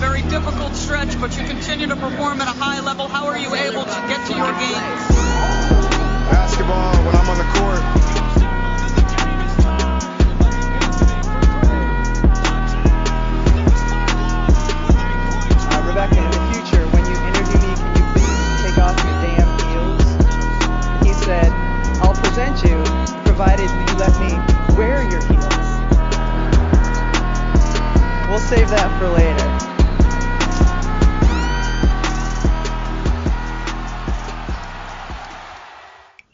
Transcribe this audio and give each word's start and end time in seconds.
very 0.00 0.22
difficult 0.22 0.74
stretch, 0.74 1.20
but 1.20 1.36
you 1.36 1.44
continue 1.44 1.86
to 1.86 1.94
perform 1.94 2.40
at 2.40 2.48
a 2.48 2.58
high 2.58 2.80
level. 2.80 3.06
How 3.06 3.26
are 3.26 3.38
you 3.38 3.54
able 3.54 3.84
to 3.84 4.00
get 4.08 4.26
to 4.26 4.34
your 4.34 4.52
game? 4.54 4.96
Basketball, 6.32 7.19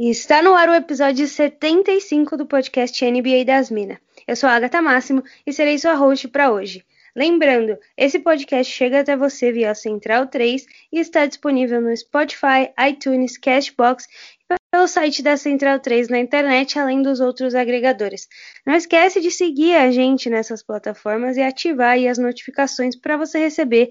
Está 0.08 0.40
no 0.40 0.54
ar 0.54 0.68
o 0.68 0.74
episódio 0.74 1.26
75 1.26 2.36
do 2.36 2.46
podcast 2.46 3.04
NBA 3.04 3.44
das 3.44 3.72
Minas. 3.72 3.98
Eu 4.24 4.36
sou 4.36 4.48
a 4.48 4.52
Agatha 4.52 4.80
Máximo 4.80 5.24
e 5.44 5.52
serei 5.52 5.76
sua 5.80 5.94
host 5.94 6.28
para 6.28 6.52
hoje. 6.52 6.84
Lembrando, 7.16 7.76
esse 7.96 8.20
podcast 8.20 8.72
chega 8.72 9.00
até 9.00 9.16
você 9.16 9.50
via 9.50 9.74
Central 9.74 10.28
3 10.28 10.64
e 10.92 11.00
está 11.00 11.26
disponível 11.26 11.80
no 11.80 11.96
Spotify, 11.96 12.70
iTunes, 12.88 13.36
Cashbox 13.36 14.06
e 14.48 14.54
pelo 14.70 14.86
site 14.86 15.24
da 15.24 15.36
Central 15.36 15.80
3 15.80 16.08
na 16.08 16.20
internet, 16.20 16.78
além 16.78 17.02
dos 17.02 17.18
outros 17.18 17.56
agregadores. 17.56 18.28
Não 18.64 18.76
esquece 18.76 19.20
de 19.20 19.32
seguir 19.32 19.74
a 19.74 19.90
gente 19.90 20.30
nessas 20.30 20.62
plataformas 20.62 21.36
e 21.36 21.42
ativar 21.42 21.98
as 21.98 22.16
notificações 22.16 22.94
para 22.94 23.16
você 23.16 23.40
receber 23.40 23.90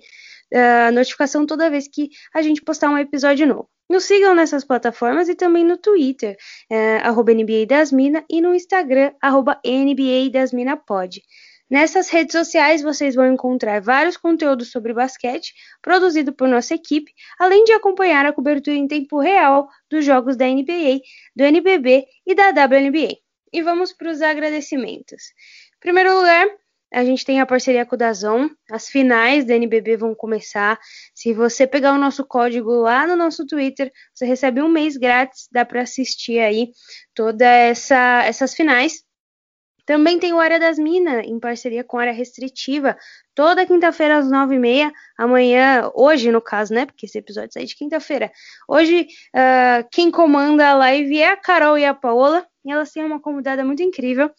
a 0.54 0.94
notificação 0.94 1.46
toda 1.46 1.70
vez 1.70 1.90
que 1.90 2.10
a 2.34 2.42
gente 2.42 2.62
postar 2.62 2.90
um 2.90 2.98
episódio 2.98 3.46
novo. 3.46 3.75
Nos 3.90 4.06
sigam 4.06 4.34
nessas 4.34 4.64
plataformas 4.64 5.30
e 5.30 5.36
também 5.36 5.64
no 5.64 5.78
Twitter, 5.78 6.36
é, 6.70 6.98
NBA 7.34 7.68
das 7.68 7.92
e 8.30 8.42
no 8.42 8.56
Instagram, 8.56 9.14
arroba 9.22 9.60
NBA 9.66 10.32
das 10.32 10.52
Pod. 10.88 11.22
Nessas 11.70 12.10
redes 12.10 12.32
sociais 12.32 12.84
vocês 12.84 13.16
vão 13.16 13.32
encontrar 13.32 13.82
vários 13.82 14.18
conteúdos 14.18 14.72
sobre 14.72 14.94
basquete, 14.94 15.54
produzido 15.82 16.32
por 16.32 16.48
nossa 16.48 16.76
equipe, 16.76 17.12
além 17.40 17.64
de 17.64 17.74
acompanhar 17.74 18.26
a 18.26 18.34
cobertura 18.34 18.76
em 18.76 18.88
tempo 18.88 19.20
real 19.20 19.68
dos 19.90 20.06
jogos 20.06 20.36
da 20.36 20.48
NBA, 20.48 21.02
do 21.36 21.44
NBB 21.44 22.06
e 22.26 22.36
da 22.36 22.50
WNBA. 22.50 23.18
E 23.52 23.62
vamos 23.64 23.94
para 23.94 24.12
os 24.12 24.22
agradecimentos. 24.22 25.24
Em 25.76 25.80
primeiro 25.80 26.16
lugar, 26.16 26.48
a 26.96 27.04
gente 27.04 27.26
tem 27.26 27.42
a 27.42 27.46
parceria 27.46 27.86
com 27.86 27.96
o 27.96 27.98
Dazon. 27.98 28.48
As 28.72 28.88
finais 28.88 29.44
da 29.44 29.54
NBB 29.54 29.98
vão 29.98 30.16
começar. 30.16 30.80
Se 31.14 31.34
você 31.34 31.68
pegar 31.68 31.92
o 31.92 31.98
nosso 31.98 32.26
código 32.26 32.72
lá 32.72 33.06
no 33.06 33.18
nosso 33.18 33.46
Twitter, 33.46 33.92
você 34.14 34.26
recebe 34.26 34.62
um 34.62 34.70
mês 34.70 34.96
grátis. 34.96 35.50
Dá 35.52 35.66
para 35.66 35.82
assistir 35.82 36.40
aí 36.40 36.70
todas 37.14 37.46
essa, 37.46 38.24
essas 38.24 38.54
finais. 38.54 39.04
Também 39.86 40.18
tem 40.18 40.32
o 40.32 40.40
Área 40.40 40.58
das 40.58 40.80
Minas, 40.80 41.26
em 41.26 41.38
parceria 41.38 41.84
com 41.84 41.98
a 41.98 42.02
Área 42.04 42.14
Restritiva, 42.14 42.98
toda 43.36 43.66
quinta-feira 43.66 44.18
às 44.18 44.32
nove 44.32 44.56
e 44.56 44.60
meia. 44.60 44.94
Amanhã, 45.18 45.92
hoje 45.94 46.32
no 46.32 46.42
caso, 46.42 46.74
né? 46.74 46.86
Porque 46.86 47.08
esse 47.08 47.18
episódio 47.18 47.52
sai 47.52 47.66
de 47.66 47.76
quinta-feira. 47.76 48.32
Hoje, 48.70 49.06
uh, 49.36 49.86
quem 49.92 50.10
comanda 50.10 50.70
a 50.70 50.74
live 50.76 51.20
é 51.20 51.28
a 51.28 51.36
Carol 51.36 51.78
e 51.78 51.84
a 51.84 51.94
Paola. 51.94 52.48
E 52.64 52.72
elas 52.72 52.90
têm 52.92 53.04
uma 53.04 53.20
convidada 53.20 53.66
muito 53.66 53.84
incrível. 53.84 54.32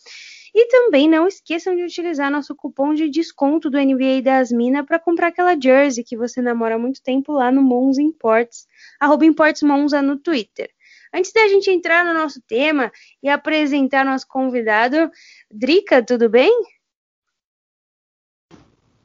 E 0.58 0.68
também 0.68 1.06
não 1.06 1.28
esqueçam 1.28 1.76
de 1.76 1.82
utilizar 1.82 2.30
nosso 2.30 2.54
cupom 2.54 2.94
de 2.94 3.10
desconto 3.10 3.68
do 3.68 3.78
NBA 3.78 4.22
das 4.24 4.50
Minas 4.50 4.86
para 4.86 4.98
comprar 4.98 5.26
aquela 5.26 5.54
jersey 5.54 6.02
que 6.02 6.16
você 6.16 6.40
namora 6.40 6.76
há 6.76 6.78
muito 6.78 7.02
tempo 7.02 7.30
lá 7.30 7.52
no 7.52 7.62
Mons 7.62 7.98
Imports, 7.98 8.66
arroba 8.98 9.26
Imports 9.26 9.62
Monza 9.62 10.00
no 10.00 10.16
Twitter. 10.16 10.70
Antes 11.12 11.30
da 11.30 11.46
gente 11.48 11.70
entrar 11.70 12.06
no 12.06 12.14
nosso 12.14 12.40
tema 12.40 12.90
e 13.22 13.28
apresentar 13.28 14.02
nosso 14.02 14.26
convidado, 14.26 15.10
Drica, 15.50 16.02
tudo 16.02 16.30
bem? 16.30 16.50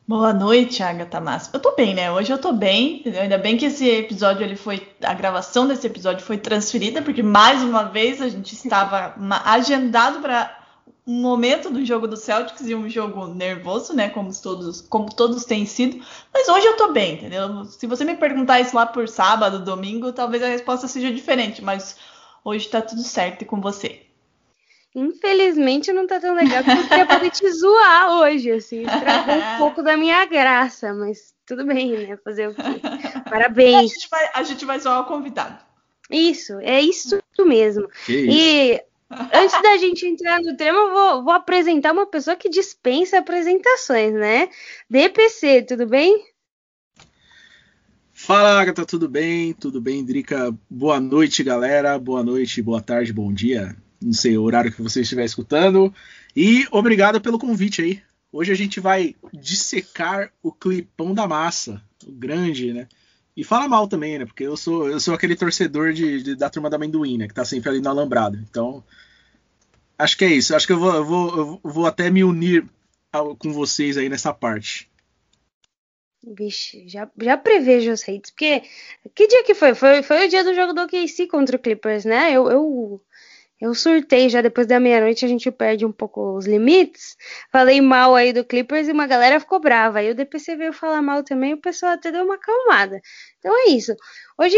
Boa 0.07 0.33
noite, 0.33 0.81
Agatha 0.81 1.19
Massa. 1.19 1.51
Eu 1.53 1.59
tô 1.59 1.75
bem, 1.75 1.93
né? 1.93 2.09
Hoje 2.09 2.31
eu 2.31 2.37
tô 2.37 2.53
bem, 2.53 2.99
entendeu? 2.99 3.23
Ainda 3.23 3.37
bem 3.37 3.57
que 3.57 3.65
esse 3.65 3.89
episódio 3.89 4.41
ele 4.41 4.55
foi. 4.55 4.87
A 5.03 5.13
gravação 5.13 5.67
desse 5.67 5.85
episódio 5.85 6.25
foi 6.25 6.37
transferida, 6.37 7.01
porque 7.01 7.21
mais 7.21 7.61
uma 7.61 7.83
vez 7.83 8.21
a 8.21 8.29
gente 8.29 8.53
estava 8.53 9.15
agendado 9.45 10.21
para 10.21 10.60
um 11.05 11.19
momento 11.21 11.69
do 11.69 11.83
jogo 11.83 12.07
do 12.07 12.15
Celtics 12.15 12.67
e 12.67 12.75
um 12.75 12.87
jogo 12.87 13.27
nervoso, 13.27 13.93
né? 13.93 14.09
Como 14.09 14.31
todos, 14.39 14.81
como 14.81 15.13
todos 15.13 15.45
têm 15.45 15.65
sido. 15.65 16.03
Mas 16.33 16.47
hoje 16.47 16.65
eu 16.67 16.77
tô 16.77 16.91
bem, 16.91 17.15
entendeu? 17.15 17.65
Se 17.65 17.87
você 17.87 18.05
me 18.05 18.15
perguntar 18.15 18.59
isso 18.59 18.75
lá 18.75 18.85
por 18.85 19.07
sábado, 19.07 19.63
domingo, 19.63 20.13
talvez 20.13 20.43
a 20.43 20.47
resposta 20.47 20.87
seja 20.87 21.11
diferente, 21.11 21.63
mas 21.63 21.97
hoje 22.45 22.69
tá 22.69 22.81
tudo 22.81 23.01
certo 23.01 23.41
e 23.41 23.45
com 23.45 23.59
você. 23.59 24.03
Infelizmente 24.93 25.93
não 25.93 26.05
tá 26.05 26.19
tão 26.19 26.35
legal 26.35 26.63
que 26.63 26.69
eu 26.69 26.87
queria 26.87 27.05
poder 27.05 27.31
te 27.31 27.49
zoar 27.51 28.11
hoje, 28.19 28.51
assim, 28.51 28.81
estragou 28.81 29.35
um 29.35 29.57
pouco 29.57 29.81
da 29.81 29.95
minha 29.95 30.25
graça, 30.25 30.93
mas 30.93 31.33
tudo 31.45 31.65
bem, 31.65 32.07
né? 32.07 32.17
Fazer 32.23 32.49
o 32.49 32.53
quê? 32.53 32.61
Parabéns. 33.29 33.91
A 33.91 33.93
gente 33.93 34.09
vai, 34.09 34.29
a 34.33 34.43
gente 34.43 34.65
vai 34.65 34.79
zoar 34.79 35.01
o 35.01 35.05
convidado. 35.05 35.57
Isso, 36.09 36.59
é 36.59 36.81
isso 36.81 37.17
mesmo. 37.39 37.87
Que 38.05 38.13
isso? 38.13 38.37
E 38.37 38.90
antes 39.33 39.61
da 39.61 39.77
gente 39.77 40.05
entrar 40.05 40.39
no 40.41 40.55
tema, 40.55 40.77
eu 40.77 40.91
vou, 40.91 41.23
vou 41.23 41.33
apresentar 41.33 41.91
uma 41.91 42.05
pessoa 42.05 42.35
que 42.35 42.49
dispensa 42.49 43.19
apresentações, 43.19 44.13
né? 44.13 44.49
DPC, 44.89 45.63
tudo 45.63 45.85
bem? 45.85 46.25
Fala, 48.13 48.61
Agatha, 48.61 48.85
tudo 48.85 49.09
bem? 49.09 49.53
Tudo 49.53 49.81
bem, 49.81 50.05
Drica? 50.05 50.55
Boa 50.69 50.99
noite, 50.99 51.43
galera. 51.43 51.97
Boa 51.97 52.23
noite, 52.23 52.61
boa 52.61 52.79
tarde, 52.79 53.11
bom 53.11 53.33
dia. 53.33 53.75
Não 54.01 54.13
sei 54.13 54.37
o 54.37 54.43
horário 54.43 54.71
que 54.71 54.81
você 54.81 55.01
estiver 55.01 55.25
escutando. 55.25 55.93
E 56.35 56.67
obrigado 56.71 57.19
pelo 57.19 57.39
convite 57.39 57.81
aí. 57.81 58.01
Hoje 58.31 58.51
a 58.51 58.55
gente 58.55 58.79
vai 58.79 59.15
dissecar 59.33 60.31
o 60.41 60.51
clipão 60.51 61.13
da 61.13 61.27
massa. 61.27 61.81
O 62.05 62.11
grande, 62.11 62.71
né? 62.71 62.87
E 63.35 63.43
fala 63.43 63.67
mal 63.67 63.87
também, 63.87 64.19
né? 64.19 64.25
Porque 64.25 64.43
eu 64.43 64.57
sou, 64.57 64.89
eu 64.89 64.99
sou 64.99 65.13
aquele 65.13 65.35
torcedor 65.35 65.93
de, 65.93 66.21
de- 66.23 66.35
da 66.35 66.49
turma 66.49 66.69
da 66.69 66.75
amendoim, 66.75 67.17
né? 67.17 67.27
Que 67.27 67.33
tá 67.33 67.45
sempre 67.45 67.69
ali 67.69 67.79
no 67.81 67.89
alambrado. 67.89 68.37
Então, 68.37 68.83
acho 69.97 70.17
que 70.17 70.25
é 70.25 70.29
isso. 70.33 70.55
Acho 70.55 70.67
que 70.67 70.73
eu 70.73 70.79
vou, 70.79 70.93
eu 70.93 71.05
vou, 71.05 71.61
eu 71.63 71.71
vou 71.71 71.85
até 71.85 72.09
me 72.09 72.23
unir 72.23 72.67
ao- 73.11 73.35
com 73.35 73.51
vocês 73.53 73.97
aí 73.97 74.09
nessa 74.09 74.33
parte. 74.33 74.89
Vixe, 76.23 76.87
já, 76.87 77.09
já 77.19 77.35
prevejo 77.35 77.91
os 77.91 78.03
hates, 78.07 78.29
porque 78.29 78.61
que 79.15 79.27
dia 79.27 79.43
que 79.43 79.55
foi? 79.55 79.73
Foi, 79.73 80.03
foi 80.03 80.27
o 80.27 80.29
dia 80.29 80.43
do 80.43 80.53
jogo 80.53 80.71
do 80.71 80.81
OKC 80.83 81.25
contra 81.27 81.55
o 81.55 81.59
Clippers, 81.59 82.05
né? 82.05 82.31
Eu, 82.31 82.47
eu, 82.47 83.01
eu 83.61 83.75
surtei 83.75 84.27
já 84.27 84.41
depois 84.41 84.65
da 84.65 84.79
meia-noite, 84.79 85.23
a 85.23 85.27
gente 85.27 85.51
perde 85.51 85.85
um 85.85 85.91
pouco 85.91 86.35
os 86.35 86.47
limites. 86.47 87.15
Falei 87.51 87.79
mal 87.79 88.15
aí 88.15 88.33
do 88.33 88.43
Clippers 88.43 88.87
e 88.87 88.91
uma 88.91 89.05
galera 89.05 89.39
ficou 89.39 89.59
brava. 89.59 89.99
Aí 89.99 90.09
o 90.09 90.15
DPC 90.15 90.55
veio 90.55 90.73
falar 90.73 90.99
mal 91.03 91.23
também, 91.23 91.53
o 91.53 91.61
pessoal 91.61 91.91
até 91.91 92.11
deu 92.11 92.25
uma 92.25 92.35
acalmada. 92.35 92.99
Então 93.37 93.55
é 93.55 93.69
isso. 93.69 93.95
Hoje 94.35 94.57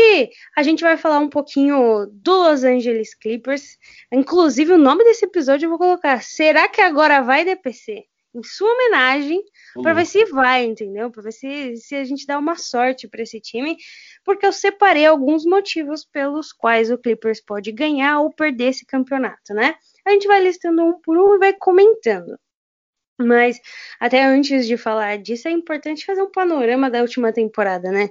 a 0.56 0.64
gente 0.64 0.81
vai 0.81 0.96
falar 0.96 1.19
um 1.19 1.30
pouquinho 1.30 2.08
do 2.14 2.31
Los 2.31 2.64
Angeles 2.64 3.14
Clippers. 3.14 3.78
Inclusive, 4.09 4.72
o 4.72 4.78
nome 4.78 5.03
desse 5.03 5.25
episódio 5.25 5.66
eu 5.66 5.70
vou 5.70 5.78
colocar: 5.78 6.24
Será 6.24 6.70
que 6.70 6.80
agora 6.80 7.22
vai 7.22 7.44
DPC? 7.44 8.06
Em 8.35 8.41
sua 8.41 8.71
homenagem 8.73 9.44
para 9.81 9.94
ver 9.94 10.05
se 10.05 10.25
vai, 10.25 10.63
entendeu? 10.66 11.11
Para 11.11 11.23
ver 11.23 11.31
se, 11.31 11.75
se 11.77 11.95
a 11.95 12.03
gente 12.03 12.25
dá 12.25 12.38
uma 12.39 12.55
sorte 12.55 13.07
para 13.07 13.21
esse 13.21 13.39
time, 13.39 13.77
porque 14.23 14.45
eu 14.45 14.51
separei 14.51 15.05
alguns 15.05 15.45
motivos 15.45 16.03
pelos 16.03 16.51
quais 16.51 16.89
o 16.89 16.97
Clippers 16.97 17.39
pode 17.39 17.72
ganhar 17.72 18.22
ou 18.22 18.33
perder 18.33 18.69
esse 18.69 18.85
campeonato, 18.85 19.53
né? 19.53 19.75
A 20.05 20.11
gente 20.11 20.27
vai 20.27 20.41
listando 20.41 20.83
um 20.83 20.99
por 20.99 21.17
um 21.17 21.35
e 21.35 21.39
vai 21.39 21.53
comentando. 21.53 22.38
Mas 23.19 23.59
até 23.99 24.23
antes 24.23 24.66
de 24.67 24.77
falar 24.77 25.17
disso, 25.17 25.47
é 25.47 25.51
importante 25.51 26.05
fazer 26.05 26.22
um 26.23 26.31
panorama 26.31 26.89
da 26.89 27.01
última 27.01 27.31
temporada, 27.31 27.91
né? 27.91 28.09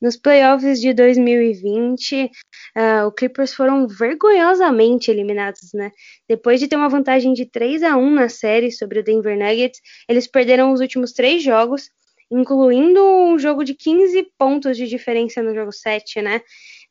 Nos 0.00 0.16
playoffs 0.16 0.80
de 0.80 0.94
2020, 0.94 2.24
uh, 2.24 3.06
o 3.06 3.12
Clippers 3.12 3.52
foram 3.52 3.86
vergonhosamente 3.86 5.10
eliminados, 5.10 5.72
né? 5.74 5.92
Depois 6.28 6.58
de 6.58 6.68
ter 6.68 6.76
uma 6.76 6.88
vantagem 6.88 7.34
de 7.34 7.44
3 7.44 7.82
a 7.82 7.96
1 7.96 8.10
na 8.10 8.28
série 8.28 8.72
sobre 8.72 9.00
o 9.00 9.04
Denver 9.04 9.36
Nuggets, 9.36 9.80
eles 10.08 10.26
perderam 10.26 10.72
os 10.72 10.80
últimos 10.80 11.12
três 11.12 11.42
jogos, 11.42 11.90
incluindo 12.30 13.04
um 13.04 13.38
jogo 13.38 13.62
de 13.62 13.74
15 13.74 14.26
pontos 14.38 14.76
de 14.76 14.86
diferença 14.86 15.42
no 15.42 15.54
jogo 15.54 15.72
7, 15.72 16.22
né? 16.22 16.40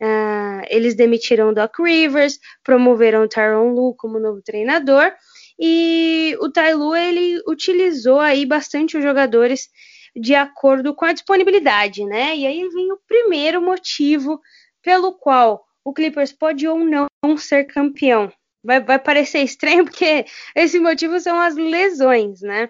Uh, 0.01 0.61
eles 0.69 0.94
demitiram 0.94 1.53
Doc 1.53 1.79
Rivers, 1.79 2.38
promoveram 2.63 3.23
o 3.23 3.27
Tyron 3.27 3.73
Lu 3.73 3.95
como 3.95 4.19
novo 4.19 4.41
treinador, 4.44 5.11
e 5.59 6.38
o 6.39 6.50
Ty 6.50 6.73
Lue, 6.73 6.97
ele 6.97 7.41
utilizou 7.47 8.19
aí 8.19 8.45
bastante 8.45 8.95
os 8.97 9.03
jogadores 9.03 9.67
de 10.15 10.35
acordo 10.35 10.94
com 10.94 11.06
a 11.06 11.13
disponibilidade, 11.13 12.06
né? 12.06 12.35
E 12.35 12.45
aí 12.45 12.67
vem 12.69 12.91
o 12.91 13.00
primeiro 13.07 13.61
motivo 13.61 14.41
pelo 14.81 15.13
qual 15.13 15.65
o 15.83 15.94
Clippers 15.94 16.31
pode 16.31 16.67
ou 16.67 16.79
não 16.79 17.07
ser 17.38 17.65
campeão. 17.65 18.31
Vai, 18.63 18.81
vai 18.81 19.00
parecer 19.00 19.39
estranho 19.39 19.85
porque 19.85 20.25
esse 20.56 20.79
motivo 20.79 21.19
são 21.19 21.39
as 21.39 21.56
lesões, 21.56 22.41
né? 22.41 22.69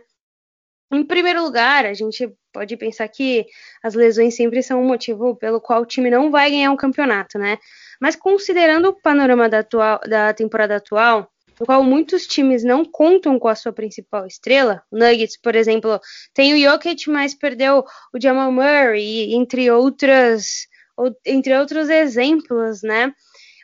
Em 0.91 1.03
primeiro 1.03 1.43
lugar, 1.43 1.85
a 1.85 1.93
gente 1.93 2.31
pode 2.51 2.75
pensar 2.75 3.07
que 3.07 3.45
as 3.83 3.93
lesões 3.93 4.35
sempre 4.35 4.63
são 4.63 4.81
um 4.81 4.87
motivo 4.87 5.35
pelo 5.35 5.61
qual 5.61 5.83
o 5.83 5.85
time 5.85 6.09
não 6.09 6.31
vai 6.31 6.49
ganhar 6.49 6.71
um 6.71 6.77
campeonato, 6.77 7.37
né? 7.37 7.59
Mas 8.01 8.15
considerando 8.15 8.89
o 8.89 9.01
panorama 9.01 9.47
da, 9.47 9.59
atual, 9.59 9.99
da 10.07 10.33
temporada 10.33 10.77
atual, 10.77 11.31
no 11.59 11.65
qual 11.65 11.83
muitos 11.83 12.25
times 12.25 12.63
não 12.63 12.85
contam 12.85 13.37
com 13.37 13.47
a 13.47 13.55
sua 13.55 13.73
principal 13.73 14.25
estrela, 14.25 14.81
Nuggets, 14.91 15.37
por 15.37 15.55
exemplo, 15.55 15.99
tem 16.33 16.53
o 16.53 16.71
Jokic, 16.71 17.09
mas 17.09 17.33
perdeu 17.33 17.83
o 18.13 18.21
Jamal 18.21 18.51
Murray, 18.51 19.33
entre 19.33 19.69
outras, 19.69 20.67
entre 21.25 21.57
outros 21.57 21.89
exemplos, 21.89 22.81
né? 22.81 23.13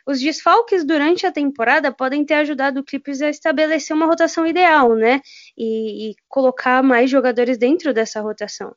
os 0.06 0.20
desfalques 0.20 0.84
durante 0.84 1.26
a 1.26 1.32
temporada 1.32 1.92
podem 1.92 2.24
ter 2.24 2.34
ajudado 2.34 2.80
o 2.80 2.84
Clippers 2.84 3.20
a 3.20 3.28
estabelecer 3.28 3.94
uma 3.94 4.06
rotação 4.06 4.46
ideal, 4.46 4.94
né? 4.94 5.20
E, 5.58 6.10
e 6.10 6.16
colocar 6.28 6.80
mais 6.82 7.10
jogadores 7.10 7.58
dentro 7.58 7.92
dessa 7.92 8.20
rotação. 8.20 8.74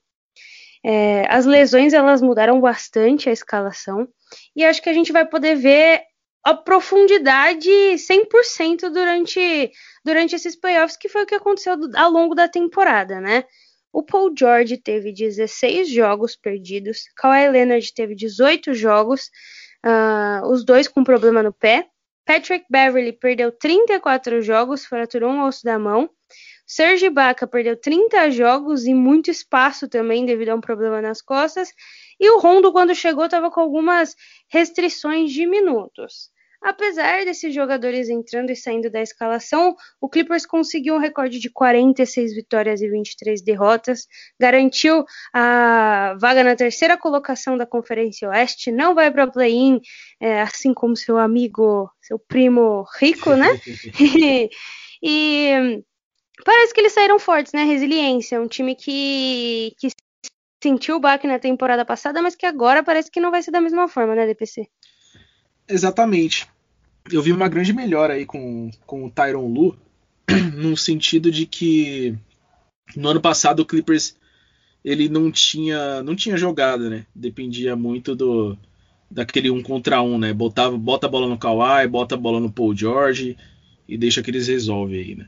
É, 0.84 1.26
as 1.30 1.46
lesões 1.46 1.94
elas 1.94 2.22
mudaram 2.22 2.60
bastante 2.60 3.30
a 3.30 3.34
escalação 3.34 4.08
e 4.56 4.64
acho 4.64 4.82
que 4.82 4.90
a 4.90 4.94
gente 4.94 5.12
vai 5.12 5.26
poder 5.26 5.56
ver 5.56 6.04
a 6.44 6.54
profundidade 6.54 7.70
100% 7.70 8.90
durante, 8.90 9.72
durante 10.04 10.36
esses 10.36 10.56
playoffs, 10.56 10.98
que 10.98 11.10
foi 11.10 11.24
o 11.24 11.26
que 11.26 11.36
aconteceu 11.36 11.76
ao 11.96 12.10
longo 12.10 12.34
da 12.34 12.48
temporada, 12.48 13.20
né? 13.20 13.44
O 13.92 14.04
Paul 14.04 14.34
George 14.38 14.78
teve 14.78 15.12
16 15.12 15.90
jogos 15.90 16.36
perdidos, 16.36 17.04
Kawhi 17.16 17.50
Leonard 17.50 17.94
teve 17.94 18.16
18 18.16 18.74
jogos, 18.74 19.30
uh, 19.86 20.48
os 20.48 20.64
dois 20.64 20.88
com 20.88 21.04
problema 21.04 21.42
no 21.42 21.52
pé. 21.52 21.88
Patrick 22.26 22.66
Beverly 22.70 23.14
perdeu 23.14 23.52
34 23.52 24.42
jogos, 24.42 24.86
fraturou 24.86 25.32
um 25.32 25.44
osso 25.44 25.64
da 25.64 25.80
mão. 25.80 26.10
Serge 26.68 27.08
Ibaka 27.08 27.48
perdeu 27.48 27.76
30 27.76 28.30
jogos 28.30 28.86
e 28.86 28.94
muito 28.94 29.32
espaço 29.32 29.90
também 29.90 30.24
devido 30.24 30.50
a 30.50 30.56
um 30.56 30.62
problema 30.62 31.02
nas 31.02 31.20
costas. 31.20 31.74
E 32.20 32.30
o 32.30 32.40
Rondo, 32.40 32.72
quando 32.72 32.94
chegou, 32.94 33.26
estava 33.26 33.50
com 33.50 33.62
algumas 33.62 34.16
restrições 34.50 35.32
de 35.32 35.46
minutos. 35.46 36.32
Apesar 36.62 37.24
desses 37.24 37.54
jogadores 37.54 38.10
entrando 38.10 38.52
e 38.52 38.56
saindo 38.56 38.90
da 38.90 39.02
escalação, 39.02 39.76
o 40.02 40.10
Clippers 40.10 40.46
conseguiu 40.46 40.96
um 40.96 41.00
recorde 41.00 41.40
de 41.40 41.50
46 41.50 42.36
vitórias 42.36 42.82
e 42.82 42.90
23 42.90 43.42
derrotas, 43.42 44.08
garantiu 44.38 45.06
a 45.34 46.18
vaga 46.20 46.44
na 46.44 46.58
terceira 46.58 46.98
colocação 46.98 47.58
da 47.58 47.66
Conferência 47.66 48.28
Oeste, 48.28 48.74
não 48.74 48.94
vai 48.94 49.10
para 49.10 49.32
play-in, 49.32 49.80
é, 50.20 50.42
assim 50.42 50.74
como 50.74 50.98
seu 50.98 51.18
amigo, 51.18 51.90
seu 52.02 52.20
primo 52.20 52.86
rico, 53.00 53.36
né? 53.36 53.48
e, 53.98 54.50
e 55.02 55.84
parece 56.44 56.74
que 56.74 56.82
eles 56.82 56.92
saíram 56.92 57.20
fortes, 57.20 57.54
né? 57.54 57.64
Resiliência, 57.64 58.42
um 58.42 58.48
time 58.48 58.76
que, 58.76 59.74
que 59.80 59.88
sentiu 60.62 60.98
o 60.98 61.00
baque 61.00 61.28
na 61.28 61.40
temporada 61.40 61.86
passada, 61.86 62.22
mas 62.22 62.36
que 62.36 62.46
agora 62.46 62.84
parece 62.84 63.10
que 63.10 63.20
não 63.20 63.32
vai 63.32 63.42
ser 63.42 63.52
da 63.52 63.62
mesma 63.62 63.88
forma, 63.88 64.16
né, 64.16 64.26
DPC? 64.28 64.68
Exatamente. 65.68 66.48
Eu 67.12 67.22
vi 67.22 67.32
uma 67.32 67.48
grande 67.48 67.74
melhora 67.74 68.14
aí 68.14 68.26
com, 68.26 68.70
com 68.86 69.06
o 69.06 69.10
Tyron 69.10 69.48
Lu, 69.48 69.78
no 70.54 70.76
sentido 70.76 71.32
de 71.32 71.46
que 71.46 72.16
no 72.96 73.10
ano 73.10 73.22
passado 73.22 73.62
o 73.62 73.66
Clippers 73.66 74.18
ele 74.84 75.10
não 75.10 75.32
tinha 75.32 76.02
não 76.04 76.16
tinha 76.16 76.38
jogada, 76.38 76.90
né? 76.90 77.06
Dependia 77.14 77.76
muito 77.76 78.16
do 78.16 78.58
daquele 79.10 79.50
um 79.50 79.62
contra 79.62 80.02
um, 80.02 80.18
né? 80.18 80.34
Botava, 80.34 80.78
bota 80.78 81.08
a 81.08 81.10
bola 81.10 81.28
no 81.28 81.38
Kawhi, 81.38 81.88
bota 81.88 82.16
a 82.16 82.18
bola 82.18 82.40
no 82.40 82.52
Paul 82.52 82.76
George 82.76 83.38
e 83.88 83.98
deixa 83.98 84.22
que 84.22 84.30
eles 84.30 84.48
resolvem 84.48 85.00
aí, 85.00 85.16
né? 85.16 85.28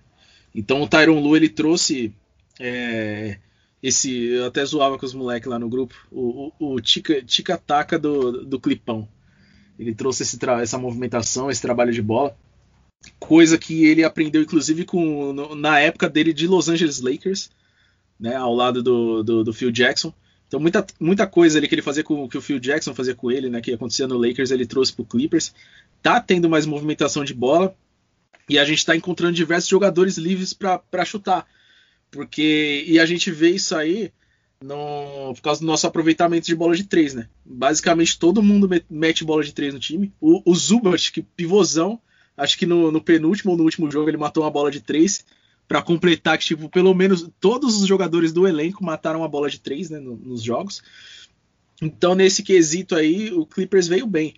Então 0.53 0.81
o 0.81 0.87
Tyron 0.87 1.19
Lu 1.19 1.35
ele 1.35 1.49
trouxe 1.49 2.13
é, 2.59 3.37
esse, 3.81 4.25
eu 4.25 4.45
até 4.45 4.63
zoava 4.63 4.97
com 4.97 5.05
os 5.05 5.13
moleques 5.13 5.49
lá 5.49 5.57
no 5.57 5.69
grupo, 5.69 5.95
o, 6.11 6.51
o, 6.59 6.75
o 6.75 6.81
tica-taca 6.81 7.97
do, 7.97 8.45
do 8.45 8.59
clipão. 8.59 9.07
Ele 9.79 9.95
trouxe 9.95 10.23
esse 10.23 10.37
essa 10.61 10.77
movimentação, 10.77 11.49
esse 11.49 11.61
trabalho 11.61 11.91
de 11.91 12.01
bola, 12.01 12.37
coisa 13.19 13.57
que 13.57 13.85
ele 13.85 14.03
aprendeu 14.03 14.41
inclusive 14.41 14.85
com 14.85 15.33
no, 15.33 15.55
na 15.55 15.79
época 15.79 16.07
dele 16.07 16.33
de 16.33 16.47
Los 16.47 16.69
Angeles 16.69 17.01
Lakers, 17.01 17.49
né, 18.19 18.35
ao 18.35 18.53
lado 18.53 18.83
do, 18.83 19.23
do, 19.23 19.43
do, 19.43 19.53
Phil 19.53 19.71
Jackson. 19.71 20.13
Então 20.47 20.59
muita, 20.59 20.85
muita 20.99 21.25
coisa 21.25 21.57
ali 21.57 21.67
que 21.67 21.73
ele 21.73 21.81
fazia 21.81 22.03
com 22.03 22.27
que 22.29 22.37
o 22.37 22.41
Phil 22.41 22.59
Jackson 22.59 22.93
fazia 22.93 23.15
com 23.15 23.31
ele, 23.31 23.49
né, 23.49 23.61
que 23.61 23.73
acontecia 23.73 24.07
no 24.07 24.17
Lakers, 24.17 24.51
ele 24.51 24.67
trouxe 24.67 24.93
pro 24.93 25.05
Clippers. 25.05 25.53
Tá 26.03 26.19
tendo 26.19 26.49
mais 26.49 26.65
movimentação 26.65 27.23
de 27.23 27.33
bola 27.33 27.75
e 28.47 28.59
a 28.59 28.65
gente 28.65 28.79
está 28.79 28.95
encontrando 28.95 29.33
diversos 29.33 29.69
jogadores 29.69 30.17
livres 30.17 30.53
para 30.53 31.05
chutar, 31.05 31.47
porque 32.11 32.83
e 32.85 32.99
a 32.99 33.05
gente 33.05 33.31
vê 33.31 33.51
isso 33.51 33.75
aí 33.75 34.11
no, 34.63 35.33
por 35.33 35.41
causa 35.41 35.61
do 35.61 35.65
nosso 35.65 35.87
aproveitamento 35.87 36.45
de 36.45 36.55
bola 36.55 36.75
de 36.75 36.83
três, 36.83 37.15
né? 37.15 37.27
Basicamente 37.43 38.19
todo 38.19 38.43
mundo 38.43 38.69
mete 38.89 39.23
bola 39.23 39.43
de 39.43 39.53
três 39.53 39.73
no 39.73 39.79
time. 39.79 40.13
O, 40.21 40.41
o 40.45 40.55
Zubat, 40.55 41.11
que 41.11 41.21
pivôzão, 41.21 41.99
acho 42.37 42.57
que 42.57 42.65
no, 42.65 42.91
no, 42.91 43.01
penúltimo 43.01 43.51
ou 43.51 43.57
no 43.57 43.63
último 43.63 43.89
jogo 43.89 44.09
ele 44.09 44.17
matou 44.17 44.43
uma 44.43 44.51
bola 44.51 44.69
de 44.69 44.81
três 44.81 45.25
para 45.67 45.81
completar 45.81 46.37
que 46.37 46.45
tipo 46.45 46.69
pelo 46.69 46.93
menos 46.93 47.29
todos 47.39 47.81
os 47.81 47.87
jogadores 47.87 48.31
do 48.33 48.47
elenco 48.47 48.83
mataram 48.83 49.23
a 49.23 49.27
bola 49.27 49.49
de 49.49 49.59
três, 49.59 49.89
né, 49.89 49.99
no, 49.99 50.15
nos 50.17 50.43
jogos. 50.43 50.83
Então 51.81 52.13
nesse 52.13 52.43
quesito 52.43 52.95
aí 52.95 53.31
o 53.31 53.45
Clippers 53.45 53.87
veio 53.87 54.05
bem. 54.05 54.35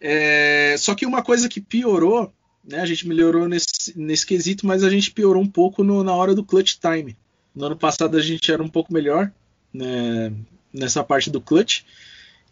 É, 0.00 0.74
só 0.78 0.96
que 0.96 1.06
uma 1.06 1.22
coisa 1.22 1.48
que 1.48 1.60
piorou, 1.60 2.32
né? 2.64 2.80
A 2.80 2.86
gente 2.86 3.06
melhorou 3.08 3.48
nesse, 3.48 3.96
nesse 3.96 4.24
quesito, 4.24 4.66
mas 4.66 4.84
a 4.84 4.90
gente 4.90 5.10
piorou 5.10 5.42
um 5.42 5.48
pouco 5.48 5.82
no, 5.82 6.04
na 6.04 6.14
hora 6.14 6.34
do 6.34 6.44
clutch 6.44 6.76
time. 6.78 7.16
No 7.54 7.66
ano 7.66 7.76
passado 7.76 8.16
a 8.16 8.22
gente 8.22 8.50
era 8.50 8.62
um 8.62 8.68
pouco 8.68 8.92
melhor 8.92 9.30
né, 9.72 10.32
nessa 10.72 11.02
parte 11.02 11.30
do 11.30 11.40
clutch. 11.40 11.82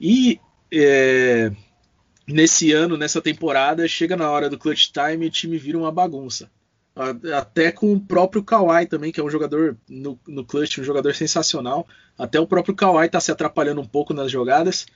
E 0.01 0.41
é, 0.73 1.53
nesse 2.27 2.73
ano, 2.73 2.97
nessa 2.97 3.21
temporada, 3.21 3.87
chega 3.87 4.17
na 4.17 4.31
hora 4.31 4.51
do 4.51 4.59
clutch 4.59 4.91
time 4.91 5.27
e 5.27 5.29
o 5.29 5.33
time 5.33 5.59
vira 5.59 5.79
uma 5.79 5.93
bagunça. 5.93 6.51
Até 7.35 7.71
com 7.71 7.93
o 7.93 8.01
próprio 8.01 8.43
Kawhi 8.43 8.87
também, 8.87 9.13
que 9.13 9.21
é 9.21 9.25
um 9.25 9.31
jogador 9.31 9.77
no, 9.89 10.19
no 10.27 10.45
clutch, 10.45 10.79
um 10.79 10.85
jogador 10.85 11.15
sensacional. 11.15 11.87
Até 12.19 12.39
o 12.39 12.47
próprio 12.47 12.75
Kawhi 12.75 13.07
está 13.07 13.21
se 13.21 13.31
atrapalhando 13.31 13.81
um 13.81 13.87
pouco 13.87 14.13
nas 14.13 14.31
jogadas. 14.31 14.87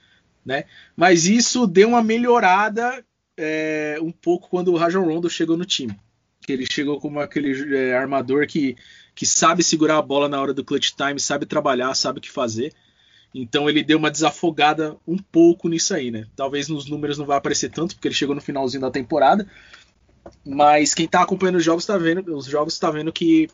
Né? 0.44 0.64
Mas 0.94 1.24
isso 1.24 1.66
deu 1.66 1.88
uma 1.88 2.02
melhorada 2.02 3.02
é, 3.36 3.98
um 4.00 4.10
pouco 4.10 4.48
quando 4.48 4.72
o 4.72 4.76
Rajon 4.76 5.04
Rondo 5.04 5.28
chegou 5.28 5.56
no 5.56 5.64
time. 5.64 5.98
Que 6.46 6.52
ele 6.52 6.66
chegou 6.70 7.00
como 7.00 7.20
aquele 7.20 7.76
é, 7.76 7.94
armador 7.94 8.46
que 8.46 8.76
que 9.14 9.24
sabe 9.24 9.62
segurar 9.62 9.98
a 9.98 10.02
bola 10.02 10.28
na 10.28 10.40
hora 10.40 10.52
do 10.52 10.64
clutch 10.64 10.90
time, 10.90 11.20
sabe 11.20 11.46
trabalhar, 11.46 11.94
sabe 11.94 12.18
o 12.18 12.22
que 12.22 12.30
fazer. 12.30 12.74
Então 13.32 13.68
ele 13.68 13.82
deu 13.82 13.98
uma 13.98 14.10
desafogada 14.10 14.96
um 15.06 15.16
pouco 15.16 15.68
nisso 15.68 15.94
aí, 15.94 16.10
né? 16.10 16.26
Talvez 16.34 16.68
nos 16.68 16.88
números 16.88 17.16
não 17.16 17.26
vai 17.26 17.36
aparecer 17.36 17.70
tanto, 17.70 17.94
porque 17.94 18.08
ele 18.08 18.14
chegou 18.14 18.34
no 18.34 18.40
finalzinho 18.40 18.80
da 18.80 18.90
temporada. 18.90 19.48
Mas 20.44 20.94
quem 20.94 21.06
tá 21.06 21.22
acompanhando 21.22 21.56
os 21.56 21.64
jogos 21.64 21.86
tá 21.86 21.96
vendo, 21.96 22.36
os 22.36 22.46
jogos 22.46 22.78
tá 22.78 22.90
vendo 22.90 23.12
que 23.12 23.48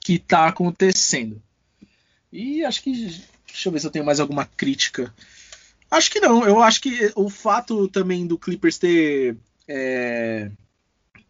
que 0.00 0.18
tá 0.18 0.48
acontecendo. 0.48 1.40
E 2.32 2.64
acho 2.64 2.82
que 2.82 2.92
deixa 3.46 3.68
eu 3.68 3.72
ver 3.72 3.80
se 3.80 3.86
eu 3.86 3.90
tenho 3.90 4.04
mais 4.04 4.20
alguma 4.20 4.44
crítica. 4.44 5.12
Acho 5.90 6.10
que 6.10 6.20
não. 6.20 6.44
Eu 6.44 6.62
acho 6.62 6.80
que 6.80 7.12
o 7.14 7.28
fato 7.30 7.88
também 7.88 8.26
do 8.26 8.38
Clippers 8.38 8.78
ter 8.78 9.36
é, 9.68 10.50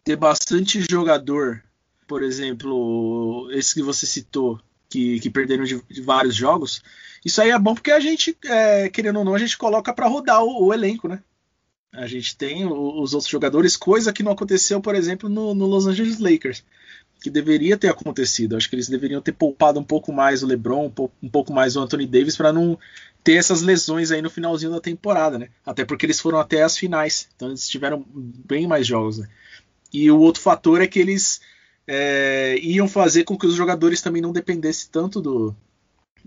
ter 0.03 0.15
bastante 0.15 0.83
jogador 0.89 1.63
por 2.07 2.23
exemplo, 2.23 3.49
esse 3.51 3.75
que 3.75 3.83
você 3.83 4.05
citou, 4.05 4.59
que, 4.89 5.19
que 5.19 5.29
perderam 5.29 5.65
de, 5.65 5.81
de, 5.89 6.01
vários 6.01 6.33
jogos, 6.33 6.81
isso 7.23 7.41
aí 7.41 7.49
é 7.49 7.59
bom 7.59 7.75
porque 7.75 7.91
a 7.91 7.99
gente, 7.99 8.35
é, 8.45 8.89
querendo 8.89 9.19
ou 9.19 9.25
não, 9.25 9.35
a 9.35 9.39
gente 9.39 9.57
coloca 9.57 9.93
para 9.93 10.07
rodar 10.07 10.41
o, 10.41 10.67
o, 10.67 10.73
elenco, 10.73 11.07
né? 11.09 11.21
A 11.93 12.07
gente 12.07 12.37
tem 12.37 12.65
os 12.65 13.13
outros 13.13 13.29
jogadores, 13.29 13.75
coisa 13.75 14.13
que 14.13 14.23
não 14.23 14.31
aconteceu, 14.31 14.79
por 14.79 14.95
exemplo, 14.95 15.27
no, 15.27 15.53
no, 15.53 15.65
Los 15.65 15.87
Angeles 15.87 16.19
Lakers, 16.19 16.63
que 17.21 17.29
deveria 17.29 17.77
ter 17.77 17.89
acontecido. 17.89 18.55
Acho 18.55 18.69
que 18.69 18.75
eles 18.75 18.87
deveriam 18.87 19.21
ter 19.21 19.31
poupado 19.31 19.79
um 19.79 19.83
pouco 19.83 20.13
mais 20.13 20.43
o 20.43 20.47
LeBron, 20.47 20.91
um 21.23 21.29
pouco 21.29 21.51
mais 21.51 21.75
o 21.75 21.81
Anthony 21.81 22.05
Davis, 22.05 22.37
para 22.37 22.53
não 22.53 22.77
ter 23.23 23.33
essas 23.33 23.61
lesões 23.61 24.11
aí 24.11 24.21
no 24.21 24.29
finalzinho 24.29 24.71
da 24.71 24.79
temporada, 24.79 25.37
né? 25.37 25.49
Até 25.65 25.83
porque 25.83 26.05
eles 26.05 26.19
foram 26.19 26.39
até 26.39 26.63
as 26.63 26.77
finais, 26.77 27.27
então 27.35 27.49
eles 27.49 27.67
tiveram 27.67 28.05
bem 28.07 28.67
mais 28.67 28.87
jogos, 28.87 29.17
né? 29.17 29.27
E 29.93 30.09
o 30.11 30.19
outro 30.19 30.41
fator 30.41 30.81
é 30.81 30.87
que 30.87 30.99
eles 30.99 31.41
é, 31.87 32.57
iam 32.61 32.87
fazer 32.87 33.23
com 33.23 33.37
que 33.37 33.47
os 33.47 33.55
jogadores 33.55 34.01
também 34.01 34.21
não 34.21 34.33
dependessem 34.33 34.89
tanto 34.91 35.21
do, 35.21 35.55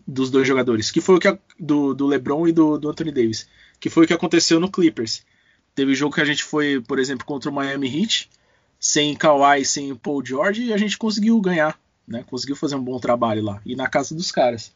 dos 0.06 0.30
dois 0.30 0.46
jogadores, 0.48 0.90
que 0.90 1.00
foi 1.00 1.16
o 1.16 1.18
que 1.18 1.28
a, 1.28 1.38
do, 1.58 1.94
do, 1.94 2.06
LeBron 2.06 2.48
e 2.48 2.52
do, 2.52 2.78
do, 2.78 2.88
Anthony 2.88 3.12
Davis, 3.12 3.46
que 3.78 3.90
foi 3.90 4.04
o 4.04 4.06
que 4.06 4.14
aconteceu 4.14 4.58
no 4.58 4.70
Clippers. 4.70 5.24
Teve 5.74 5.94
jogo 5.94 6.14
que 6.14 6.20
a 6.20 6.24
gente 6.24 6.42
foi, 6.42 6.80
por 6.80 6.98
exemplo, 6.98 7.26
contra 7.26 7.50
o 7.50 7.54
Miami 7.54 8.02
Heat, 8.02 8.30
sem 8.78 9.14
Kawhi, 9.14 9.64
sem 9.64 9.94
Paul 9.94 10.24
George, 10.24 10.64
e 10.64 10.72
a 10.72 10.78
gente 10.78 10.98
conseguiu 10.98 11.40
ganhar, 11.40 11.78
né? 12.08 12.24
Conseguiu 12.28 12.56
fazer 12.56 12.76
um 12.76 12.82
bom 12.82 12.98
trabalho 12.98 13.42
lá 13.42 13.60
e 13.64 13.76
na 13.76 13.86
casa 13.86 14.14
dos 14.14 14.32
caras. 14.32 14.72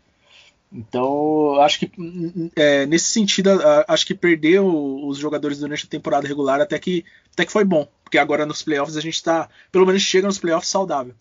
Então, 0.75 1.61
acho 1.61 1.79
que 1.79 1.93
é, 2.57 2.85
nesse 2.85 3.07
sentido, 3.07 3.51
acho 3.87 4.05
que 4.05 4.15
perder 4.15 4.61
os 4.61 5.19
jogadores 5.19 5.61
durante 5.61 5.87
a 5.87 5.89
temporada 5.89 6.27
regular 6.27 6.61
até 6.61 6.77
que, 6.81 7.05
até 7.33 7.47
que 7.47 7.53
foi 7.53 7.65
bom, 7.65 7.89
porque 8.03 8.19
agora 8.19 8.45
nos 8.45 8.61
playoffs 8.63 8.97
a 8.97 9.01
gente 9.01 9.15
está, 9.15 9.49
pelo 9.71 9.87
menos 9.87 10.03
chega 10.03 10.27
nos 10.27 10.39
playoffs 10.39 10.69
saudável. 10.69 11.15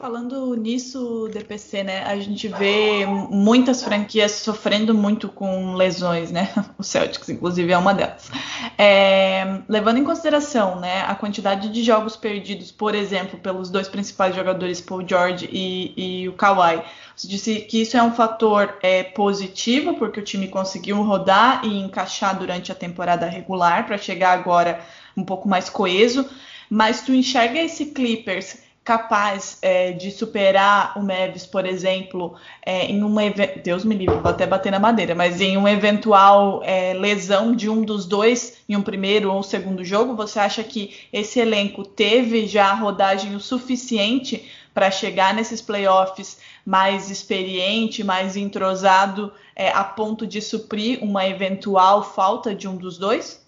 Falando 0.00 0.54
nisso, 0.56 1.28
DPC, 1.30 1.82
né? 1.82 2.04
A 2.04 2.18
gente 2.18 2.48
vê 2.48 3.04
muitas 3.04 3.84
franquias 3.84 4.32
sofrendo 4.32 4.94
muito 4.94 5.28
com 5.28 5.74
lesões, 5.74 6.30
né? 6.30 6.48
O 6.78 6.82
Celtics, 6.82 7.28
inclusive, 7.28 7.70
é 7.70 7.76
uma 7.76 7.92
delas. 7.92 8.30
É, 8.78 9.60
levando 9.68 9.98
em 9.98 10.04
consideração, 10.04 10.80
né, 10.80 11.02
a 11.02 11.14
quantidade 11.14 11.68
de 11.68 11.82
jogos 11.82 12.16
perdidos, 12.16 12.72
por 12.72 12.94
exemplo, 12.94 13.38
pelos 13.40 13.68
dois 13.68 13.88
principais 13.88 14.34
jogadores, 14.34 14.80
Paul 14.80 15.06
George 15.06 15.46
e, 15.52 16.22
e 16.22 16.28
o 16.30 16.32
Kawhi, 16.32 16.82
você 17.14 17.28
disse 17.28 17.60
que 17.60 17.82
isso 17.82 17.94
é 17.94 18.02
um 18.02 18.12
fator 18.12 18.78
é, 18.82 19.02
positivo, 19.02 19.92
porque 19.98 20.20
o 20.20 20.24
time 20.24 20.48
conseguiu 20.48 21.02
rodar 21.02 21.62
e 21.62 21.78
encaixar 21.78 22.38
durante 22.38 22.72
a 22.72 22.74
temporada 22.74 23.26
regular 23.26 23.86
para 23.86 23.98
chegar 23.98 24.32
agora 24.32 24.80
um 25.14 25.24
pouco 25.24 25.46
mais 25.46 25.68
coeso. 25.68 26.26
Mas 26.70 27.02
tu 27.02 27.12
enxerga 27.12 27.60
esse 27.60 27.86
Clippers 27.86 28.69
capaz 28.90 29.56
é, 29.62 29.92
de 29.92 30.10
superar 30.10 30.98
o 30.98 31.00
Mavis, 31.00 31.46
por 31.46 31.64
exemplo, 31.64 32.34
é, 32.60 32.86
em 32.86 33.04
uma 33.04 33.22
Deus 33.62 33.84
me 33.84 33.94
livre, 33.94 34.16
vou 34.16 34.32
até 34.32 34.44
bater 34.44 34.72
na 34.72 34.80
madeira, 34.80 35.14
mas 35.14 35.40
em 35.40 35.56
uma 35.56 35.70
eventual 35.70 36.60
é, 36.64 36.92
lesão 36.92 37.54
de 37.54 37.70
um 37.70 37.82
dos 37.82 38.04
dois 38.04 38.56
em 38.68 38.74
um 38.74 38.82
primeiro 38.82 39.32
ou 39.32 39.44
segundo 39.44 39.84
jogo, 39.84 40.16
você 40.16 40.40
acha 40.40 40.64
que 40.64 41.06
esse 41.12 41.38
elenco 41.38 41.84
teve 41.84 42.48
já 42.48 42.74
rodagem 42.74 43.36
o 43.36 43.38
suficiente 43.38 44.50
para 44.74 44.90
chegar 44.90 45.34
nesses 45.34 45.62
playoffs 45.62 46.38
mais 46.66 47.10
experiente, 47.10 48.02
mais 48.02 48.36
entrosado, 48.36 49.32
é, 49.54 49.70
a 49.70 49.84
ponto 49.84 50.26
de 50.26 50.42
suprir 50.42 50.98
uma 51.00 51.24
eventual 51.28 52.02
falta 52.02 52.52
de 52.52 52.66
um 52.66 52.74
dos 52.74 52.98
dois? 52.98 53.40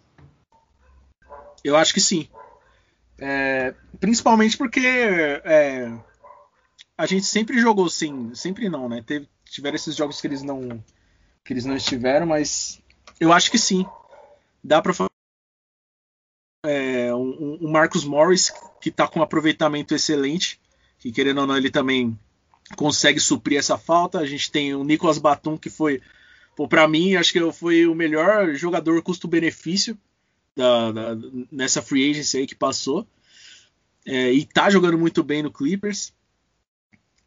Eu 1.65 1.77
acho 1.77 1.93
que 1.93 2.01
sim. 2.01 2.29
É, 3.25 3.73
principalmente 4.01 4.57
porque 4.57 4.81
é, 4.85 5.97
a 6.99 7.07
gente 7.07 7.25
sempre 7.25 7.61
jogou 7.61 7.89
sim, 7.89 8.35
sempre 8.35 8.69
não, 8.69 8.89
né? 8.89 9.01
Teve, 9.07 9.29
tiveram 9.45 9.77
esses 9.77 9.95
jogos 9.95 10.21
que 10.21 10.27
eles 10.27 10.43
não 10.43 10.85
que 11.45 11.53
eles 11.53 11.65
não 11.65 11.77
estiveram, 11.77 12.27
mas 12.27 12.83
eu 13.21 13.33
acho 13.33 13.49
que 13.49 13.59
sim. 13.59 13.87
Dá 14.63 14.83
para 14.83 14.93
é, 16.67 17.15
um, 17.15 17.59
um 17.61 17.71
Marcus 17.71 18.05
Morris 18.05 18.53
que 18.81 18.89
está 18.89 19.07
com 19.07 19.21
um 19.21 19.23
aproveitamento 19.23 19.95
excelente, 19.95 20.61
que 20.99 21.13
querendo 21.13 21.43
ou 21.43 21.47
não 21.47 21.57
ele 21.57 21.71
também 21.71 22.19
consegue 22.75 23.21
suprir 23.21 23.57
essa 23.57 23.79
falta. 23.79 24.19
A 24.19 24.27
gente 24.27 24.51
tem 24.51 24.75
o 24.75 24.83
Nicolas 24.83 25.19
Batum 25.19 25.57
que 25.57 25.71
foi, 25.71 26.03
para 26.69 26.89
mim, 26.89 27.15
acho 27.15 27.33
que 27.33 27.53
foi 27.53 27.87
o 27.87 27.95
melhor 27.95 28.53
jogador 28.57 29.01
custo-benefício 29.01 29.97
da, 30.57 30.93
da, 30.93 31.17
nessa 31.51 31.83
free 31.83 32.11
agency 32.11 32.39
aí 32.39 32.47
que 32.47 32.55
passou. 32.55 33.07
É, 34.05 34.33
e 34.33 34.45
tá 34.45 34.69
jogando 34.71 34.99
muito 34.99 35.23
bem 35.23 35.43
no 35.43 35.53
Clippers. 35.53 36.13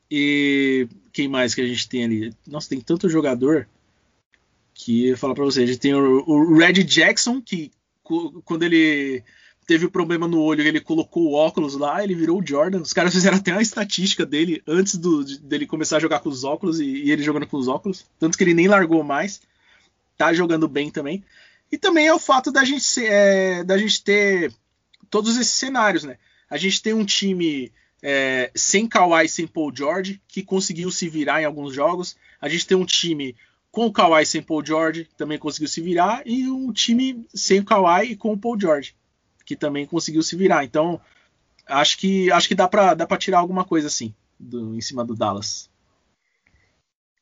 E 0.10 0.88
quem 1.12 1.28
mais 1.28 1.56
que 1.56 1.62
a 1.62 1.68
gente 1.68 1.90
tem 1.90 2.04
ali? 2.04 2.34
Nossa, 2.48 2.70
tem 2.70 2.80
tanto 2.80 3.10
jogador 3.10 3.68
que 4.74 5.08
eu 5.08 5.18
falar 5.18 5.34
para 5.34 5.46
você. 5.46 5.64
A 5.64 5.66
gente 5.66 5.80
tem 5.80 5.94
o, 5.94 6.24
o 6.28 6.58
Red 6.58 6.84
Jackson, 6.84 7.42
que 7.42 7.72
quando 8.44 8.64
ele 8.64 9.24
teve 9.66 9.86
o 9.86 9.88
um 9.88 9.92
problema 9.92 10.28
no 10.28 10.42
olho, 10.42 10.62
ele 10.62 10.80
colocou 10.80 11.24
o 11.24 11.34
óculos 11.34 11.76
lá, 11.76 12.04
ele 12.04 12.14
virou 12.14 12.40
o 12.40 12.46
Jordan. 12.46 12.82
Os 12.82 12.94
caras 12.94 13.14
fizeram 13.14 13.38
até 13.38 13.52
uma 13.52 13.62
estatística 13.62 14.26
dele 14.26 14.62
antes 14.68 14.96
do, 14.96 15.24
dele 15.40 15.66
começar 15.66 15.98
a 15.98 16.00
jogar 16.00 16.20
com 16.20 16.30
os 16.30 16.44
óculos 16.44 16.80
e, 16.80 16.86
e, 16.86 17.12
ele 17.12 17.24
jogando 17.24 17.48
com 17.48 17.58
os 17.58 17.68
óculos. 17.68 18.06
Tanto 18.20 18.38
que 18.38 18.44
ele 18.44 18.54
nem 18.54 18.68
largou 18.68 19.04
mais. 19.04 19.42
Tá 20.18 20.34
jogando 20.34 20.68
bem 20.68 20.92
também. 20.92 21.24
E 21.72 21.78
também 21.78 22.08
é 22.08 22.14
o 22.14 22.20
fato 22.20 22.52
da 22.52 22.64
gente, 22.64 22.84
ser, 22.84 23.12
é, 23.12 23.64
da 23.64 23.78
gente 23.78 24.04
ter 24.04 24.54
todos 25.10 25.38
esses 25.38 25.54
cenários, 25.54 26.04
né? 26.04 26.18
A 26.50 26.58
gente 26.58 26.82
tem 26.82 26.94
um 26.94 27.06
time 27.06 27.72
é, 28.02 28.52
sem 28.56 28.88
Kawhi, 28.88 29.28
sem 29.28 29.48
Paul 29.48 29.76
George, 29.76 30.22
que 30.28 30.44
conseguiu 30.44 30.92
se 30.92 31.10
virar 31.10 31.42
em 31.42 31.46
alguns 31.46 31.74
jogos. 31.74 32.16
A 32.40 32.48
gente 32.48 32.68
tem 32.68 32.78
um 32.78 32.86
time 32.86 33.36
com 33.72 33.88
o 33.88 33.92
Kawhi 33.92 34.26
sem 34.26 34.42
Paul 34.42 34.66
George, 34.66 35.10
também 35.18 35.38
conseguiu 35.38 35.68
se 35.68 35.82
virar. 35.82 36.22
E 36.26 36.48
um 36.48 36.72
time 36.72 37.28
sem 37.34 37.60
o 37.60 37.66
Kawhi 37.66 38.12
e 38.12 38.16
com 38.16 38.32
o 38.32 38.38
Paul 38.38 38.60
George, 38.60 38.96
que 39.46 39.56
também 39.56 39.86
conseguiu 39.86 40.24
se 40.24 40.36
virar. 40.36 40.64
Então, 40.64 41.02
acho 41.66 41.98
que 41.98 42.32
acho 42.32 42.48
que 42.48 42.56
dá 42.56 42.68
para 42.68 42.94
dá 42.94 43.06
tirar 43.18 43.40
alguma 43.40 43.66
coisa 43.66 43.88
assim 43.88 44.14
do, 44.40 44.76
em 44.76 44.82
cima 44.82 45.04
do 45.04 45.16
Dallas. 45.16 45.70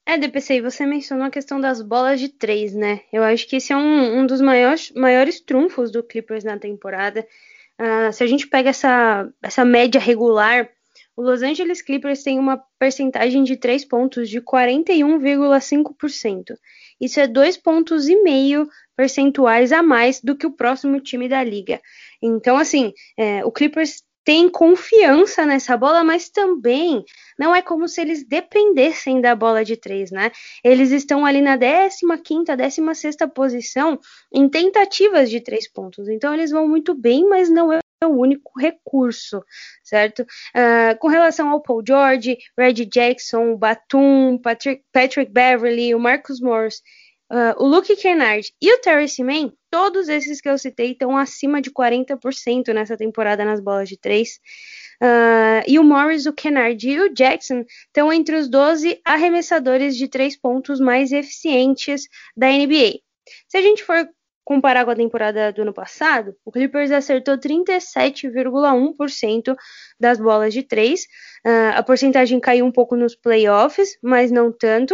É, 0.05 0.17
DPC, 0.17 0.61
você 0.61 0.85
mencionou 0.85 1.25
a 1.25 1.31
questão 1.31 1.61
das 1.61 1.81
bolas 1.81 2.19
de 2.19 2.27
três, 2.27 2.73
né? 2.73 2.99
Eu 3.11 3.23
acho 3.23 3.47
que 3.47 3.55
esse 3.55 3.71
é 3.71 3.77
um, 3.77 4.19
um 4.19 4.27
dos 4.27 4.41
maiores, 4.41 4.91
maiores 4.91 5.39
trunfos 5.39 5.91
do 5.91 6.03
Clippers 6.03 6.43
na 6.43 6.59
temporada. 6.59 7.25
Uh, 7.79 8.11
se 8.11 8.21
a 8.21 8.27
gente 8.27 8.45
pega 8.47 8.69
essa, 8.69 9.29
essa 9.41 9.63
média 9.63 10.01
regular, 10.01 10.69
o 11.15 11.21
Los 11.21 11.41
Angeles 11.41 11.81
Clippers 11.81 12.21
tem 12.21 12.37
uma 12.37 12.61
percentagem 12.77 13.43
de 13.43 13.55
três 13.55 13.85
pontos 13.85 14.29
de 14.29 14.41
41,5%. 14.41 16.57
Isso 16.99 17.19
é 17.19 17.27
dois 17.27 17.55
pontos 17.55 18.09
e 18.09 18.21
meio 18.21 18.67
percentuais 18.95 19.71
a 19.71 19.81
mais 19.81 20.19
do 20.19 20.35
que 20.35 20.45
o 20.45 20.51
próximo 20.51 20.99
time 20.99 21.27
da 21.29 21.43
liga. 21.43 21.81
Então, 22.21 22.57
assim, 22.57 22.93
é, 23.17 23.43
o 23.45 23.51
Clippers 23.51 24.03
tem 24.23 24.49
confiança 24.49 25.45
nessa 25.45 25.75
bola, 25.75 26.03
mas 26.03 26.29
também 26.29 27.03
não 27.37 27.53
é 27.53 27.61
como 27.61 27.87
se 27.87 28.01
eles 28.01 28.25
dependessem 28.25 29.19
da 29.19 29.35
bola 29.35 29.63
de 29.65 29.75
três, 29.75 30.11
né? 30.11 30.31
Eles 30.63 30.91
estão 30.91 31.25
ali 31.25 31.41
na 31.41 31.57
15ª, 31.57 32.55
16ª 32.55 33.29
posição 33.29 33.99
em 34.31 34.47
tentativas 34.47 35.29
de 35.29 35.41
três 35.41 35.69
pontos. 35.69 36.07
Então 36.07 36.33
eles 36.33 36.51
vão 36.51 36.67
muito 36.67 36.93
bem, 36.93 37.27
mas 37.27 37.49
não 37.49 37.71
é 37.71 37.79
o 38.05 38.19
único 38.19 38.59
recurso, 38.59 39.43
certo? 39.83 40.21
Uh, 40.21 40.97
com 40.99 41.07
relação 41.07 41.49
ao 41.49 41.61
Paul 41.61 41.83
George, 41.85 42.37
Reggie 42.57 42.85
Jackson, 42.85 43.55
Batum, 43.55 44.37
Patrick, 44.37 44.83
Patrick 44.91 45.31
Beverly, 45.31 45.95
o 45.95 45.99
Marcus 45.99 46.39
Morris 46.39 46.81
Uh, 47.33 47.57
o 47.57 47.65
Luke 47.65 47.95
Kennard 47.95 48.53
e 48.61 48.71
o 48.71 48.79
Terry 48.79 49.09
Seaman, 49.09 49.51
todos 49.71 50.07
esses 50.07 50.39
que 50.39 50.47
eu 50.47 50.55
citei 50.55 50.91
estão 50.91 51.17
acima 51.17 51.59
de 51.59 51.71
40% 51.71 52.71
nessa 52.71 52.95
temporada 52.95 53.43
nas 53.43 53.59
bolas 53.59 53.89
de 53.89 53.97
três. 53.97 54.39
Uh, 55.01 55.65
e 55.67 55.79
o 55.79 55.83
Morris, 55.83 56.27
o 56.27 56.33
Kennard 56.33 56.87
e 56.87 56.99
o 56.99 57.11
Jackson 57.11 57.65
estão 57.87 58.13
entre 58.13 58.35
os 58.35 58.47
12 58.47 59.01
arremessadores 59.03 59.97
de 59.97 60.07
três 60.07 60.37
pontos 60.37 60.79
mais 60.79 61.11
eficientes 61.11 62.07
da 62.37 62.51
NBA. 62.51 62.99
Se 63.47 63.57
a 63.57 63.63
gente 63.63 63.83
for 63.83 64.07
comparar 64.45 64.85
com 64.85 64.91
a 64.91 64.95
temporada 64.95 65.51
do 65.51 65.63
ano 65.63 65.73
passado, 65.73 66.35
o 66.45 66.51
Clippers 66.51 66.91
acertou 66.91 67.39
37,1% 67.39 69.55
das 69.99 70.19
bolas 70.19 70.53
de 70.53 70.61
três. 70.61 71.05
Uh, 71.43 71.73
a 71.73 71.81
porcentagem 71.81 72.39
caiu 72.39 72.63
um 72.63 72.71
pouco 72.71 72.95
nos 72.95 73.15
playoffs, 73.15 73.97
mas 74.03 74.29
não 74.29 74.51
tanto 74.51 74.93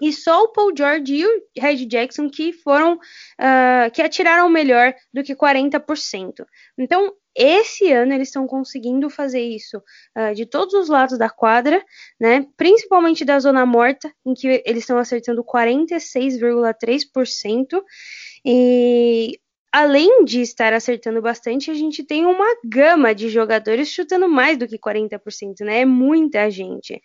e 0.00 0.12
só 0.12 0.44
o 0.44 0.48
Paul 0.48 0.72
George 0.76 1.14
e 1.14 1.26
o 1.26 1.42
Red 1.56 1.86
Jackson 1.86 2.28
que 2.28 2.52
foram 2.52 2.94
uh, 2.94 3.90
que 3.92 4.02
atiraram 4.02 4.48
melhor 4.48 4.94
do 5.12 5.22
que 5.22 5.34
40%. 5.34 6.44
Então 6.78 7.14
esse 7.34 7.90
ano 7.90 8.12
eles 8.12 8.28
estão 8.28 8.46
conseguindo 8.46 9.08
fazer 9.08 9.40
isso 9.40 9.78
uh, 10.16 10.34
de 10.34 10.44
todos 10.44 10.74
os 10.74 10.88
lados 10.88 11.16
da 11.18 11.30
quadra, 11.30 11.82
né? 12.20 12.46
Principalmente 12.56 13.24
da 13.24 13.40
zona 13.40 13.64
morta, 13.64 14.12
em 14.24 14.34
que 14.34 14.62
eles 14.66 14.82
estão 14.82 14.98
acertando 14.98 15.42
46,3%. 15.42 17.82
E 18.44 19.40
além 19.72 20.24
de 20.24 20.40
estar 20.42 20.72
acertando 20.72 21.22
bastante, 21.22 21.70
a 21.70 21.74
gente 21.74 22.04
tem 22.04 22.26
uma 22.26 22.56
gama 22.64 23.14
de 23.14 23.28
jogadores 23.28 23.88
chutando 23.88 24.28
mais 24.28 24.58
do 24.58 24.68
que 24.68 24.78
40%, 24.78 25.60
né? 25.64 25.80
É 25.80 25.84
muita 25.84 26.50
gente. 26.50 27.00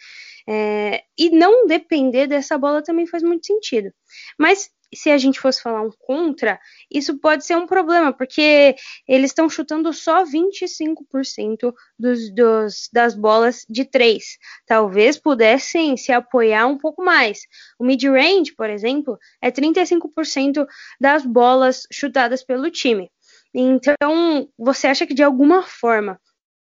É, 0.49 1.03
e 1.17 1.29
não 1.29 1.65
depender 1.65 2.27
dessa 2.27 2.57
bola 2.57 2.83
também 2.83 3.05
faz 3.07 3.23
muito 3.23 3.45
sentido. 3.45 3.89
Mas 4.37 4.69
se 4.93 5.09
a 5.09 5.17
gente 5.17 5.39
fosse 5.39 5.61
falar 5.61 5.81
um 5.81 5.91
contra, 5.99 6.59
isso 6.91 7.17
pode 7.19 7.45
ser 7.45 7.55
um 7.55 7.67
problema, 7.67 8.13
porque 8.13 8.75
eles 9.07 9.31
estão 9.31 9.49
chutando 9.49 9.91
só 9.93 10.23
25% 10.23 11.73
dos, 11.97 12.33
dos, 12.33 12.89
das 12.91 13.15
bolas 13.15 13.65
de 13.69 13.85
três. 13.85 14.37
Talvez 14.65 15.17
pudessem 15.17 15.97
se 15.97 16.11
apoiar 16.11 16.67
um 16.67 16.77
pouco 16.77 17.03
mais. 17.03 17.41
O 17.77 17.85
mid-range, 17.85 18.53
por 18.55 18.69
exemplo, 18.69 19.17
é 19.41 19.51
35% 19.51 20.65
das 20.99 21.25
bolas 21.25 21.83
chutadas 21.91 22.43
pelo 22.43 22.71
time. 22.71 23.11
Então, 23.53 24.47
você 24.57 24.87
acha 24.87 25.05
que 25.05 25.13
de 25.13 25.23
alguma 25.23 25.63
forma 25.63 26.19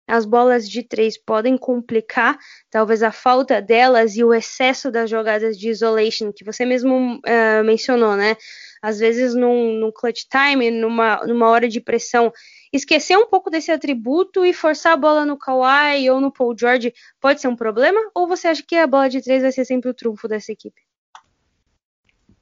as 0.07 0.25
bolas 0.25 0.69
de 0.69 0.83
três 0.83 1.17
podem 1.17 1.57
complicar, 1.57 2.39
talvez 2.71 3.03
a 3.03 3.11
falta 3.11 3.61
delas 3.61 4.17
e 4.17 4.25
o 4.25 4.35
excesso 4.35 4.91
das 4.91 5.09
jogadas 5.09 5.59
de 5.59 5.71
isolation 5.71 6.33
que 6.33 6.45
você 6.45 6.65
mesmo 6.65 7.17
uh, 7.17 7.65
mencionou, 7.65 8.17
né? 8.17 8.37
Às 8.83 8.99
vezes 8.99 9.35
num, 9.35 9.73
num 9.79 9.91
clutch 9.91 10.25
time, 10.31 10.71
numa, 10.71 11.25
numa 11.27 11.49
hora 11.49 11.69
de 11.69 11.81
pressão, 11.81 12.31
esquecer 12.73 13.17
um 13.17 13.27
pouco 13.27 13.49
desse 13.49 13.71
atributo 13.71 14.45
e 14.45 14.53
forçar 14.53 14.93
a 14.93 14.97
bola 14.97 15.25
no 15.25 15.39
Kawhi 15.39 16.11
ou 16.11 16.21
no 16.21 16.31
Paul 16.31 16.55
George 16.59 16.93
pode 17.21 17.41
ser 17.41 17.49
um 17.49 17.57
problema? 17.57 17.99
Ou 18.15 18.29
você 18.29 18.49
acha 18.49 18.63
que 18.67 18.77
a 18.77 18.87
bola 18.87 19.09
de 19.09 19.23
três 19.23 19.43
vai 19.43 19.53
ser 19.53 19.65
sempre 19.65 19.89
o 19.89 19.95
trunfo 19.95 20.29
dessa 20.29 20.53
equipe? 20.53 20.83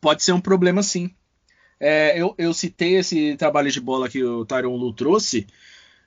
Pode 0.00 0.24
ser 0.24 0.32
um 0.32 0.40
problema, 0.40 0.82
sim. 0.82 1.14
É, 1.78 2.20
eu, 2.20 2.34
eu 2.36 2.52
citei 2.52 2.96
esse 2.96 3.36
trabalho 3.36 3.70
de 3.70 3.80
bola 3.80 4.08
que 4.08 4.22
o 4.22 4.44
Tyron 4.44 4.76
Lu 4.76 4.92
trouxe, 4.92 5.46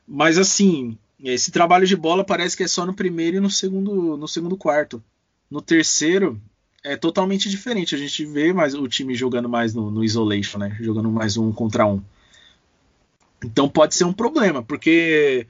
mas 0.07 0.37
assim, 0.37 0.97
esse 1.23 1.51
trabalho 1.51 1.87
de 1.87 1.95
bola 1.95 2.23
parece 2.23 2.57
que 2.57 2.63
é 2.63 2.67
só 2.67 2.85
no 2.85 2.93
primeiro 2.93 3.37
e 3.37 3.39
no 3.39 3.49
segundo, 3.49 4.17
no 4.17 4.27
segundo 4.27 4.57
quarto. 4.57 5.03
No 5.49 5.61
terceiro 5.61 6.41
é 6.83 6.95
totalmente 6.95 7.49
diferente. 7.49 7.95
A 7.95 7.97
gente 7.97 8.25
vê 8.25 8.51
mais 8.51 8.73
o 8.73 8.87
time 8.87 9.15
jogando 9.15 9.47
mais 9.47 9.73
no, 9.73 9.89
no 9.89 10.03
isolation, 10.03 10.57
né? 10.57 10.77
Jogando 10.79 11.09
mais 11.09 11.37
um 11.37 11.51
contra 11.51 11.85
um. 11.85 12.01
Então 13.43 13.69
pode 13.69 13.95
ser 13.95 14.03
um 14.03 14.13
problema, 14.13 14.63
porque 14.63 15.47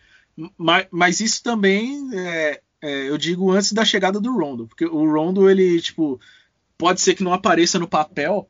mas, 0.57 0.87
mas 0.91 1.19
isso 1.19 1.41
também 1.41 2.09
é, 2.13 2.61
é, 2.81 3.09
eu 3.09 3.17
digo 3.17 3.51
antes 3.51 3.71
da 3.71 3.85
chegada 3.85 4.19
do 4.19 4.37
Rondo, 4.37 4.67
porque 4.67 4.85
o 4.85 5.11
Rondo 5.11 5.49
ele 5.49 5.81
tipo 5.81 6.19
pode 6.77 6.99
ser 6.99 7.15
que 7.15 7.23
não 7.23 7.33
apareça 7.33 7.79
no 7.79 7.87
papel, 7.87 8.49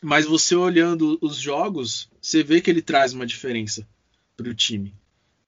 mas 0.00 0.26
você 0.26 0.54
olhando 0.54 1.18
os 1.20 1.36
jogos, 1.36 2.08
você 2.20 2.42
vê 2.42 2.60
que 2.60 2.70
ele 2.70 2.82
traz 2.82 3.12
uma 3.12 3.26
diferença 3.26 3.86
para 4.36 4.48
o 4.48 4.54
time 4.54 4.94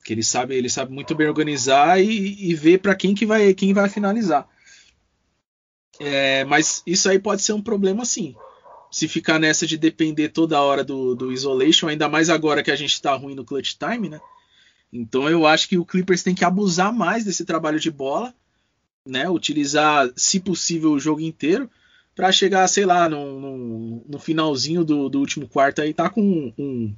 que 0.05 0.13
ele 0.13 0.23
sabe 0.23 0.55
ele 0.55 0.69
sabe 0.69 0.93
muito 0.93 1.15
bem 1.15 1.29
organizar 1.29 2.01
e, 2.01 2.51
e 2.51 2.55
ver 2.55 2.79
para 2.79 2.95
quem 2.95 3.15
que 3.15 3.27
vai 3.27 3.53
quem 3.55 3.73
vai 3.73 3.89
finalizar. 3.89 4.49
É, 6.01 6.45
mas 6.45 6.83
isso 6.87 7.09
aí 7.09 7.19
pode 7.19 7.43
ser 7.43 7.53
um 7.53 7.63
problema 7.63 8.05
sim. 8.05 8.35
Se 8.91 9.07
ficar 9.07 9.39
nessa 9.39 9.67
de 9.67 9.77
depender 9.77 10.31
toda 10.31 10.61
hora 10.61 10.83
do, 10.83 11.15
do 11.15 11.33
isolation 11.33 11.89
ainda 11.89 12.09
mais 12.09 12.31
agora 12.31 12.63
que 12.63 12.71
a 12.71 12.77
gente 12.77 12.93
está 12.93 13.15
ruim 13.15 13.35
no 13.35 13.45
clutch 13.45 13.75
time 13.75 14.09
né? 14.09 14.21
Então 14.93 15.29
eu 15.29 15.47
acho 15.47 15.69
que 15.69 15.77
o 15.77 15.85
Clippers 15.85 16.23
tem 16.23 16.35
que 16.35 16.45
abusar 16.45 16.93
mais 16.93 17.25
desse 17.25 17.45
trabalho 17.45 17.79
de 17.79 17.91
bola 17.91 18.35
né? 19.09 19.29
Utilizar 19.29 20.11
se 20.17 20.39
possível 20.39 20.93
o 20.93 21.01
jogo 21.01 21.21
inteiro 21.21 21.69
para 22.15 22.31
chegar 22.31 22.67
sei 22.69 22.85
lá 22.85 23.09
no, 23.09 23.41
no, 23.41 24.05
no 24.09 24.19
finalzinho 24.19 24.85
do, 24.85 25.09
do, 25.09 25.19
último 25.19 25.49
quarto 25.49 25.81
aí 25.81 25.95
tá 25.95 26.11
com 26.11 26.21
um, 26.21 26.53
um, 26.59 26.95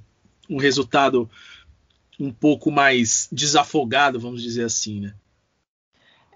um 0.49 0.57
resultado 0.57 1.30
um 2.21 2.31
pouco 2.31 2.71
mais 2.71 3.29
desafogado, 3.33 4.21
vamos 4.21 4.43
dizer 4.43 4.65
assim, 4.65 5.00
né? 5.00 5.15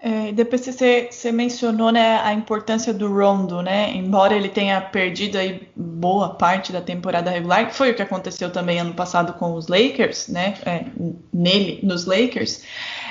É, 0.07 0.31
depois 0.31 0.63
você, 0.63 1.07
você, 1.09 1.31
mencionou 1.31 1.91
né, 1.91 2.21
a 2.21 2.31
importância 2.31 2.93
do 2.93 3.11
Rondo, 3.11 3.63
né? 3.63 3.91
Embora 3.95 4.35
ele 4.35 4.49
tenha 4.49 4.79
perdido 4.79 5.35
aí 5.35 5.67
boa 5.75 6.29
parte 6.29 6.71
da 6.71 6.79
temporada 6.79 7.31
regular, 7.31 7.67
que 7.67 7.73
foi 7.73 7.89
o 7.89 7.95
que 7.95 8.03
aconteceu 8.03 8.51
também 8.51 8.77
ano 8.77 8.93
passado 8.93 9.33
com 9.33 9.55
os 9.55 9.67
Lakers, 9.67 10.27
né? 10.27 10.53
É, 10.63 10.85
nele, 11.33 11.79
nos 11.81 12.05
Lakers. 12.05 12.61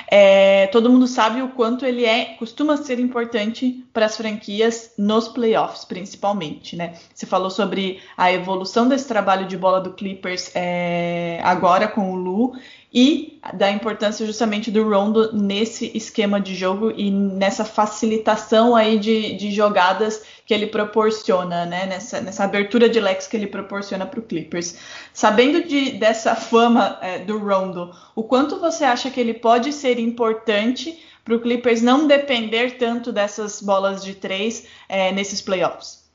É, 0.07 0.67
todo 0.67 0.89
mundo 0.89 1.05
sabe 1.05 1.41
o 1.41 1.49
quanto 1.49 1.85
ele 1.85 2.05
é, 2.05 2.35
costuma 2.39 2.77
ser 2.77 2.97
importante 2.97 3.83
para 3.91 4.05
as 4.05 4.15
franquias 4.15 4.93
nos 4.97 5.27
playoffs, 5.27 5.83
principalmente, 5.83 6.77
né? 6.77 6.93
Você 7.13 7.25
falou 7.25 7.49
sobre 7.49 7.99
a 8.15 8.31
evolução 8.31 8.87
desse 8.87 9.05
trabalho 9.05 9.47
de 9.47 9.57
bola 9.57 9.81
do 9.81 9.91
Clippers 9.91 10.49
é, 10.55 11.41
agora 11.43 11.89
com 11.89 12.13
o 12.13 12.15
Lu 12.15 12.53
e 12.95 13.41
da 13.53 13.69
importância 13.69 14.25
justamente 14.25 14.71
do 14.71 14.89
Rondo 14.89 15.33
nesse 15.33 15.91
esquema 15.93 16.39
de 16.39 16.55
jogo 16.55 16.93
e 16.95 17.11
nessa 17.11 17.65
facilitação 17.65 18.73
aí 18.73 18.97
de, 18.97 19.35
de 19.35 19.51
jogadas 19.51 20.23
que 20.45 20.53
ele 20.53 20.67
proporciona, 20.67 21.65
né? 21.65 21.85
Nessa, 21.85 22.21
nessa 22.21 22.45
abertura 22.45 22.87
de 22.87 23.01
leques 23.01 23.27
que 23.27 23.35
ele 23.35 23.47
proporciona 23.47 24.05
para 24.05 24.21
o 24.21 24.23
Clippers. 24.23 24.77
Sabendo 25.13 25.67
de, 25.67 25.91
dessa 25.91 26.35
fama 26.35 26.97
é, 27.01 27.19
do 27.19 27.37
Rondo, 27.37 27.93
o 28.15 28.23
quanto 28.23 28.61
você 28.61 28.85
acha 28.85 29.11
que 29.11 29.19
ele 29.19 29.33
pode 29.33 29.73
ser 29.73 29.99
importante 29.99 30.97
para 31.25 31.35
o 31.35 31.41
Clippers 31.41 31.81
não 31.81 32.07
depender 32.07 32.77
tanto 32.77 33.11
dessas 33.11 33.61
bolas 33.61 34.05
de 34.05 34.15
três 34.15 34.67
é, 34.87 35.11
nesses 35.11 35.41
playoffs? 35.41 36.05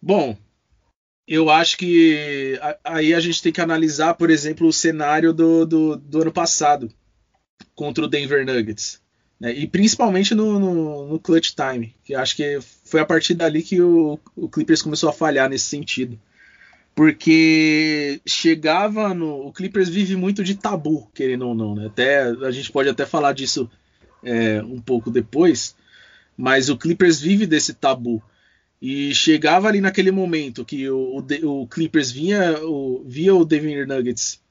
Bom, 0.00 0.36
eu 1.26 1.50
acho 1.50 1.78
que 1.78 2.58
aí 2.84 3.14
a 3.14 3.20
gente 3.20 3.42
tem 3.42 3.52
que 3.52 3.60
analisar, 3.60 4.14
por 4.14 4.30
exemplo, 4.30 4.66
o 4.66 4.72
cenário 4.72 5.32
do, 5.32 5.64
do, 5.64 5.96
do 5.96 6.22
ano 6.22 6.32
passado 6.32 6.92
contra 7.74 8.04
o 8.04 8.08
Denver 8.08 8.44
Nuggets. 8.44 9.00
Né? 9.40 9.52
E 9.52 9.66
principalmente 9.66 10.34
no, 10.34 10.58
no, 10.58 11.08
no, 11.08 11.18
clutch 11.18 11.54
time, 11.54 11.94
que 12.04 12.14
acho 12.14 12.36
que 12.36 12.58
foi 12.84 13.00
a 13.00 13.06
partir 13.06 13.34
dali 13.34 13.62
que 13.62 13.80
o, 13.80 14.18
o, 14.36 14.48
Clippers 14.48 14.82
começou 14.82 15.08
a 15.08 15.12
falhar 15.12 15.48
nesse 15.48 15.64
sentido. 15.64 16.18
Porque 16.94 18.20
chegava 18.24 19.12
no. 19.12 19.48
O 19.48 19.52
Clippers 19.52 19.88
vive 19.88 20.14
muito 20.14 20.44
de 20.44 20.54
tabu, 20.54 21.10
querendo 21.12 21.48
ou 21.48 21.54
não. 21.54 21.74
Né? 21.74 21.86
Até, 21.86 22.22
a 22.22 22.50
gente 22.52 22.70
pode 22.70 22.88
até 22.88 23.04
falar 23.04 23.32
disso 23.32 23.68
é, 24.22 24.62
um 24.62 24.80
pouco 24.80 25.10
depois. 25.10 25.74
Mas 26.36 26.68
o 26.68 26.76
Clippers 26.76 27.20
vive 27.20 27.46
desse 27.46 27.74
tabu 27.74 28.22
e 28.86 29.14
chegava 29.14 29.66
ali 29.66 29.80
naquele 29.80 30.10
momento 30.10 30.62
que 30.62 30.90
o, 30.90 31.24
o, 31.42 31.62
o 31.62 31.66
Clippers 31.66 32.10
vinha, 32.10 32.62
o, 32.62 33.02
via 33.06 33.34
o 33.34 33.42
Denver 33.42 33.88
Nuggets 33.88 34.42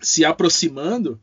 se 0.00 0.24
aproximando, 0.24 1.20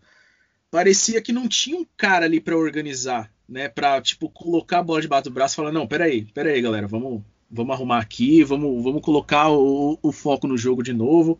parecia 0.70 1.22
que 1.22 1.32
não 1.32 1.48
tinha 1.48 1.78
um 1.78 1.86
cara 1.96 2.26
ali 2.26 2.42
para 2.42 2.58
organizar, 2.58 3.32
né? 3.48 3.70
Para 3.70 4.02
tipo 4.02 4.30
colocar 4.30 4.80
a 4.80 4.84
bola 4.84 5.00
debaixo 5.00 5.24
do 5.24 5.34
braço 5.34 5.54
e 5.54 5.56
falar 5.56 5.72
não, 5.72 5.88
peraí, 5.88 6.26
peraí, 6.34 6.62
galera, 6.62 6.86
vamos, 6.86 7.22
vamos 7.50 7.74
arrumar 7.74 8.00
aqui, 8.00 8.44
vamos, 8.44 8.84
vamos 8.84 9.02
colocar 9.02 9.50
o, 9.50 9.98
o 10.04 10.12
foco 10.12 10.46
no 10.46 10.58
jogo 10.58 10.84
de 10.84 10.92
novo, 10.92 11.40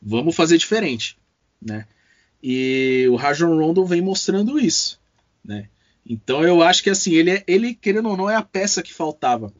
vamos 0.00 0.36
fazer 0.36 0.56
diferente, 0.56 1.18
né? 1.60 1.84
E 2.40 3.08
o 3.10 3.16
Rajon 3.16 3.58
Rondo 3.58 3.84
vem 3.84 4.00
mostrando 4.00 4.56
isso, 4.56 5.00
né? 5.44 5.68
Então 6.06 6.44
eu 6.44 6.62
acho 6.62 6.80
que 6.80 6.90
assim 6.90 7.14
ele, 7.14 7.30
é, 7.32 7.44
ele 7.48 7.74
querendo 7.74 8.08
ou 8.08 8.16
não 8.16 8.30
é 8.30 8.36
a 8.36 8.42
peça 8.42 8.84
que 8.84 8.94
faltava 8.94 9.52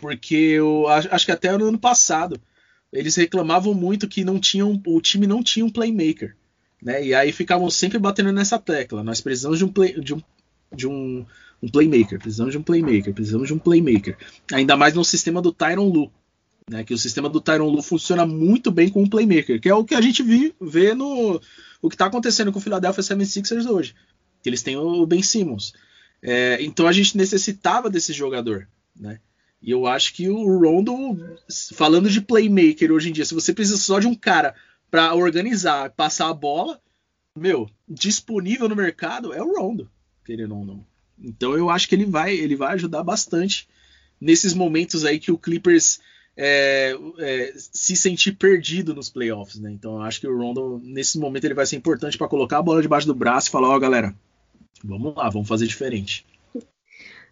porque 0.00 0.34
eu 0.34 0.86
acho 0.88 1.26
que 1.26 1.32
até 1.32 1.56
no 1.56 1.68
ano 1.68 1.78
passado 1.78 2.40
eles 2.92 3.16
reclamavam 3.16 3.74
muito 3.74 4.08
que 4.08 4.24
não 4.24 4.38
tinham, 4.38 4.80
o 4.86 5.00
time 5.00 5.26
não 5.26 5.42
tinha 5.42 5.64
um 5.64 5.70
playmaker. 5.70 6.36
Né? 6.82 7.06
E 7.06 7.14
aí 7.14 7.32
ficavam 7.32 7.68
sempre 7.68 7.98
batendo 7.98 8.32
nessa 8.32 8.58
tecla. 8.58 9.02
Nós 9.02 9.20
precisamos 9.20 9.58
de 9.58 9.64
um, 9.64 9.68
play, 9.68 9.98
de 10.00 10.14
um, 10.14 10.22
de 10.74 10.86
um, 10.86 11.26
um 11.62 11.68
playmaker, 11.68 12.18
precisamos 12.18 12.52
de 12.52 12.58
um 12.58 12.62
playmaker, 12.62 13.12
precisamos 13.12 13.48
de 13.48 13.54
um 13.54 13.58
playmaker. 13.58 14.16
Ainda 14.52 14.76
mais 14.76 14.94
no 14.94 15.04
sistema 15.04 15.42
do 15.42 15.52
Tyron 15.52 15.88
Lu. 15.88 16.12
Né, 16.70 16.82
que 16.82 16.94
o 16.94 16.98
sistema 16.98 17.28
do 17.28 17.42
Tyron 17.42 17.68
Lu 17.68 17.82
funciona 17.82 18.24
muito 18.24 18.70
bem 18.70 18.88
com 18.88 19.02
o 19.02 19.10
playmaker, 19.10 19.60
que 19.60 19.68
é 19.68 19.74
o 19.74 19.84
que 19.84 19.94
a 19.94 20.00
gente 20.00 20.22
vi, 20.22 20.54
vê 20.58 20.94
no 20.94 21.38
o 21.82 21.88
que 21.90 21.94
está 21.94 22.06
acontecendo 22.06 22.50
com 22.50 22.58
o 22.58 22.62
Philadelphia 22.62 23.02
76ers 23.02 23.66
hoje. 23.68 23.94
Que 24.42 24.48
eles 24.48 24.62
têm 24.62 24.76
o 24.76 25.04
Ben 25.04 25.22
Simmons. 25.22 25.74
É, 26.22 26.56
então 26.62 26.86
a 26.86 26.92
gente 26.92 27.16
necessitava 27.18 27.90
desse 27.90 28.14
jogador. 28.14 28.66
Né? 28.98 29.20
E 29.64 29.70
eu 29.70 29.86
acho 29.86 30.12
que 30.12 30.28
o 30.28 30.58
Rondo, 30.58 30.94
falando 31.74 32.10
de 32.10 32.20
playmaker 32.20 32.92
hoje 32.92 33.08
em 33.08 33.12
dia, 33.12 33.24
se 33.24 33.32
você 33.32 33.54
precisa 33.54 33.78
só 33.78 33.98
de 33.98 34.06
um 34.06 34.14
cara 34.14 34.54
para 34.90 35.14
organizar, 35.14 35.90
passar 35.92 36.28
a 36.28 36.34
bola, 36.34 36.78
meu, 37.34 37.70
disponível 37.88 38.68
no 38.68 38.76
mercado 38.76 39.32
é 39.32 39.42
o 39.42 39.58
Rondo, 39.58 39.90
querendo 40.22 40.54
ou 40.54 40.66
não. 40.66 40.86
Então 41.18 41.56
eu 41.56 41.70
acho 41.70 41.88
que 41.88 41.94
ele 41.94 42.04
vai, 42.04 42.34
ele 42.34 42.54
vai 42.54 42.74
ajudar 42.74 43.02
bastante 43.02 43.66
nesses 44.20 44.52
momentos 44.52 45.02
aí 45.02 45.18
que 45.18 45.32
o 45.32 45.38
Clippers 45.38 45.98
é, 46.36 46.94
é, 47.18 47.54
se 47.56 47.96
sentir 47.96 48.32
perdido 48.32 48.94
nos 48.94 49.08
playoffs, 49.08 49.58
né? 49.58 49.70
Então 49.72 49.94
eu 49.94 50.02
acho 50.02 50.20
que 50.20 50.26
o 50.26 50.36
Rondo 50.36 50.78
nesse 50.84 51.18
momento 51.18 51.46
ele 51.46 51.54
vai 51.54 51.64
ser 51.64 51.76
importante 51.76 52.18
para 52.18 52.28
colocar 52.28 52.58
a 52.58 52.62
bola 52.62 52.82
debaixo 52.82 53.06
do 53.06 53.14
braço 53.14 53.48
e 53.48 53.50
falar, 53.50 53.70
ó, 53.70 53.76
oh, 53.76 53.80
galera, 53.80 54.14
vamos 54.84 55.16
lá, 55.16 55.30
vamos 55.30 55.48
fazer 55.48 55.66
diferente. 55.66 56.26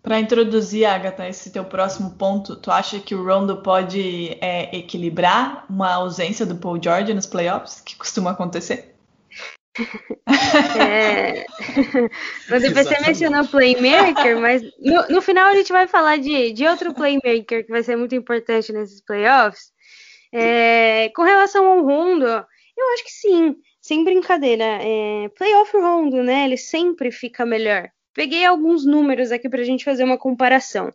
Para 0.02 0.18
introduzir, 0.18 0.84
Agatha, 0.84 1.28
esse 1.28 1.52
teu 1.52 1.64
próximo 1.64 2.10
ponto, 2.18 2.56
tu 2.56 2.72
acha 2.72 2.98
que 2.98 3.14
o 3.14 3.24
Rondo 3.24 3.62
pode 3.62 4.36
é, 4.40 4.76
equilibrar 4.76 5.64
uma 5.70 5.94
ausência 5.94 6.44
do 6.44 6.56
Paul 6.56 6.82
George 6.82 7.14
nos 7.14 7.26
playoffs, 7.26 7.80
que 7.80 7.96
costuma 7.96 8.32
acontecer? 8.32 8.96
É... 10.78 11.46
Você 12.48 13.00
mencionou 13.00 13.46
playmaker, 13.46 14.38
mas 14.38 14.62
no, 14.80 15.08
no, 15.08 15.22
final 15.22 15.48
a 15.48 15.54
gente 15.54 15.72
vai 15.72 15.86
falar 15.86 16.18
de, 16.18 16.52
de 16.52 16.66
outro 16.66 16.92
playmaker 16.92 17.64
que 17.64 17.70
vai 17.70 17.82
ser 17.82 17.96
muito 17.96 18.14
importante 18.14 18.72
nesses 18.72 19.00
playoffs. 19.00 19.72
É, 20.34 21.10
com 21.10 21.22
relação 21.22 21.66
ao 21.66 21.84
Rondo, 21.84 22.26
eu 22.26 22.92
acho 22.94 23.04
que 23.04 23.12
sim, 23.12 23.56
sem 23.80 24.04
brincadeira. 24.04 24.64
É, 24.64 25.28
playoff 25.36 25.76
Rondo, 25.76 26.22
né? 26.22 26.44
Ele 26.44 26.56
sempre 26.56 27.10
fica 27.10 27.46
melhor. 27.46 27.88
Peguei 28.14 28.44
alguns 28.44 28.84
números 28.84 29.32
aqui 29.32 29.48
para 29.48 29.60
a 29.60 29.64
gente 29.64 29.84
fazer 29.84 30.04
uma 30.04 30.18
comparação. 30.18 30.92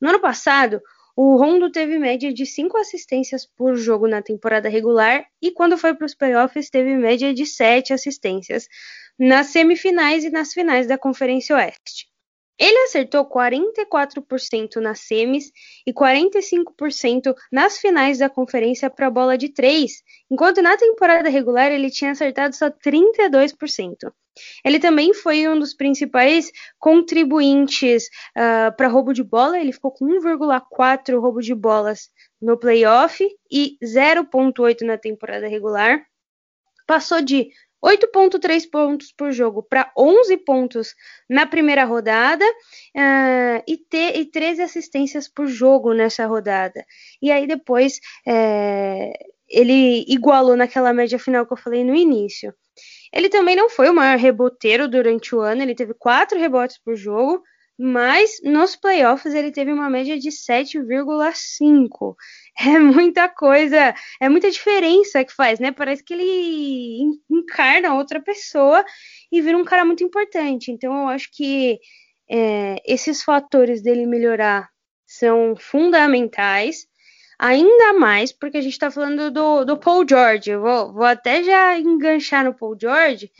No 0.00 0.08
ano 0.08 0.20
passado, 0.20 0.80
o 1.16 1.36
Rondo 1.36 1.70
teve 1.70 1.98
média 1.98 2.32
de 2.32 2.46
5 2.46 2.78
assistências 2.78 3.44
por 3.44 3.74
jogo 3.76 4.06
na 4.06 4.22
temporada 4.22 4.68
regular 4.68 5.26
e 5.42 5.50
quando 5.50 5.76
foi 5.76 5.94
para 5.94 6.06
os 6.06 6.14
playoffs 6.14 6.70
teve 6.70 6.94
média 6.96 7.34
de 7.34 7.44
7 7.44 7.92
assistências 7.92 8.68
nas 9.18 9.48
semifinais 9.48 10.22
e 10.22 10.30
nas 10.30 10.52
finais 10.52 10.86
da 10.86 10.96
Conferência 10.96 11.56
Oeste. 11.56 12.06
Ele 12.58 12.78
acertou 12.84 13.24
44% 13.24 14.76
nas 14.76 15.00
semis 15.00 15.52
e 15.86 15.92
45% 15.92 17.34
nas 17.52 17.78
finais 17.78 18.18
da 18.18 18.28
conferência 18.28 18.90
para 18.90 19.10
bola 19.10 19.38
de 19.38 19.48
3, 19.48 19.92
enquanto 20.28 20.60
na 20.60 20.76
temporada 20.76 21.28
regular 21.28 21.70
ele 21.70 21.90
tinha 21.90 22.10
acertado 22.10 22.56
só 22.56 22.68
32%. 22.68 24.12
Ele 24.64 24.78
também 24.78 25.14
foi 25.14 25.48
um 25.48 25.58
dos 25.58 25.74
principais 25.74 26.50
contribuintes 26.78 28.06
uh, 28.36 28.74
para 28.76 28.88
roubo 28.88 29.12
de 29.12 29.22
bola, 29.22 29.58
ele 29.58 29.72
ficou 29.72 29.90
com 29.90 30.06
1,4 30.06 31.20
roubo 31.20 31.40
de 31.40 31.54
bolas 31.54 32.10
no 32.40 32.56
playoff 32.56 33.26
e 33.50 33.76
0,8 33.82 34.82
na 34.82 34.96
temporada 34.96 35.48
regular. 35.48 36.02
passou 36.86 37.20
de 37.20 37.50
8,3 37.84 38.68
pontos 38.70 39.12
por 39.12 39.30
jogo 39.30 39.62
para 39.62 39.92
11 39.96 40.36
pontos 40.38 40.94
na 41.28 41.46
primeira 41.46 41.84
rodada 41.84 42.44
uh, 42.44 43.62
e, 43.66 43.76
ter, 43.76 44.16
e 44.16 44.24
13 44.24 44.62
assistências 44.62 45.28
por 45.28 45.46
jogo 45.46 45.92
nessa 45.92 46.26
rodada. 46.26 46.84
E 47.22 47.30
aí 47.30 47.46
depois 47.46 48.00
é, 48.26 49.12
ele 49.48 50.04
igualou 50.08 50.56
naquela 50.56 50.92
média 50.92 51.18
final 51.18 51.46
que 51.46 51.52
eu 51.52 51.56
falei 51.56 51.84
no 51.84 51.94
início. 51.94 52.52
Ele 53.12 53.28
também 53.28 53.56
não 53.56 53.68
foi 53.70 53.88
o 53.88 53.94
maior 53.94 54.18
reboteiro 54.18 54.88
durante 54.88 55.34
o 55.34 55.40
ano, 55.40 55.62
ele 55.62 55.74
teve 55.74 55.94
4 55.94 56.38
rebotes 56.38 56.78
por 56.78 56.96
jogo, 56.96 57.42
mas 57.78 58.40
nos 58.42 58.74
playoffs 58.74 59.32
ele 59.32 59.52
teve 59.52 59.72
uma 59.72 59.88
média 59.88 60.18
de 60.18 60.30
7,5. 60.30 62.16
É 62.60 62.76
muita 62.76 63.28
coisa, 63.28 63.94
é 64.20 64.28
muita 64.28 64.50
diferença 64.50 65.24
que 65.24 65.32
faz, 65.32 65.60
né? 65.60 65.70
Parece 65.70 66.02
que 66.02 66.12
ele 66.12 67.04
encarna 67.30 67.94
outra 67.94 68.20
pessoa 68.20 68.84
e 69.30 69.40
vira 69.40 69.56
um 69.56 69.64
cara 69.64 69.84
muito 69.84 70.02
importante. 70.02 70.72
Então 70.72 70.92
eu 71.02 71.08
acho 71.08 71.28
que 71.32 71.78
é, 72.28 72.82
esses 72.84 73.22
fatores 73.22 73.80
dele 73.80 74.06
melhorar 74.06 74.68
são 75.06 75.54
fundamentais. 75.56 76.87
Ainda 77.38 77.92
mais 77.92 78.32
porque 78.32 78.58
a 78.58 78.60
gente 78.60 78.72
está 78.72 78.90
falando 78.90 79.30
do, 79.30 79.64
do 79.64 79.76
Paul 79.76 80.04
George. 80.08 80.50
Eu 80.50 80.60
vou, 80.60 80.92
vou 80.92 81.04
até 81.04 81.42
já 81.44 81.78
enganchar 81.78 82.44
no 82.44 82.52
Paul 82.52 82.76
George, 82.80 83.30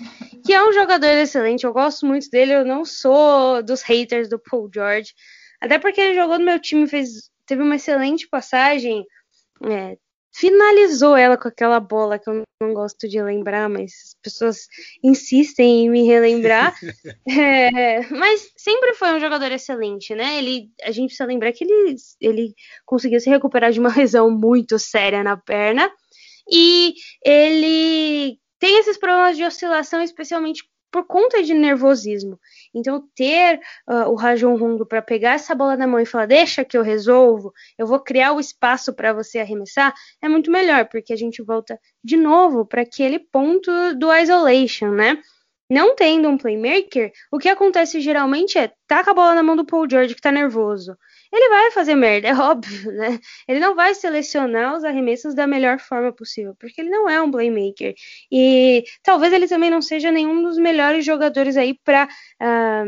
que 0.47 0.53
é 0.53 0.63
um 0.63 0.73
jogador 0.73 1.07
excelente. 1.07 1.65
Eu 1.65 1.73
gosto 1.73 2.07
muito 2.07 2.31
dele. 2.31 2.55
Eu 2.55 2.65
não 2.65 2.85
sou 2.85 3.61
dos 3.63 3.83
haters 3.83 4.29
do 4.29 4.39
Paul 4.39 4.71
George. 4.73 5.15
Até 5.61 5.81
porque 5.81 6.01
ele 6.01 6.15
jogou 6.15 6.39
no 6.39 6.45
meu 6.45 6.61
time, 6.61 6.87
fez, 6.87 7.29
teve 7.45 7.61
uma 7.61 7.75
excelente 7.75 8.29
passagem. 8.29 9.05
É, 9.65 9.99
finalizou 10.33 11.17
ela 11.17 11.37
com 11.37 11.49
aquela 11.49 11.81
bola 11.81 12.19
que 12.19 12.29
eu 12.29 12.43
não 12.61 12.75
gosto 12.75 13.09
de 13.09 13.21
lembrar, 13.23 13.69
mas 13.69 13.93
as 13.93 14.14
pessoas 14.23 14.69
insistem 15.03 15.87
em 15.87 15.91
me 15.91 16.07
relembrar. 16.07 16.75
é, 17.29 18.07
mas 18.11 18.53
sempre 18.57 18.95
foi 18.95 19.12
um 19.12 19.21
jogador 19.21 19.51
excelente, 19.53 20.14
né? 20.14 20.38
Ele, 20.38 20.71
a 20.83 20.91
gente 20.91 21.09
precisa 21.09 21.27
lembrar 21.27 21.53
que 21.53 21.64
ele, 21.64 21.97
ele 22.21 22.55
conseguiu 22.85 23.21
se 23.21 23.31
recuperar 23.31 23.73
de 23.73 23.81
uma 23.81 23.95
lesão 23.97 24.31
muito 24.31 24.79
séria 24.79 25.23
na 25.23 25.37
perna 25.37 25.91
e 26.51 26.95
ele 27.25 28.38
tem 28.59 28.79
esses 28.79 28.97
problemas 28.97 29.37
de 29.37 29.45
oscilação, 29.45 30.03
especialmente 30.03 30.64
por 30.90 31.07
conta 31.07 31.42
de 31.42 31.55
nervosismo. 31.55 32.38
Então, 32.74 33.07
ter 33.14 33.61
uh, 33.88 34.09
o 34.11 34.14
Rajon 34.14 34.57
Rondo 34.57 34.87
para 34.87 35.03
pegar 35.03 35.33
essa 35.33 35.55
bola 35.55 35.77
na 35.77 35.87
mão 35.87 36.01
e 36.01 36.07
falar, 36.07 36.27
deixa 36.27 36.64
que 36.64 36.77
eu 36.77 36.83
resolvo, 36.83 37.53
eu 37.77 37.87
vou 37.87 38.01
criar 38.01 38.33
o 38.33 38.40
espaço 38.40 38.92
para 38.92 39.12
você 39.12 39.38
arremessar, 39.38 39.94
é 40.22 40.29
muito 40.29 40.51
melhor, 40.51 40.88
porque 40.88 41.12
a 41.12 41.16
gente 41.16 41.42
volta 41.42 41.79
de 42.03 42.16
novo 42.16 42.64
para 42.64 42.83
aquele 42.83 43.18
ponto 43.18 43.70
do 43.94 44.12
isolation, 44.12 44.90
né? 44.90 45.18
Não 45.70 45.94
tendo 45.94 46.28
um 46.28 46.38
playmaker, 46.38 47.12
o 47.31 47.38
que 47.38 47.48
acontece 47.48 48.00
geralmente 48.00 48.59
é 48.59 48.72
taca 48.87 49.11
a 49.11 49.14
bola 49.14 49.35
na 49.35 49.42
mão 49.42 49.57
do 49.57 49.66
Paul 49.66 49.88
George 49.88 50.14
que 50.14 50.20
tá 50.20 50.33
nervoso 50.33 50.96
ele 51.33 51.48
vai 51.48 51.70
fazer 51.70 51.94
merda, 51.94 52.28
é 52.28 52.35
óbvio, 52.37 52.92
né? 52.92 53.18
Ele 53.46 53.61
não 53.61 53.74
vai 53.74 53.94
selecionar 53.94 54.76
os 54.76 54.85
arremessos 54.85 55.35
da 55.35 55.46
melhor 55.46 55.78
forma 55.78 56.12
possível, 56.12 56.54
porque 56.59 56.81
ele 56.81 56.90
não 56.90 57.09
é 57.09 57.20
um 57.20 57.31
playmaker. 57.31 57.94
E 58.31 58.85
talvez 59.02 59.33
ele 59.33 59.48
também 59.48 59.70
não 59.70 59.83
seja 59.83 60.11
nenhum 60.11 60.42
dos 60.42 60.59
melhores 60.59 61.04
jogadores 61.04 61.57
aí 61.57 61.74
para 61.85 62.07
uh, 62.07 62.09
ah, 62.40 62.87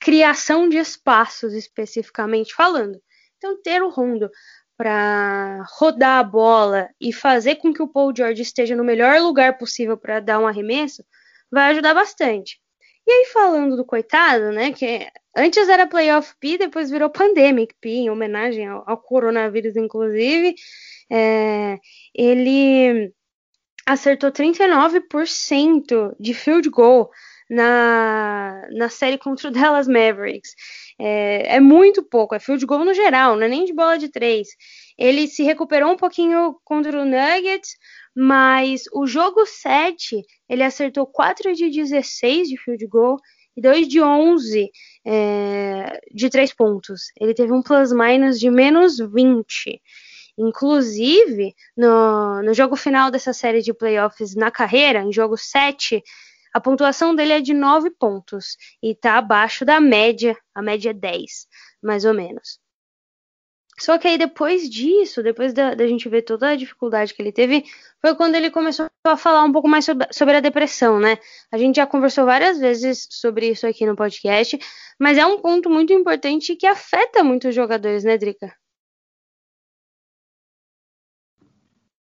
criação 0.00 0.68
de 0.68 0.78
espaços, 0.78 1.54
especificamente 1.54 2.54
falando. 2.54 3.00
Então, 3.38 3.60
ter 3.62 3.82
o 3.82 3.90
Rondo 3.90 4.30
para 4.76 5.64
rodar 5.78 6.18
a 6.18 6.24
bola 6.24 6.88
e 7.00 7.12
fazer 7.12 7.56
com 7.56 7.72
que 7.72 7.82
o 7.82 7.88
Paul 7.88 8.12
George 8.16 8.42
esteja 8.42 8.74
no 8.76 8.84
melhor 8.84 9.20
lugar 9.20 9.58
possível 9.58 9.96
para 9.96 10.20
dar 10.20 10.38
um 10.40 10.46
arremesso 10.46 11.04
vai 11.52 11.70
ajudar 11.70 11.94
bastante. 11.94 12.58
E 13.06 13.12
aí, 13.12 13.26
falando 13.26 13.76
do 13.76 13.84
coitado, 13.84 14.52
né, 14.52 14.72
que 14.72 15.08
antes 15.36 15.68
era 15.68 15.86
Playoff 15.86 16.34
P, 16.40 16.56
depois 16.56 16.90
virou 16.90 17.10
Pandemic 17.10 17.74
P, 17.80 17.90
em 17.90 18.10
homenagem 18.10 18.66
ao, 18.66 18.84
ao 18.88 18.96
coronavírus, 18.96 19.76
inclusive, 19.76 20.54
é, 21.10 21.78
ele 22.14 23.12
acertou 23.84 24.30
39% 24.30 26.14
de 26.18 26.34
field 26.34 26.70
goal 26.70 27.10
na, 27.50 28.66
na 28.70 28.88
série 28.88 29.18
contra 29.18 29.48
o 29.48 29.50
Dallas 29.50 29.88
Mavericks. 29.88 30.54
É, 30.98 31.56
é, 31.56 31.60
muito 31.60 32.02
pouco, 32.02 32.34
é 32.34 32.38
field 32.38 32.64
goal 32.66 32.84
no 32.84 32.94
geral, 32.94 33.36
não 33.36 33.44
é 33.44 33.48
nem 33.48 33.64
de 33.64 33.72
bola 33.72 33.98
de 33.98 34.08
três. 34.08 34.48
Ele 34.98 35.26
se 35.26 35.42
recuperou 35.42 35.90
um 35.90 35.96
pouquinho 35.96 36.56
contra 36.64 37.00
o 37.00 37.04
Nuggets, 37.04 37.76
mas 38.14 38.84
o 38.92 39.06
jogo 39.06 39.46
7, 39.46 40.22
ele 40.48 40.62
acertou 40.62 41.06
4 41.06 41.54
de 41.54 41.70
16 41.70 42.48
de 42.48 42.56
field 42.58 42.86
goal 42.86 43.18
e 43.56 43.60
2 43.60 43.88
de 43.88 44.00
11 44.02 44.70
é, 45.04 46.00
de 46.12 46.28
3 46.28 46.52
pontos. 46.54 47.12
Ele 47.20 47.34
teve 47.34 47.52
um 47.52 47.62
plus-minus 47.62 48.38
de 48.38 48.50
menos 48.50 48.98
20. 48.98 49.80
Inclusive, 50.38 51.54
no, 51.76 52.42
no 52.42 52.54
jogo 52.54 52.74
final 52.74 53.10
dessa 53.10 53.32
série 53.32 53.60
de 53.60 53.74
playoffs 53.74 54.34
na 54.34 54.50
carreira, 54.50 55.02
em 55.02 55.12
jogo 55.12 55.36
7, 55.36 56.02
a 56.52 56.60
pontuação 56.60 57.14
dele 57.14 57.32
é 57.32 57.40
de 57.40 57.54
9 57.54 57.90
pontos 57.90 58.56
e 58.82 58.92
está 58.92 59.16
abaixo 59.18 59.64
da 59.64 59.80
média, 59.80 60.36
a 60.54 60.62
média 60.62 60.90
é 60.90 60.94
10, 60.94 61.46
mais 61.82 62.04
ou 62.04 62.14
menos. 62.14 62.60
Só 63.80 63.98
que 63.98 64.06
aí 64.06 64.18
depois 64.18 64.68
disso, 64.68 65.22
depois 65.22 65.52
da, 65.52 65.74
da, 65.74 65.86
gente 65.86 66.08
ver 66.08 66.22
toda 66.22 66.50
a 66.50 66.56
dificuldade 66.56 67.14
que 67.14 67.22
ele 67.22 67.32
teve, 67.32 67.64
foi 68.00 68.14
quando 68.14 68.34
ele 68.34 68.50
começou 68.50 68.88
a 69.04 69.16
falar 69.16 69.42
um 69.44 69.52
pouco 69.52 69.66
mais 69.66 69.84
sobre, 69.84 70.06
sobre, 70.12 70.36
a 70.36 70.40
depressão, 70.40 71.00
né? 71.00 71.18
A 71.50 71.58
gente 71.58 71.76
já 71.76 71.86
conversou 71.86 72.26
várias 72.26 72.58
vezes 72.58 73.08
sobre 73.10 73.48
isso 73.48 73.66
aqui 73.66 73.86
no 73.86 73.96
podcast, 73.96 74.58
mas 75.00 75.18
é 75.18 75.26
um 75.26 75.40
ponto 75.40 75.70
muito 75.70 75.92
importante 75.92 76.54
que 76.54 76.66
afeta 76.66 77.24
muitos 77.24 77.54
jogadores, 77.54 78.04
né, 78.04 78.16
Drica? 78.18 78.54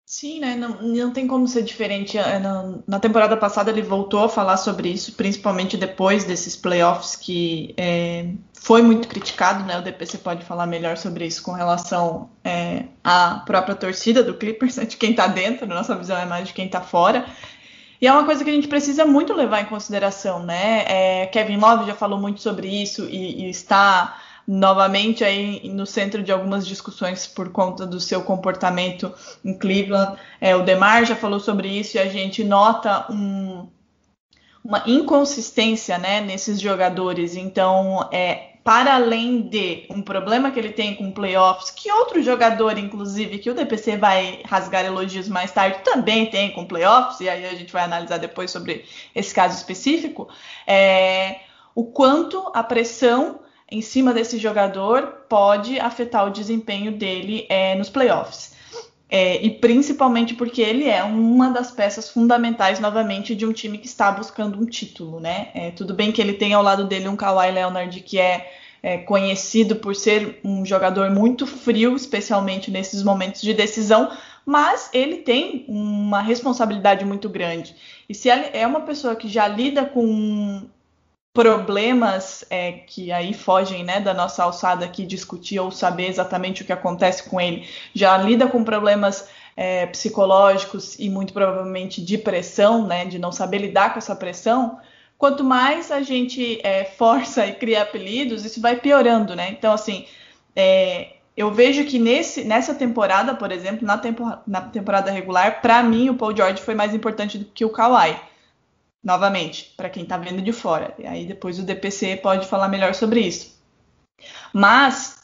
Sim, 0.07 0.39
né? 0.39 0.55
Não, 0.55 0.83
não 0.83 1.11
tem 1.11 1.25
como 1.25 1.47
ser 1.47 1.63
diferente. 1.63 2.15
É, 2.15 2.37
na, 2.37 2.77
na, 2.87 2.99
temporada 2.99 3.35
passada 3.35 3.71
ele 3.71 3.81
voltou 3.81 4.23
a 4.23 4.29
falar 4.29 4.55
sobre 4.57 4.89
isso, 4.89 5.13
principalmente 5.13 5.75
depois 5.77 6.23
desses 6.23 6.55
playoffs 6.55 7.15
que 7.15 7.73
é, 7.75 8.29
foi 8.53 8.83
muito 8.83 9.07
criticado, 9.07 9.63
né? 9.63 9.79
O 9.79 9.81
DPC 9.81 10.19
pode 10.19 10.45
falar 10.45 10.67
melhor 10.67 10.95
sobre 10.95 11.25
isso 11.25 11.41
com 11.41 11.53
relação 11.53 12.29
é, 12.43 12.85
à 13.03 13.41
própria 13.47 13.73
torcida 13.73 14.23
do 14.23 14.35
Clippers, 14.35 14.75
né? 14.77 14.85
de 14.85 14.95
quem 14.95 15.15
tá 15.15 15.25
dentro, 15.25 15.65
nossa 15.65 15.95
visão 15.95 16.17
é 16.17 16.25
mais 16.25 16.47
de 16.47 16.53
quem 16.53 16.69
tá 16.69 16.81
fora. 16.81 17.25
E 17.99 18.05
é 18.05 18.11
uma 18.11 18.25
coisa 18.25 18.43
que 18.43 18.49
a 18.51 18.53
gente 18.53 18.67
precisa 18.67 19.05
muito 19.05 19.33
levar 19.33 19.61
em 19.61 19.65
consideração, 19.65 20.43
né? 20.43 20.85
É, 20.87 21.25
Kevin 21.27 21.57
Love 21.57 21.87
já 21.87 21.95
falou 21.95 22.19
muito 22.19 22.41
sobre 22.41 22.67
isso 22.67 23.05
e, 23.09 23.45
e 23.45 23.49
está 23.49 24.19
novamente 24.47 25.23
aí 25.23 25.67
no 25.69 25.85
centro 25.85 26.21
de 26.21 26.31
algumas 26.31 26.67
discussões 26.67 27.25
por 27.25 27.51
conta 27.51 27.85
do 27.85 27.99
seu 27.99 28.21
comportamento 28.21 29.13
em 29.43 29.57
Cleveland. 29.57 30.17
É, 30.39 30.55
o 30.55 30.63
Demar 30.63 31.05
já 31.05 31.15
falou 31.15 31.39
sobre 31.39 31.67
isso 31.67 31.97
e 31.97 31.99
a 31.99 32.07
gente 32.07 32.43
nota 32.43 33.11
um, 33.11 33.67
uma 34.63 34.83
inconsistência 34.85 35.97
né, 35.97 36.21
nesses 36.21 36.61
jogadores. 36.61 37.35
Então, 37.35 38.07
é, 38.11 38.55
para 38.63 38.95
além 38.95 39.43
de 39.43 39.85
um 39.91 40.01
problema 40.01 40.49
que 40.49 40.59
ele 40.59 40.71
tem 40.71 40.95
com 40.95 41.11
playoffs, 41.11 41.69
que 41.69 41.91
outro 41.91 42.23
jogador, 42.23 42.77
inclusive, 42.79 43.37
que 43.37 43.49
o 43.49 43.53
DPC 43.53 43.95
vai 43.95 44.41
rasgar 44.43 44.83
elogios 44.83 45.29
mais 45.29 45.51
tarde, 45.51 45.79
também 45.83 46.25
tem 46.25 46.51
com 46.51 46.65
playoffs, 46.65 47.19
e 47.19 47.29
aí 47.29 47.45
a 47.45 47.53
gente 47.53 47.71
vai 47.71 47.83
analisar 47.83 48.17
depois 48.17 48.49
sobre 48.49 48.85
esse 49.13 49.33
caso 49.33 49.55
específico, 49.55 50.27
é, 50.65 51.41
o 51.75 51.85
quanto 51.85 52.51
a 52.55 52.63
pressão 52.63 53.39
em 53.71 53.81
cima 53.81 54.13
desse 54.13 54.37
jogador 54.37 55.25
pode 55.27 55.79
afetar 55.79 56.27
o 56.27 56.29
desempenho 56.29 56.91
dele 56.91 57.45
é, 57.49 57.75
nos 57.75 57.89
playoffs. 57.89 58.53
É, 59.09 59.43
e 59.43 59.49
principalmente 59.49 60.33
porque 60.33 60.61
ele 60.61 60.89
é 60.89 61.03
uma 61.03 61.49
das 61.49 61.71
peças 61.71 62.09
fundamentais, 62.09 62.79
novamente, 62.79 63.35
de 63.35 63.45
um 63.45 63.53
time 63.53 63.77
que 63.77 63.85
está 63.85 64.11
buscando 64.11 64.59
um 64.59 64.65
título, 64.65 65.19
né? 65.19 65.49
É, 65.53 65.71
tudo 65.71 65.93
bem 65.93 66.11
que 66.11 66.19
ele 66.19 66.33
tem 66.33 66.53
ao 66.53 66.63
lado 66.63 66.85
dele 66.85 67.07
um 67.07 67.15
Kawhi 67.15 67.51
Leonard 67.51 67.99
que 68.01 68.19
é, 68.19 68.51
é, 68.81 68.97
conhecido 68.97 69.75
por 69.75 69.95
ser 69.95 70.39
um 70.43 70.65
jogador 70.65 71.11
muito 71.11 71.45
frio, 71.45 71.95
especialmente 71.95 72.71
nesses 72.71 73.03
momentos 73.03 73.41
de 73.41 73.53
decisão, 73.53 74.11
mas 74.45 74.89
ele 74.93 75.17
tem 75.17 75.65
uma 75.67 76.21
responsabilidade 76.21 77.05
muito 77.05 77.29
grande. 77.29 77.75
E 78.09 78.13
se 78.13 78.29
é 78.29 78.65
uma 78.65 78.81
pessoa 78.81 79.15
que 79.15 79.27
já 79.27 79.47
lida 79.47 79.85
com 79.85 80.63
problemas 81.35 82.45
é, 82.49 82.71
que 82.71 83.11
aí 83.11 83.33
fogem 83.33 83.83
né, 83.83 83.99
da 83.99 84.13
nossa 84.13 84.41
alçada 84.41 84.85
aqui 84.85 85.05
discutir 85.05 85.59
ou 85.59 85.69
saber 85.69 86.07
exatamente 86.07 86.61
o 86.61 86.65
que 86.65 86.71
acontece 86.71 87.29
com 87.29 87.41
ele, 87.41 87.67
já 87.93 88.17
lida 88.17 88.47
com 88.47 88.63
problemas 88.63 89.27
é, 89.55 89.85
psicológicos 89.87 90.97
e 90.97 91.09
muito 91.09 91.33
provavelmente 91.33 92.01
de 92.01 92.17
pressão, 92.17 92.87
né, 92.87 93.03
de 93.03 93.19
não 93.19 93.33
saber 93.33 93.57
lidar 93.57 93.91
com 93.91 93.99
essa 93.99 94.15
pressão, 94.15 94.79
quanto 95.17 95.43
mais 95.43 95.91
a 95.91 96.01
gente 96.01 96.61
é, 96.63 96.85
força 96.85 97.45
e 97.45 97.53
cria 97.53 97.81
apelidos, 97.81 98.45
isso 98.45 98.61
vai 98.61 98.77
piorando, 98.77 99.35
né? 99.35 99.49
Então, 99.49 99.73
assim, 99.73 100.05
é, 100.55 101.15
eu 101.35 101.51
vejo 101.51 101.83
que 101.83 101.99
nesse, 101.99 102.45
nessa 102.45 102.73
temporada, 102.73 103.35
por 103.35 103.51
exemplo, 103.51 103.85
na, 103.85 103.97
tempo, 103.97 104.23
na 104.47 104.61
temporada 104.61 105.11
regular, 105.11 105.61
para 105.61 105.83
mim 105.83 106.09
o 106.09 106.15
Paul 106.15 106.35
George 106.35 106.61
foi 106.61 106.75
mais 106.75 106.93
importante 106.93 107.37
do 107.37 107.45
que 107.45 107.65
o 107.65 107.69
Kawhi. 107.69 108.15
Novamente, 109.05 109.71
para 109.77 109.87
quem 109.87 110.01
está 110.01 110.17
vendo 110.17 110.41
de 110.41 110.51
fora. 110.51 110.95
E 110.97 111.05
aí 111.05 111.27
depois 111.27 111.59
o 111.59 111.63
DPC 111.63 112.17
pode 112.17 112.47
falar 112.47 112.67
melhor 112.67 112.95
sobre 112.95 113.19
isso. 113.19 113.55
Mas 114.51 115.14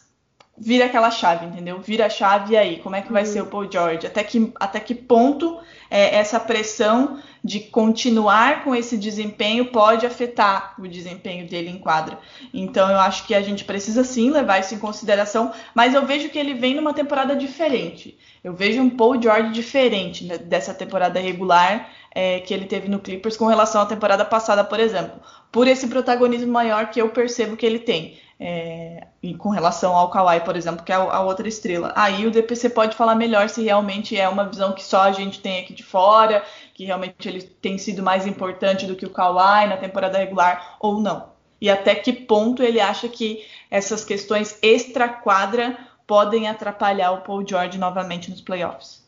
vira 0.61 0.85
aquela 0.85 1.09
chave, 1.09 1.47
entendeu? 1.47 1.79
Vira 1.79 2.05
a 2.05 2.09
chave 2.09 2.53
e 2.53 2.57
aí, 2.57 2.77
como 2.77 2.95
é 2.95 3.01
que 3.01 3.11
vai 3.11 3.23
uhum. 3.23 3.31
ser 3.31 3.41
o 3.41 3.47
Paul 3.47 3.67
George? 3.69 4.05
Até 4.05 4.23
que, 4.23 4.53
até 4.59 4.79
que 4.79 4.93
ponto 4.93 5.59
é, 5.89 6.15
essa 6.15 6.39
pressão 6.39 7.19
de 7.43 7.59
continuar 7.59 8.63
com 8.63 8.75
esse 8.75 8.95
desempenho 8.95 9.71
pode 9.71 10.05
afetar 10.05 10.75
o 10.77 10.87
desempenho 10.87 11.47
dele 11.47 11.71
em 11.71 11.79
quadra? 11.79 12.19
Então 12.53 12.91
eu 12.91 12.99
acho 12.99 13.25
que 13.25 13.33
a 13.33 13.41
gente 13.41 13.65
precisa 13.65 14.03
sim 14.03 14.29
levar 14.29 14.59
isso 14.59 14.75
em 14.75 14.77
consideração, 14.77 15.51
mas 15.73 15.95
eu 15.95 16.05
vejo 16.05 16.29
que 16.29 16.37
ele 16.37 16.53
vem 16.53 16.75
numa 16.75 16.93
temporada 16.93 17.35
diferente. 17.35 18.15
Eu 18.43 18.53
vejo 18.53 18.81
um 18.81 18.89
Paul 18.89 19.19
George 19.19 19.51
diferente 19.51 20.27
dessa 20.27 20.75
temporada 20.75 21.19
regular 21.19 21.89
é, 22.13 22.39
que 22.39 22.53
ele 22.53 22.65
teve 22.65 22.87
no 22.87 22.99
Clippers 22.99 23.35
com 23.35 23.47
relação 23.47 23.81
à 23.81 23.85
temporada 23.87 24.23
passada, 24.23 24.63
por 24.63 24.79
exemplo, 24.79 25.19
por 25.51 25.67
esse 25.67 25.87
protagonismo 25.87 26.51
maior 26.51 26.91
que 26.91 27.01
eu 27.01 27.09
percebo 27.09 27.57
que 27.57 27.65
ele 27.65 27.79
tem. 27.79 28.19
É, 28.43 29.05
com 29.37 29.49
relação 29.49 29.95
ao 29.95 30.09
Kawhi, 30.09 30.39
por 30.39 30.55
exemplo, 30.55 30.83
que 30.83 30.91
é 30.91 30.95
a 30.95 31.19
outra 31.19 31.47
estrela. 31.47 31.93
Aí 31.95 32.25
o 32.25 32.31
DPC 32.31 32.71
pode 32.71 32.95
falar 32.95 33.13
melhor 33.13 33.47
se 33.49 33.63
realmente 33.63 34.17
é 34.17 34.27
uma 34.27 34.47
visão 34.47 34.73
que 34.73 34.83
só 34.83 35.01
a 35.01 35.11
gente 35.11 35.39
tem 35.39 35.59
aqui 35.59 35.75
de 35.75 35.83
fora, 35.83 36.43
que 36.73 36.83
realmente 36.83 37.29
ele 37.29 37.43
tem 37.43 37.77
sido 37.77 38.01
mais 38.01 38.25
importante 38.25 38.87
do 38.87 38.95
que 38.95 39.05
o 39.05 39.11
Kawhi 39.11 39.67
na 39.67 39.77
temporada 39.77 40.17
regular 40.17 40.77
ou 40.79 40.99
não. 40.99 41.29
E 41.61 41.69
até 41.69 41.93
que 41.93 42.11
ponto 42.11 42.63
ele 42.63 42.81
acha 42.81 43.07
que 43.07 43.45
essas 43.69 44.03
questões 44.03 44.57
extra-quadra 44.63 45.77
podem 46.07 46.47
atrapalhar 46.47 47.11
o 47.11 47.21
Paul 47.21 47.47
George 47.47 47.77
novamente 47.77 48.31
nos 48.31 48.41
playoffs. 48.41 49.00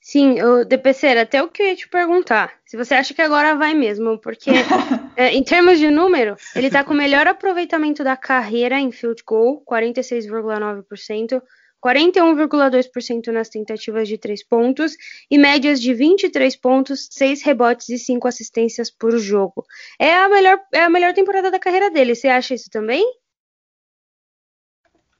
Sim, 0.00 0.40
o 0.40 0.64
DPC, 0.64 1.08
até 1.08 1.42
o 1.42 1.48
que 1.48 1.62
eu 1.62 1.66
ia 1.66 1.76
te 1.76 1.86
perguntar. 1.88 2.54
Se 2.64 2.76
você 2.76 2.94
acha 2.94 3.12
que 3.12 3.20
agora 3.20 3.54
vai 3.54 3.74
mesmo, 3.74 4.18
porque 4.18 4.50
é, 5.14 5.34
em 5.34 5.44
termos 5.44 5.78
de 5.78 5.90
número, 5.90 6.36
ele 6.56 6.68
está 6.68 6.82
com 6.82 6.94
o 6.94 6.96
melhor 6.96 7.26
aproveitamento 7.26 8.02
da 8.02 8.16
carreira 8.16 8.80
em 8.80 8.90
field 8.90 9.22
goal, 9.26 9.62
46,9%, 9.70 11.42
41,2% 11.84 13.26
nas 13.28 13.50
tentativas 13.50 14.08
de 14.08 14.16
três 14.16 14.42
pontos 14.42 14.96
e 15.30 15.36
médias 15.36 15.80
de 15.80 15.92
23 15.92 16.56
pontos, 16.56 17.08
6 17.10 17.42
rebotes 17.42 17.90
e 17.90 17.98
5 17.98 18.26
assistências 18.26 18.90
por 18.90 19.18
jogo. 19.18 19.64
É 19.98 20.14
a 20.14 20.28
melhor, 20.30 20.60
é 20.72 20.82
a 20.82 20.90
melhor 20.90 21.12
temporada 21.12 21.50
da 21.50 21.58
carreira 21.58 21.90
dele. 21.90 22.14
Você 22.14 22.28
acha 22.28 22.54
isso 22.54 22.70
também? 22.70 23.04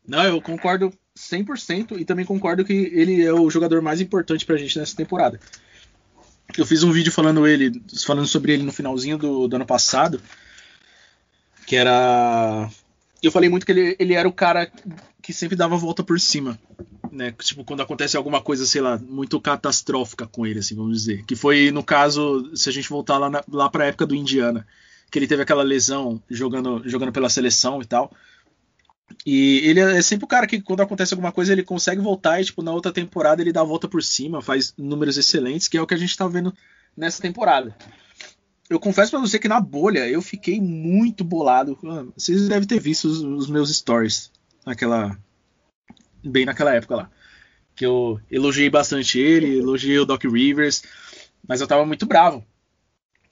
Não, 0.06 0.24
eu 0.24 0.40
concordo 0.40 0.90
100% 1.16 1.98
e 1.98 2.04
também 2.04 2.24
concordo 2.24 2.64
que 2.64 2.72
ele 2.72 3.22
é 3.22 3.32
o 3.32 3.50
jogador 3.50 3.82
mais 3.82 4.00
importante 4.00 4.46
pra 4.46 4.56
gente 4.56 4.78
nessa 4.78 4.96
temporada. 4.96 5.40
Eu 6.56 6.66
fiz 6.66 6.82
um 6.82 6.92
vídeo 6.92 7.12
falando 7.12 7.46
ele, 7.46 7.82
falando 8.04 8.26
sobre 8.26 8.52
ele 8.52 8.62
no 8.62 8.72
finalzinho 8.72 9.16
do, 9.16 9.46
do 9.46 9.56
ano 9.56 9.66
passado, 9.66 10.20
que 11.66 11.76
era 11.76 12.68
eu 13.22 13.30
falei 13.30 13.48
muito 13.48 13.66
que 13.66 13.72
ele, 13.72 13.96
ele 13.98 14.14
era 14.14 14.28
o 14.28 14.32
cara 14.32 14.70
que 15.22 15.32
sempre 15.32 15.56
dava 15.56 15.74
a 15.74 15.78
volta 15.78 16.02
por 16.02 16.18
cima, 16.18 16.58
né? 17.12 17.34
Tipo, 17.38 17.64
quando 17.64 17.82
acontece 17.82 18.16
alguma 18.16 18.40
coisa, 18.40 18.66
sei 18.66 18.80
lá, 18.80 18.98
muito 18.98 19.40
catastrófica 19.40 20.26
com 20.26 20.46
ele, 20.46 20.60
assim, 20.60 20.74
vamos 20.74 20.98
dizer. 20.98 21.24
Que 21.26 21.36
foi, 21.36 21.70
no 21.70 21.84
caso, 21.84 22.50
se 22.56 22.68
a 22.68 22.72
gente 22.72 22.88
voltar 22.88 23.18
lá, 23.18 23.28
na, 23.28 23.44
lá 23.50 23.68
pra 23.68 23.86
época 23.86 24.06
do 24.06 24.14
Indiana, 24.14 24.66
que 25.10 25.18
ele 25.18 25.26
teve 25.26 25.42
aquela 25.42 25.62
lesão 25.62 26.22
jogando, 26.30 26.82
jogando 26.88 27.12
pela 27.12 27.28
seleção 27.28 27.82
e 27.82 27.84
tal. 27.84 28.10
E 29.24 29.58
ele 29.64 29.80
é 29.80 30.02
sempre 30.02 30.24
o 30.24 30.28
cara 30.28 30.46
que, 30.46 30.60
quando 30.60 30.80
acontece 30.80 31.14
alguma 31.14 31.32
coisa, 31.32 31.52
ele 31.52 31.62
consegue 31.62 32.00
voltar 32.00 32.40
e, 32.40 32.44
tipo, 32.44 32.62
na 32.62 32.72
outra 32.72 32.92
temporada 32.92 33.42
ele 33.42 33.52
dá 33.52 33.60
a 33.60 33.64
volta 33.64 33.88
por 33.88 34.02
cima, 34.02 34.40
faz 34.40 34.72
números 34.78 35.16
excelentes, 35.16 35.68
que 35.68 35.76
é 35.76 35.82
o 35.82 35.86
que 35.86 35.94
a 35.94 35.98
gente 35.98 36.16
tá 36.16 36.26
vendo 36.26 36.54
nessa 36.96 37.20
temporada. 37.20 37.76
Eu 38.68 38.78
confesso 38.78 39.10
para 39.10 39.20
você 39.20 39.38
que 39.38 39.48
na 39.48 39.60
bolha 39.60 40.08
eu 40.08 40.22
fiquei 40.22 40.60
muito 40.60 41.24
bolado. 41.24 41.76
Vocês 42.16 42.48
devem 42.48 42.68
ter 42.68 42.78
visto 42.78 43.06
os, 43.06 43.20
os 43.20 43.50
meus 43.50 43.74
stories 43.74 44.30
naquela. 44.64 45.18
Bem 46.22 46.44
naquela 46.44 46.74
época 46.74 46.96
lá. 46.96 47.10
Que 47.74 47.84
eu 47.84 48.20
elogiei 48.30 48.70
bastante 48.70 49.18
ele, 49.18 49.58
elogiei 49.58 49.98
o 49.98 50.04
Doc 50.04 50.22
Rivers, 50.24 50.84
mas 51.46 51.60
eu 51.60 51.66
tava 51.66 51.84
muito 51.84 52.06
bravo 52.06 52.44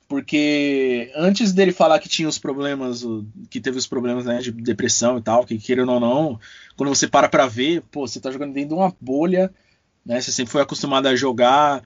porque 0.09 1.13
antes 1.15 1.53
dele 1.53 1.71
falar 1.71 1.99
que 1.99 2.09
tinha 2.09 2.29
os 2.29 2.39
problemas, 2.39 3.05
que 3.51 3.61
teve 3.61 3.77
os 3.77 3.87
problemas 3.87 4.25
né, 4.25 4.39
de 4.39 4.51
depressão 4.51 5.19
e 5.19 5.23
tal, 5.23 5.45
que 5.45 5.59
querendo 5.59 5.93
ou 5.93 6.01
não, 6.01 6.41
quando 6.77 6.89
você 6.89 7.07
para 7.07 7.29
pra 7.29 7.47
ver, 7.47 7.83
pô, 7.91 8.09
você 8.09 8.19
tá 8.19 8.31
jogando 8.31 8.55
dentro 8.55 8.71
de 8.71 8.75
uma 8.75 8.97
bolha, 8.99 9.53
né? 10.05 10.21
Você 10.21 10.33
sempre 10.33 10.51
foi 10.51 10.63
acostumado 10.63 11.07
a 11.07 11.15
jogar 11.15 11.85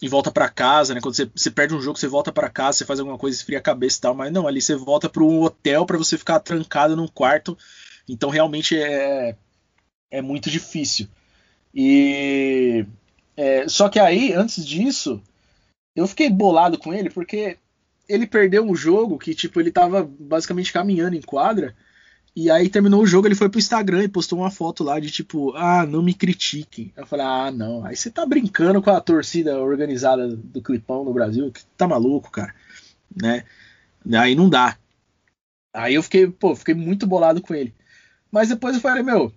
e 0.00 0.08
volta 0.08 0.30
para 0.30 0.48
casa, 0.48 0.94
né? 0.94 1.00
Quando 1.00 1.16
você, 1.16 1.28
você, 1.34 1.50
perde 1.50 1.74
um 1.74 1.80
jogo, 1.80 1.98
você 1.98 2.06
volta 2.06 2.30
para 2.32 2.48
casa, 2.48 2.78
você 2.78 2.84
faz 2.84 3.00
alguma 3.00 3.18
coisa, 3.18 3.36
esfria 3.36 3.58
a 3.58 3.62
cabeça 3.62 3.98
e 3.98 4.00
tal, 4.02 4.14
mas 4.14 4.32
não, 4.32 4.46
ali 4.46 4.62
você 4.62 4.76
volta 4.76 5.08
para 5.08 5.24
um 5.24 5.42
hotel 5.42 5.84
para 5.84 5.98
você 5.98 6.16
ficar 6.16 6.38
trancado 6.38 6.94
num 6.94 7.08
quarto. 7.08 7.58
Então 8.08 8.30
realmente 8.30 8.80
é, 8.80 9.36
é 10.10 10.22
muito 10.22 10.48
difícil. 10.48 11.08
E 11.74 12.86
é, 13.36 13.68
só 13.68 13.88
que 13.88 13.98
aí, 13.98 14.32
antes 14.32 14.64
disso, 14.64 15.20
eu 15.98 16.06
fiquei 16.06 16.30
bolado 16.30 16.78
com 16.78 16.94
ele 16.94 17.10
porque 17.10 17.58
ele 18.08 18.26
perdeu 18.26 18.64
um 18.64 18.74
jogo 18.74 19.18
que, 19.18 19.34
tipo, 19.34 19.60
ele 19.60 19.70
tava 19.70 20.08
basicamente 20.18 20.72
caminhando 20.72 21.16
em 21.16 21.20
quadra. 21.20 21.76
E 22.34 22.50
aí 22.50 22.68
terminou 22.68 23.02
o 23.02 23.06
jogo, 23.06 23.26
ele 23.26 23.34
foi 23.34 23.48
pro 23.48 23.58
Instagram 23.58 24.04
e 24.04 24.08
postou 24.08 24.38
uma 24.38 24.50
foto 24.50 24.84
lá 24.84 25.00
de 25.00 25.10
tipo, 25.10 25.52
ah, 25.56 25.84
não 25.84 26.02
me 26.02 26.14
critiquem. 26.14 26.92
Eu 26.96 27.04
falei, 27.04 27.26
ah, 27.26 27.50
não. 27.50 27.84
Aí 27.84 27.96
você 27.96 28.10
tá 28.10 28.24
brincando 28.24 28.80
com 28.80 28.90
a 28.90 29.00
torcida 29.00 29.58
organizada 29.58 30.28
do 30.28 30.62
Clipão 30.62 31.04
no 31.04 31.12
Brasil, 31.12 31.50
que 31.50 31.64
tá 31.76 31.88
maluco, 31.88 32.30
cara. 32.30 32.54
Né? 33.14 33.44
Aí 34.14 34.36
não 34.36 34.48
dá. 34.48 34.78
Aí 35.74 35.94
eu 35.94 36.02
fiquei, 36.02 36.28
pô, 36.28 36.54
fiquei 36.54 36.74
muito 36.74 37.06
bolado 37.06 37.42
com 37.42 37.54
ele. 37.54 37.74
Mas 38.30 38.48
depois 38.48 38.76
eu 38.76 38.80
falei, 38.80 39.02
meu, 39.02 39.32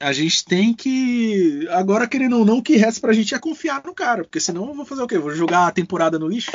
a 0.00 0.12
gente 0.12 0.44
tem 0.44 0.72
que. 0.72 1.66
Agora, 1.70 2.06
querendo 2.06 2.38
ou 2.38 2.44
não, 2.44 2.58
o 2.58 2.62
que 2.62 2.76
resta 2.76 3.00
pra 3.00 3.12
gente 3.12 3.34
é 3.34 3.38
confiar 3.38 3.82
no 3.84 3.94
cara. 3.94 4.22
Porque 4.22 4.40
senão 4.40 4.68
eu 4.68 4.74
vou 4.74 4.84
fazer 4.84 5.02
o 5.02 5.06
quê? 5.06 5.18
Vou 5.18 5.34
jogar 5.34 5.66
a 5.66 5.72
temporada 5.72 6.18
no 6.18 6.28
lixo? 6.28 6.52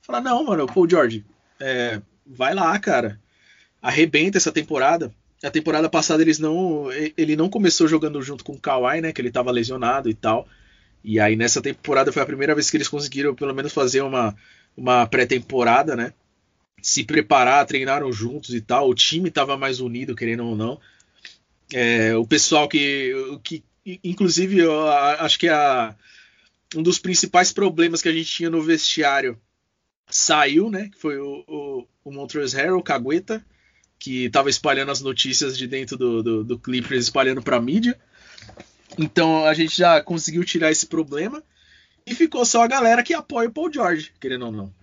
Falar, 0.00 0.20
não, 0.20 0.44
mano, 0.44 0.66
Paul 0.66 0.88
George, 0.88 1.24
é, 1.60 2.00
vai 2.26 2.54
lá, 2.54 2.78
cara. 2.78 3.20
Arrebenta 3.82 4.38
essa 4.38 4.50
temporada. 4.50 5.12
A 5.44 5.50
temporada 5.50 5.88
passada 5.90 6.22
eles 6.22 6.38
não. 6.38 6.86
Ele 7.16 7.36
não 7.36 7.50
começou 7.50 7.86
jogando 7.86 8.22
junto 8.22 8.42
com 8.42 8.52
o 8.52 8.60
Kawhi, 8.60 9.00
né? 9.00 9.12
Que 9.12 9.20
ele 9.20 9.30
tava 9.30 9.50
lesionado 9.50 10.08
e 10.08 10.14
tal. 10.14 10.48
E 11.04 11.20
aí 11.20 11.36
nessa 11.36 11.60
temporada 11.60 12.10
foi 12.10 12.22
a 12.22 12.26
primeira 12.26 12.54
vez 12.54 12.70
que 12.70 12.76
eles 12.76 12.88
conseguiram 12.88 13.34
pelo 13.34 13.54
menos 13.54 13.72
fazer 13.72 14.00
uma, 14.00 14.34
uma 14.76 15.06
pré-temporada, 15.06 15.94
né? 15.94 16.12
Se 16.80 17.04
preparar, 17.04 17.66
treinaram 17.66 18.10
juntos 18.10 18.54
e 18.54 18.60
tal. 18.60 18.88
O 18.88 18.94
time 18.94 19.30
tava 19.30 19.56
mais 19.56 19.80
unido, 19.80 20.16
querendo 20.16 20.46
ou 20.46 20.56
não. 20.56 20.80
É, 21.72 22.16
o 22.16 22.26
pessoal 22.26 22.68
que, 22.68 23.12
que 23.42 23.64
inclusive, 24.02 24.58
eu 24.58 24.88
acho 24.88 25.38
que 25.38 25.48
a, 25.48 25.94
um 26.74 26.82
dos 26.82 26.98
principais 26.98 27.52
problemas 27.52 28.02
que 28.02 28.08
a 28.08 28.12
gente 28.12 28.30
tinha 28.30 28.50
no 28.50 28.62
vestiário 28.62 29.38
saiu, 30.08 30.70
né? 30.70 30.88
Que 30.88 30.98
foi 30.98 31.18
o, 31.18 31.44
o, 31.46 31.86
o 32.04 32.12
Montrezl 32.12 32.56
Harrell, 32.56 32.82
Cagueta, 32.82 33.44
que 33.98 34.24
estava 34.24 34.50
espalhando 34.50 34.90
as 34.90 35.00
notícias 35.00 35.56
de 35.56 35.66
dentro 35.66 35.96
do, 35.96 36.22
do, 36.22 36.44
do 36.44 36.58
Clippers, 36.58 37.04
espalhando 37.04 37.42
para 37.42 37.56
a 37.56 37.62
mídia. 37.62 37.98
Então 38.98 39.44
a 39.44 39.54
gente 39.54 39.76
já 39.76 40.00
conseguiu 40.00 40.44
tirar 40.44 40.70
esse 40.70 40.86
problema 40.86 41.42
e 42.06 42.14
ficou 42.14 42.44
só 42.44 42.62
a 42.62 42.68
galera 42.68 43.02
que 43.02 43.14
apoia 43.14 43.48
o 43.48 43.52
Paul 43.52 43.72
George, 43.72 44.12
querendo 44.20 44.46
ou 44.46 44.52
não. 44.52 44.74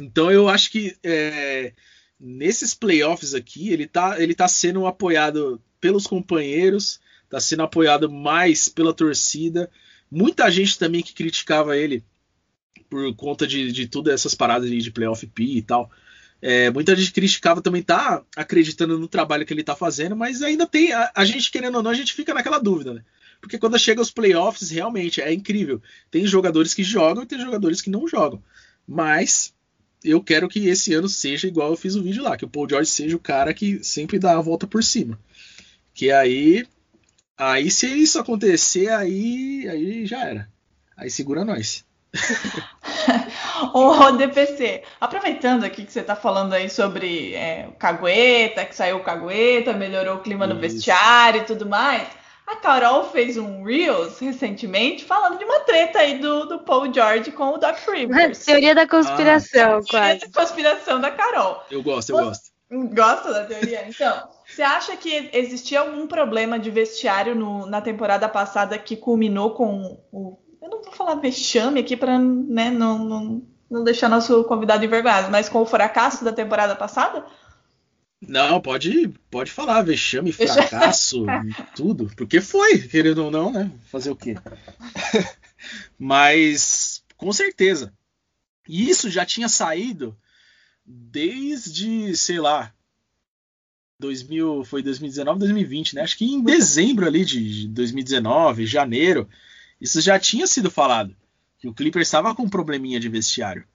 Então 0.00 0.30
eu 0.30 0.48
acho 0.48 0.70
que 0.70 0.96
é, 1.02 1.72
nesses 2.18 2.74
playoffs 2.74 3.34
aqui 3.34 3.70
ele 3.70 3.86
tá, 3.86 4.20
ele 4.20 4.34
tá 4.34 4.48
sendo 4.48 4.86
apoiado 4.86 5.60
pelos 5.84 6.06
companheiros, 6.06 6.98
está 7.24 7.38
sendo 7.38 7.62
apoiado 7.62 8.10
mais 8.10 8.70
pela 8.70 8.94
torcida. 8.94 9.70
Muita 10.10 10.50
gente 10.50 10.78
também 10.78 11.02
que 11.02 11.12
criticava 11.12 11.76
ele 11.76 12.02
por 12.88 13.14
conta 13.16 13.46
de, 13.46 13.70
de 13.70 13.86
todas 13.86 14.14
essas 14.14 14.34
paradas 14.34 14.70
de, 14.70 14.90
playoff 14.90 15.26
P 15.26 15.42
e 15.42 15.60
tal. 15.60 15.90
É, 16.40 16.70
muita 16.70 16.96
gente 16.96 17.12
criticava 17.12 17.60
também 17.60 17.82
tá 17.82 18.22
acreditando 18.34 18.98
no 18.98 19.06
trabalho 19.06 19.44
que 19.44 19.52
ele 19.52 19.62
tá 19.62 19.76
fazendo, 19.76 20.16
mas 20.16 20.40
ainda 20.40 20.66
tem 20.66 20.90
a, 20.94 21.12
a, 21.14 21.22
gente 21.22 21.50
querendo 21.50 21.76
ou 21.76 21.82
não, 21.82 21.90
a 21.90 21.94
gente 21.94 22.14
fica 22.14 22.32
naquela 22.32 22.58
dúvida, 22.58 22.94
né? 22.94 23.04
Porque 23.38 23.58
quando 23.58 23.78
chega 23.78 24.00
os 24.00 24.10
playoffs, 24.10 24.70
realmente 24.70 25.20
é 25.20 25.34
incrível. 25.34 25.82
Tem 26.10 26.26
jogadores 26.26 26.72
que 26.72 26.82
jogam 26.82 27.24
e 27.24 27.26
tem 27.26 27.38
jogadores 27.38 27.82
que 27.82 27.90
não 27.90 28.08
jogam. 28.08 28.42
Mas 28.88 29.52
eu 30.02 30.22
quero 30.22 30.48
que 30.48 30.66
esse 30.66 30.94
ano 30.94 31.10
seja 31.10 31.46
igual 31.46 31.72
eu 31.72 31.76
fiz 31.76 31.94
o 31.94 32.02
vídeo 32.02 32.22
lá, 32.22 32.38
que 32.38 32.44
o 32.46 32.48
Paul 32.48 32.66
George 32.66 32.88
seja 32.88 33.14
o 33.14 33.20
cara 33.20 33.52
que 33.52 33.84
sempre 33.84 34.18
dá 34.18 34.38
a 34.38 34.40
volta 34.40 34.66
por 34.66 34.82
cima. 34.82 35.18
Que 35.94 36.10
aí. 36.10 36.66
Aí 37.36 37.70
se 37.70 37.86
isso 37.86 38.18
acontecer, 38.18 38.90
aí, 38.90 39.66
aí 39.68 40.06
já 40.06 40.24
era. 40.24 40.48
Aí 40.96 41.10
segura 41.10 41.44
nós. 41.44 41.84
Ô, 43.72 44.12
DPC, 44.12 44.82
aproveitando 45.00 45.64
aqui 45.64 45.84
que 45.84 45.92
você 45.92 46.00
está 46.00 46.14
falando 46.14 46.52
aí 46.52 46.70
sobre 46.70 47.34
é, 47.34 47.66
o 47.68 47.72
cagueta, 47.72 48.64
que 48.64 48.74
saiu 48.74 48.98
o 48.98 49.02
cagueta, 49.02 49.72
melhorou 49.72 50.16
o 50.16 50.20
clima 50.20 50.46
no 50.46 50.58
vestiário 50.58 51.42
e 51.42 51.44
tudo 51.44 51.66
mais. 51.66 52.06
A 52.46 52.56
Carol 52.56 53.10
fez 53.10 53.36
um 53.36 53.64
Reels 53.64 54.18
recentemente 54.18 55.04
falando 55.04 55.38
de 55.38 55.44
uma 55.44 55.60
treta 55.60 56.00
aí 56.00 56.18
do, 56.18 56.44
do 56.44 56.58
Paul 56.60 56.92
George 56.92 57.32
com 57.32 57.54
o 57.54 57.58
Doc 57.58 57.76
Rivers. 57.88 58.44
Teoria 58.44 58.74
da 58.74 58.86
conspiração, 58.86 59.78
Ah, 59.78 59.82
quase. 59.88 60.20
Teoria 60.20 60.28
da 60.28 60.40
conspiração 60.40 61.00
da 61.00 61.10
Carol. 61.10 61.62
Eu 61.70 61.82
gosto, 61.82 62.10
eu 62.10 62.24
gosto. 62.24 62.54
Gosta 62.70 63.32
da 63.32 63.44
teoria? 63.44 63.88
Então, 63.88 64.28
você 64.54 64.62
acha 64.62 64.96
que 64.96 65.30
existia 65.32 65.80
algum 65.80 66.06
problema 66.06 66.58
de 66.58 66.70
vestiário 66.70 67.34
no- 67.34 67.66
na 67.66 67.80
temporada 67.80 68.28
passada 68.28 68.78
que 68.78 68.96
culminou 68.96 69.50
com 69.54 70.00
o. 70.12 70.38
Eu 70.62 70.70
não 70.70 70.82
vou 70.82 70.92
falar 70.92 71.16
vexame 71.16 71.80
aqui 71.80 71.96
para 71.96 72.18
né, 72.18 72.70
não, 72.70 72.98
não, 73.04 73.42
não 73.70 73.84
deixar 73.84 74.08
nosso 74.08 74.44
convidado 74.44 74.84
envergonhado, 74.84 75.30
mas 75.30 75.48
com 75.48 75.60
o 75.60 75.66
fracasso 75.66 76.24
da 76.24 76.32
temporada 76.32 76.74
passada? 76.74 77.26
Não, 78.26 78.58
pode, 78.60 79.08
pode 79.30 79.50
falar, 79.50 79.82
vexame, 79.82 80.32
fracasso, 80.32 81.26
tudo. 81.76 82.10
Porque 82.16 82.40
foi, 82.40 82.78
querendo 82.78 83.24
ou 83.24 83.30
não, 83.30 83.52
né? 83.52 83.70
Fazer 83.90 84.10
o 84.10 84.16
quê? 84.16 84.36
Mas, 85.98 87.02
com 87.16 87.32
certeza. 87.32 87.92
E 88.68 88.88
isso 88.88 89.10
já 89.10 89.26
tinha 89.26 89.48
saído 89.48 90.16
desde, 90.86 92.16
sei 92.16 92.38
lá, 92.40 92.72
2000, 94.04 94.64
foi 94.64 94.82
2019, 94.82 95.38
2020, 95.40 95.94
né? 95.94 96.02
Acho 96.02 96.18
que 96.18 96.24
em 96.24 96.42
dezembro 96.42 97.06
ali 97.06 97.24
de 97.24 97.68
2019, 97.68 98.66
janeiro, 98.66 99.28
isso 99.80 100.00
já 100.00 100.18
tinha 100.18 100.46
sido 100.46 100.70
falado. 100.70 101.16
Que 101.58 101.68
o 101.68 101.74
Clippers 101.74 102.06
estava 102.06 102.34
com 102.34 102.42
um 102.42 102.48
probleminha 102.48 103.00
de 103.00 103.08
vestiário. 103.08 103.66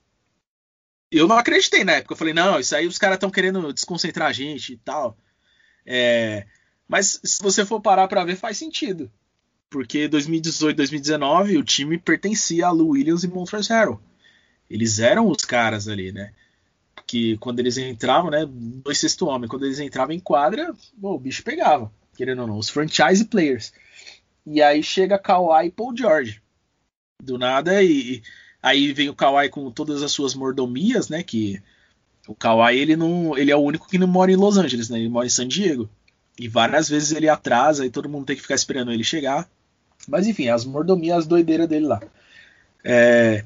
Eu 1.11 1.27
não 1.27 1.37
acreditei 1.37 1.83
na 1.83 1.93
época. 1.93 2.13
Eu 2.13 2.17
falei, 2.17 2.33
não, 2.33 2.59
isso 2.59 2.75
aí 2.75 2.85
os 2.85 2.99
caras 2.99 3.15
estão 3.15 3.31
querendo 3.31 3.73
desconcentrar 3.73 4.29
a 4.29 4.33
gente 4.33 4.73
e 4.73 4.77
tal. 4.77 5.17
É, 5.85 6.45
mas 6.87 7.19
se 7.23 7.41
você 7.41 7.65
for 7.65 7.81
parar 7.81 8.07
para 8.07 8.23
ver, 8.23 8.35
faz 8.35 8.57
sentido. 8.57 9.11
Porque 9.69 10.07
2018, 10.07 10.77
2019, 10.77 11.57
o 11.57 11.63
time 11.63 11.97
pertencia 11.97 12.67
a 12.67 12.71
Lou 12.71 12.89
Williams 12.89 13.23
e 13.23 13.27
Montrezl 13.27 13.73
Harrell. 13.73 14.01
Eles 14.69 14.99
eram 14.99 15.27
os 15.27 15.43
caras 15.45 15.87
ali, 15.87 16.11
né? 16.11 16.31
Que 17.09 17.37
quando 17.37 17.59
eles 17.59 17.75
entravam, 17.75 18.29
né? 18.29 18.45
Dois 18.47 18.99
sexto 18.99 19.25
homem, 19.25 19.49
quando 19.49 19.65
eles 19.65 19.79
entravam 19.79 20.13
em 20.13 20.19
quadra, 20.19 20.75
pô, 21.01 21.15
o 21.15 21.19
bicho 21.19 21.43
pegava, 21.43 21.91
querendo 22.15 22.43
ou 22.43 22.47
não, 22.47 22.59
os 22.59 22.69
franchise 22.69 23.25
players. 23.25 23.73
E 24.45 24.61
aí 24.61 24.83
chega 24.83 25.17
Kawhi 25.17 25.65
e 25.65 25.71
Paul 25.71 25.97
George. 25.97 26.39
Do 27.19 27.39
nada, 27.39 27.81
e, 27.81 28.21
aí 28.61 28.93
vem 28.93 29.09
o 29.09 29.15
Kawhi 29.15 29.49
com 29.49 29.71
todas 29.71 30.03
as 30.03 30.11
suas 30.11 30.35
mordomias, 30.35 31.09
né? 31.09 31.23
Que 31.23 31.59
o 32.27 32.35
Kawhi 32.35 32.77
ele 32.77 32.95
não, 32.95 33.35
ele 33.35 33.49
é 33.49 33.55
o 33.55 33.63
único 33.63 33.89
que 33.89 33.97
não 33.97 34.05
mora 34.05 34.31
em 34.31 34.35
Los 34.35 34.59
Angeles, 34.59 34.87
né? 34.87 34.99
Ele 34.99 35.09
mora 35.09 35.25
em 35.25 35.31
San 35.31 35.47
Diego. 35.47 35.89
E 36.37 36.47
várias 36.47 36.87
vezes 36.87 37.11
ele 37.11 37.27
atrasa 37.27 37.87
e 37.87 37.89
todo 37.89 38.07
mundo 38.07 38.27
tem 38.27 38.35
que 38.35 38.43
ficar 38.43 38.53
esperando 38.53 38.91
ele 38.91 39.03
chegar. 39.03 39.49
Mas 40.07 40.27
enfim, 40.27 40.47
as 40.47 40.63
mordomias, 40.63 41.17
as 41.17 41.27
doideiras 41.27 41.67
dele 41.67 41.87
lá. 41.87 41.99
É, 42.83 43.43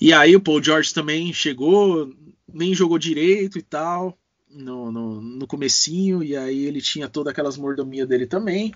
e 0.00 0.14
aí 0.14 0.34
o 0.34 0.40
Paul 0.40 0.62
George 0.62 0.94
também 0.94 1.30
chegou, 1.30 2.10
nem 2.52 2.74
jogou 2.74 2.98
direito 2.98 3.58
e 3.58 3.62
tal, 3.62 4.18
no, 4.50 4.90
no, 4.90 5.20
no 5.20 5.46
comecinho, 5.46 6.22
e 6.22 6.36
aí 6.36 6.64
ele 6.64 6.80
tinha 6.80 7.08
todas 7.08 7.30
aquelas 7.30 7.56
mordomias 7.56 8.08
dele 8.08 8.26
também. 8.26 8.74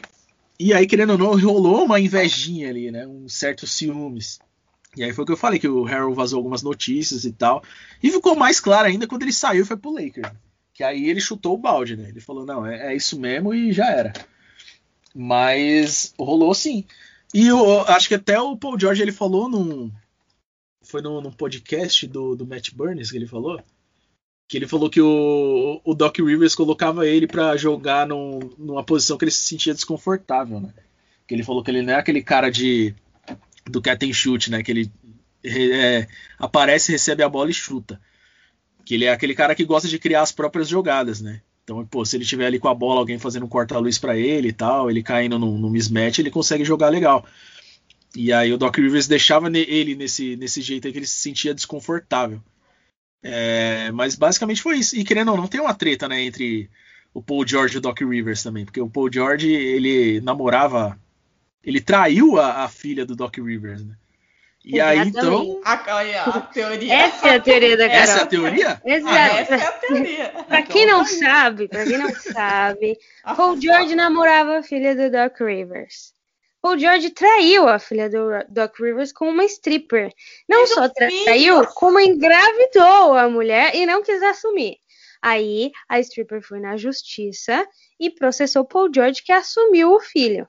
E 0.59 0.73
aí, 0.73 0.87
querendo 0.87 1.11
ou 1.11 1.19
não, 1.19 1.39
rolou 1.39 1.85
uma 1.85 1.99
invejinha 1.99 2.69
ali, 2.69 2.91
né? 2.91 3.07
Um 3.07 3.29
certo 3.29 3.67
ciúmes. 3.67 4.39
E 4.97 5.03
aí 5.03 5.13
foi 5.13 5.25
o 5.25 5.27
que 5.27 5.33
eu 5.33 5.37
falei, 5.37 5.59
que 5.59 5.69
o 5.69 5.87
Harold 5.87 6.15
vazou 6.15 6.37
algumas 6.37 6.63
notícias 6.63 7.25
e 7.25 7.33
tal. 7.33 7.63
E 8.03 8.11
ficou 8.11 8.37
mais 8.37 8.61
claro 8.61 8.87
ainda 8.87 9.07
quando 9.07 9.23
ele 9.23 9.33
saiu 9.33 9.63
e 9.63 9.67
foi 9.67 9.77
pro 9.77 9.93
Lakers. 9.93 10.31
Que 10.73 10.85
aí 10.85 11.09
ele 11.09 11.21
chutou 11.21 11.55
o 11.55 11.59
balde, 11.59 11.97
né? 11.97 12.09
Ele 12.09 12.21
falou, 12.21 12.47
não, 12.47 12.65
é, 12.65 12.93
é 12.93 12.97
isso 12.97 13.19
mesmo 13.19 13.53
e 13.53 13.73
já 13.73 13.91
era. 13.91 14.13
Mas 15.15 16.15
rolou 16.19 16.55
sim. 16.55 16.85
E 17.33 17.47
eu 17.49 17.81
acho 17.83 18.09
que 18.09 18.15
até 18.15 18.41
o 18.41 18.57
Paul 18.57 18.79
George 18.79 19.03
ele 19.03 19.13
falou 19.13 19.49
num. 19.49 19.91
Foi 20.95 21.03
num, 21.03 21.21
num 21.21 21.33
podcast 21.33 22.07
do, 22.07 22.37
do 22.37 22.47
Matt 22.47 22.71
Burns 22.73 23.11
que 23.11 23.17
ele 23.17 23.27
falou. 23.27 23.61
Que 24.47 24.57
ele 24.57 24.69
falou 24.69 24.89
que 24.89 25.01
o, 25.01 25.81
o 25.85 25.93
Doc 25.93 26.17
Rivers 26.19 26.55
colocava 26.55 27.05
ele 27.05 27.27
para 27.27 27.57
jogar 27.57 28.07
num, 28.07 28.39
numa 28.57 28.85
posição 28.85 29.19
que 29.19 29.25
ele 29.25 29.33
se 29.33 29.43
sentia 29.43 29.75
desconfortável, 29.75 30.61
né? 30.61 30.73
Que 31.27 31.35
ele 31.35 31.43
falou 31.43 31.65
que 31.65 31.71
ele 31.73 31.83
não 31.83 31.95
é 31.95 31.97
aquele 31.97 32.23
cara 32.23 32.49
de 32.49 32.95
do 33.69 33.83
catch 33.83 34.05
and 34.05 34.13
shoot, 34.13 34.53
né? 34.53 34.63
Que 34.63 34.71
ele 34.71 34.93
é, 35.43 36.07
aparece, 36.39 36.93
recebe 36.93 37.25
a 37.25 37.29
bola 37.29 37.51
e 37.51 37.55
chuta. 37.55 38.01
Que 38.85 38.95
ele 38.95 39.07
é 39.07 39.13
aquele 39.13 39.35
cara 39.35 39.53
que 39.53 39.65
gosta 39.65 39.89
de 39.89 39.99
criar 39.99 40.23
as 40.23 40.31
próprias 40.31 40.69
jogadas, 40.69 41.21
né? 41.21 41.43
Então, 41.65 41.85
pô, 41.85 42.05
se 42.05 42.17
ele 42.17 42.25
tiver 42.25 42.47
ali 42.47 42.61
com 42.61 42.69
a 42.69 42.75
bola, 42.75 43.01
alguém 43.01 43.19
fazendo 43.19 43.47
um 43.47 43.49
corta-luz 43.49 43.99
para 43.99 44.17
ele 44.17 44.51
e 44.51 44.53
tal, 44.53 44.89
ele 44.89 45.03
caindo 45.03 45.41
no, 45.41 45.59
no 45.59 45.71
mismatch, 45.71 46.21
ele 46.21 46.31
consegue 46.31 46.65
jogar 46.65 46.89
legal. 46.89 47.27
E 48.17 48.33
aí 48.33 48.53
o 48.53 48.59
Doc 48.59 48.77
Rivers 48.77 49.09
deixava 49.09 49.49
ele 49.49 49.95
nesse, 49.95 50.37
nesse 50.37 50.61
jeito 50.63 50.87
aí 50.87 50.93
que 50.93 50.99
ele 50.99 51.07
se 51.07 51.21
sentia 51.21 51.55
desconfortável. 51.55 52.41
É, 53.23 53.91
mas 53.93 54.15
basicamente 54.15 54.63
foi 54.63 54.79
isso. 54.79 54.97
E 54.97 55.03
querendo 55.03 55.31
ou 55.31 55.37
não, 55.37 55.49
tem 55.49 55.61
uma 55.61 55.75
treta, 55.75 56.07
né, 56.07 56.23
entre 56.23 56.71
o 57.13 57.23
Paul 57.23 57.47
George 57.47 57.75
e 57.75 57.79
o 57.79 57.81
Doc 57.81 57.99
Rivers 58.01 58.43
também, 58.43 58.65
porque 58.65 58.81
o 58.81 58.91
Paul 58.91 59.11
George, 59.11 59.51
ele 59.51 60.21
namorava, 60.21 60.99
ele 61.63 61.81
traiu 61.81 62.39
a, 62.39 62.65
a 62.65 62.69
filha 62.69 63.07
do 63.07 63.17
Doc 63.17 63.37
Rivers, 63.37 63.85
né? 63.85 63.95
E 64.65 64.81
aí, 64.81 64.99
então... 64.99 65.61
A, 65.63 65.75
a 65.75 66.41
teoria... 66.41 66.95
Essa 66.95 67.29
é 67.29 67.37
a 67.37 67.41
teoria 67.41 67.77
da 67.77 67.87
Carol. 67.87 68.03
Essa 68.03 68.19
é 68.19 68.23
a 68.23 68.27
teoria? 68.27 68.83
Exato. 68.83 69.37
Essa 69.37 69.55
é 69.57 69.67
a 69.67 69.73
teoria. 69.73 70.29
Pra 70.49 70.63
quem 70.63 70.87
não 70.87 71.05
sabe, 71.05 71.69
pra 71.69 71.85
quem 71.85 71.99
não 71.99 72.15
sabe, 72.15 72.99
Paul 73.37 73.61
George 73.61 73.95
namorava 73.95 74.59
a 74.59 74.63
filha 74.63 74.97
do 74.97 75.11
Doc 75.11 75.39
Rivers. 75.39 76.14
Paul 76.65 76.79
George 76.79 77.11
traiu 77.11 77.69
a 77.69 77.79
filha 77.79 78.09
do 78.09 78.31
Doc 78.49 78.81
Rivers 78.81 79.13
com 79.13 79.29
uma 79.29 79.45
stripper. 79.45 80.11
Não 80.49 80.63
Mas 80.63 80.71
só 80.71 80.87
o 80.87 80.91
filho- 80.95 81.25
traiu, 81.25 81.67
como 81.75 82.01
engravidou 82.01 83.13
a 83.13 83.29
mulher 83.29 83.77
e 83.77 83.85
não 83.85 84.03
quis 84.03 84.23
assumir. 84.23 84.79
Aí 85.21 85.71
a 85.87 86.01
stripper 86.01 86.41
foi 86.41 86.61
na 86.61 86.79
justiça 86.79 87.69
e 88.01 88.09
processou 88.09 88.65
Paul 88.65 88.89
George 88.91 89.23
que 89.23 89.31
assumiu 89.31 89.93
o 89.93 90.01
filho. 90.01 90.49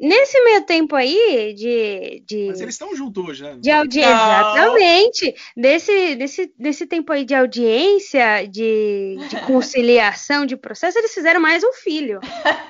Nesse 0.00 0.42
meio 0.44 0.64
tempo 0.64 0.96
aí 0.96 1.52
de, 1.54 2.22
de 2.26 2.46
Mas 2.48 2.60
eles 2.62 2.74
estão 2.74 2.96
juntos 2.96 3.28
hoje, 3.28 3.42
né? 3.42 3.58
de 3.60 3.70
audiência, 3.70 4.14
Não. 4.16 4.56
exatamente. 4.78 5.34
Desse, 5.54 6.14
desse, 6.16 6.54
desse 6.58 6.86
tempo 6.86 7.12
aí 7.12 7.22
de 7.24 7.34
audiência, 7.34 8.46
de, 8.48 9.16
de 9.28 9.40
conciliação, 9.44 10.46
de 10.46 10.56
processo, 10.56 10.98
eles 10.98 11.12
fizeram 11.12 11.38
mais 11.38 11.62
um 11.62 11.72
filho. 11.74 12.18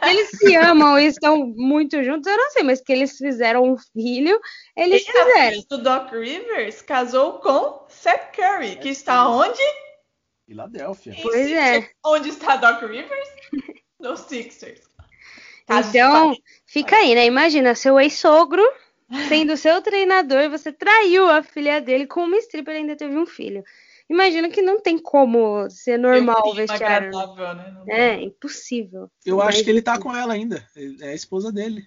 Eles 0.05 0.29
se 0.31 0.57
amam 0.57 0.99
e 0.99 1.07
estão 1.07 1.47
muito 1.57 2.03
juntos, 2.03 2.27
eu 2.27 2.37
não 2.37 2.51
sei, 2.51 2.65
mas 2.65 2.81
que 2.81 2.93
eles 2.93 3.17
fizeram 3.17 3.63
um 3.63 3.77
filho, 3.79 4.37
eles 4.77 5.07
E 5.07 5.11
a 5.11 5.13
fizeram. 5.25 5.63
do 5.71 5.79
Doc 5.79 6.11
Rivers 6.13 6.83
casou 6.83 7.35
com 7.35 7.87
Seth 7.89 8.33
Curry, 8.35 8.75
que 8.77 8.89
está 8.89 9.29
onde? 9.29 9.63
Filadélfia. 10.47 11.15
Pois 11.23 11.49
é. 11.53 11.89
Onde 12.05 12.31
está 12.31 12.57
Doc 12.57 12.83
Rivers? 12.83 13.29
No 14.01 14.17
Sixers. 14.17 14.81
Então, 15.73 16.35
fica 16.71 16.97
aí, 16.97 17.15
né? 17.15 17.27
Imagina, 17.27 17.75
seu 17.75 17.99
ex-sogro 17.99 18.63
sendo 19.29 19.57
seu 19.57 19.83
treinador, 19.83 20.49
você 20.49 20.73
traiu 20.73 21.29
a 21.29 21.43
filha 21.43 21.81
dele 21.81 22.07
com 22.07 22.25
uma 22.25 22.37
stripper 22.39 22.75
e 22.75 22.79
ainda 22.79 22.97
teve 22.97 23.17
um 23.17 23.27
filho. 23.27 23.65
Imagina 24.09 24.49
que 24.49 24.63
não 24.63 24.81
tem 24.81 24.99
como 24.99 25.69
ser 25.69 25.99
normal 25.99 26.43
o 26.49 26.55
vestiário. 26.55 27.11
né? 27.11 27.83
né? 27.87 28.11
É, 28.11 28.23
impossível. 28.23 29.11
Eu 29.27 29.37
Mas- 29.39 29.49
acho 29.49 29.65
que 29.65 29.71
ele 29.71 29.83
tá 29.83 29.99
com 29.99 30.15
ela 30.15 30.33
ainda. 30.33 30.65
É 31.01 31.09
a 31.09 31.15
esposa 31.15 31.53
dele. 31.53 31.83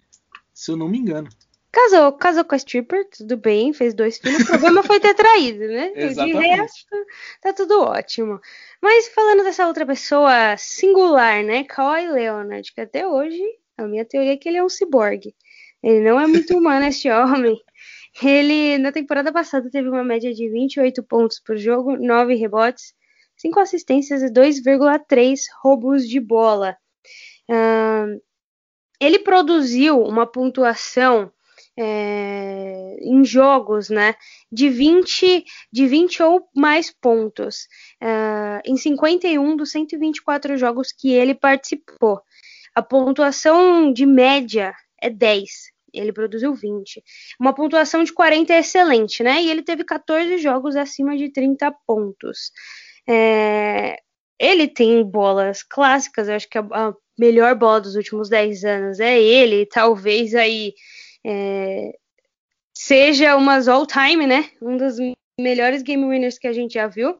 Se 0.53 0.71
eu 0.71 0.77
não 0.77 0.87
me 0.87 0.97
engano. 0.97 1.29
Casou, 1.71 2.11
casou 2.13 2.45
com 2.45 2.53
a 2.53 2.57
stripper, 2.57 3.09
tudo 3.09 3.35
bem, 3.35 3.73
fez 3.73 3.93
dois 3.95 4.19
filhos. 4.19 4.43
O 4.43 4.45
problema 4.47 4.83
foi 4.83 4.99
ter 4.99 5.15
traído, 5.15 5.65
né? 5.67 5.89
De 6.13 6.33
resto, 6.33 6.95
tá 7.41 7.51
tudo 7.51 7.81
ótimo. 7.81 8.39
Mas 8.81 9.07
falando 9.09 9.43
dessa 9.43 9.65
outra 9.65 9.85
pessoa 9.85 10.55
singular, 10.57 11.43
né? 11.43 11.63
Kawhi 11.63 12.07
Leonard, 12.09 12.71
que 12.71 12.79
até 12.79 13.07
hoje 13.07 13.41
a 13.77 13.87
minha 13.87 14.05
teoria 14.05 14.33
é 14.33 14.37
que 14.37 14.47
ele 14.49 14.57
é 14.57 14.63
um 14.63 14.69
ciborgue. 14.69 15.35
Ele 15.81 16.01
não 16.01 16.19
é 16.19 16.27
muito 16.27 16.57
humano, 16.57 16.85
esse 16.85 17.09
homem. 17.09 17.57
Ele, 18.21 18.77
na 18.77 18.91
temporada 18.91 19.31
passada, 19.31 19.69
teve 19.69 19.89
uma 19.89 20.03
média 20.03 20.33
de 20.33 20.49
28 20.49 21.03
pontos 21.03 21.39
por 21.39 21.57
jogo, 21.57 21.97
9 21.97 22.35
rebotes, 22.35 22.93
5 23.37 23.59
assistências 23.59 24.21
e 24.21 24.31
2,3 24.31 25.39
roubos 25.61 26.07
de 26.07 26.19
bola. 26.19 26.77
Ahn, 27.49 28.19
ele 28.99 29.19
produziu 29.19 30.01
uma 30.01 30.25
pontuação 30.25 31.31
é, 31.77 32.97
em 33.01 33.25
jogos, 33.25 33.89
né, 33.89 34.15
de 34.51 34.69
20, 34.69 35.43
de 35.71 35.87
20 35.87 36.23
ou 36.23 36.47
mais 36.55 36.91
pontos, 36.91 37.67
ah, 37.99 38.61
em 38.65 38.77
51 38.77 39.55
dos 39.55 39.71
124 39.71 40.55
jogos 40.57 40.91
que 40.91 41.11
ele 41.11 41.33
participou. 41.33 42.21
A 42.75 42.81
pontuação 42.81 43.91
de 43.91 44.05
média 44.05 44.73
é 45.01 45.09
10. 45.09 45.49
Ele 45.93 46.11
produziu 46.11 46.53
20. 46.53 47.03
Uma 47.39 47.53
pontuação 47.53 48.03
de 48.03 48.11
40 48.11 48.51
é 48.53 48.59
excelente, 48.59 49.21
né? 49.21 49.41
E 49.43 49.51
ele 49.51 49.61
teve 49.61 49.83
14 49.83 50.37
jogos 50.39 50.75
acima 50.75 51.15
de 51.15 51.31
30 51.31 51.71
pontos. 51.85 52.51
É, 53.07 53.97
ele 54.39 54.67
tem 54.67 55.03
bolas 55.03 55.61
clássicas, 55.61 56.27
eu 56.27 56.35
acho 56.35 56.49
que 56.49 56.57
a, 56.57 56.61
a 56.71 56.93
melhor 57.17 57.55
bola 57.55 57.81
dos 57.81 57.95
últimos 57.95 58.29
10 58.29 58.63
anos 58.63 58.99
é 58.99 59.21
ele, 59.21 59.65
talvez 59.67 60.33
aí 60.33 60.73
é, 61.25 61.91
seja 62.75 63.35
umas 63.35 63.67
all-time, 63.67 64.25
né? 64.25 64.49
Um 64.61 64.77
dos 64.77 64.95
melhores 65.39 65.83
game 65.83 66.03
winners 66.05 66.39
que 66.39 66.47
a 66.47 66.53
gente 66.53 66.73
já 66.73 66.87
viu. 66.87 67.19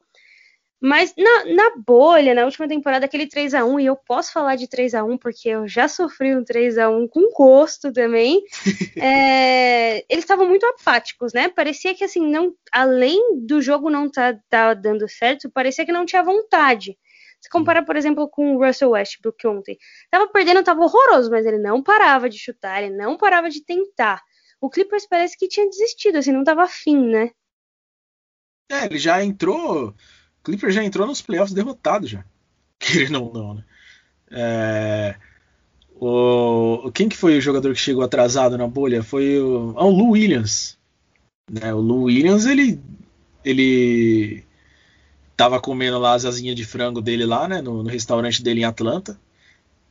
Mas 0.80 1.14
na, 1.16 1.44
na, 1.54 1.76
bolha, 1.78 2.34
na 2.34 2.44
última 2.44 2.68
temporada, 2.68 3.06
aquele 3.06 3.26
3 3.26 3.54
a 3.54 3.64
1 3.64 3.80
e 3.80 3.86
eu 3.86 3.96
posso 3.96 4.32
falar 4.32 4.56
de 4.56 4.68
3 4.68 4.94
a 4.94 5.02
1 5.02 5.16
porque 5.16 5.48
eu 5.48 5.66
já 5.66 5.88
sofri 5.88 6.36
um 6.36 6.44
3 6.44 6.76
a 6.76 6.90
1 6.90 7.08
com 7.08 7.30
gosto 7.30 7.92
também. 7.92 8.42
é, 9.00 10.04
eles 10.10 10.24
estavam 10.24 10.46
muito 10.46 10.66
apáticos, 10.66 11.32
né? 11.32 11.48
Parecia 11.48 11.94
que 11.94 12.04
assim, 12.04 12.26
não, 12.26 12.54
além 12.70 13.40
do 13.46 13.62
jogo 13.62 13.88
não 13.88 14.10
tá, 14.10 14.38
tá 14.48 14.74
dando 14.74 15.08
certo, 15.08 15.50
parecia 15.50 15.86
que 15.86 15.92
não 15.92 16.04
tinha 16.04 16.22
vontade. 16.22 16.98
Se 17.40 17.48
compara, 17.50 17.84
por 17.84 17.94
exemplo, 17.96 18.28
com 18.28 18.56
o 18.56 18.64
Russell 18.64 18.90
Westbrook 18.90 19.46
ontem. 19.46 19.78
Tava 20.10 20.26
perdendo, 20.28 20.62
tava 20.62 20.82
horroroso, 20.82 21.30
mas 21.30 21.44
ele 21.44 21.58
não 21.58 21.82
parava 21.82 22.28
de 22.28 22.38
chutar, 22.38 22.82
ele 22.82 22.94
não 22.94 23.18
parava 23.18 23.50
de 23.50 23.62
tentar. 23.62 24.22
O 24.60 24.70
Clippers 24.70 25.06
parece 25.06 25.36
que 25.36 25.46
tinha 25.46 25.68
desistido, 25.68 26.16
assim, 26.16 26.32
não 26.32 26.42
tava 26.42 26.62
afim, 26.62 27.06
né? 27.06 27.30
É, 28.70 28.86
ele 28.86 28.98
já 28.98 29.22
entrou 29.22 29.94
Clippers 30.44 30.74
já 30.74 30.84
entrou 30.84 31.06
nos 31.06 31.22
playoffs 31.22 31.54
derrotado 31.54 32.06
já. 32.06 32.24
Querendo 32.78 33.24
ou 33.24 33.32
não, 33.32 33.54
né? 33.54 33.64
É, 34.30 35.16
o, 35.94 36.90
quem 36.92 37.08
que 37.08 37.16
foi 37.16 37.38
o 37.38 37.40
jogador 37.40 37.72
que 37.72 37.80
chegou 37.80 38.02
atrasado 38.02 38.58
na 38.58 38.66
bolha? 38.66 39.02
Foi 39.02 39.38
o, 39.40 39.74
ah, 39.76 39.84
o 39.84 39.90
Lou 39.90 40.10
Williams. 40.10 40.76
Né? 41.50 41.72
O 41.72 41.80
Lou 41.80 42.04
Williams, 42.04 42.46
ele, 42.46 42.80
ele 43.44 44.44
tava 45.36 45.60
comendo 45.60 45.98
lá 45.98 46.14
as 46.14 46.24
asinhas 46.24 46.56
de 46.56 46.64
frango 46.64 47.00
dele 47.00 47.24
lá, 47.24 47.48
né? 47.48 47.62
No, 47.62 47.82
no 47.82 47.88
restaurante 47.88 48.42
dele 48.42 48.60
em 48.60 48.64
Atlanta. 48.64 49.18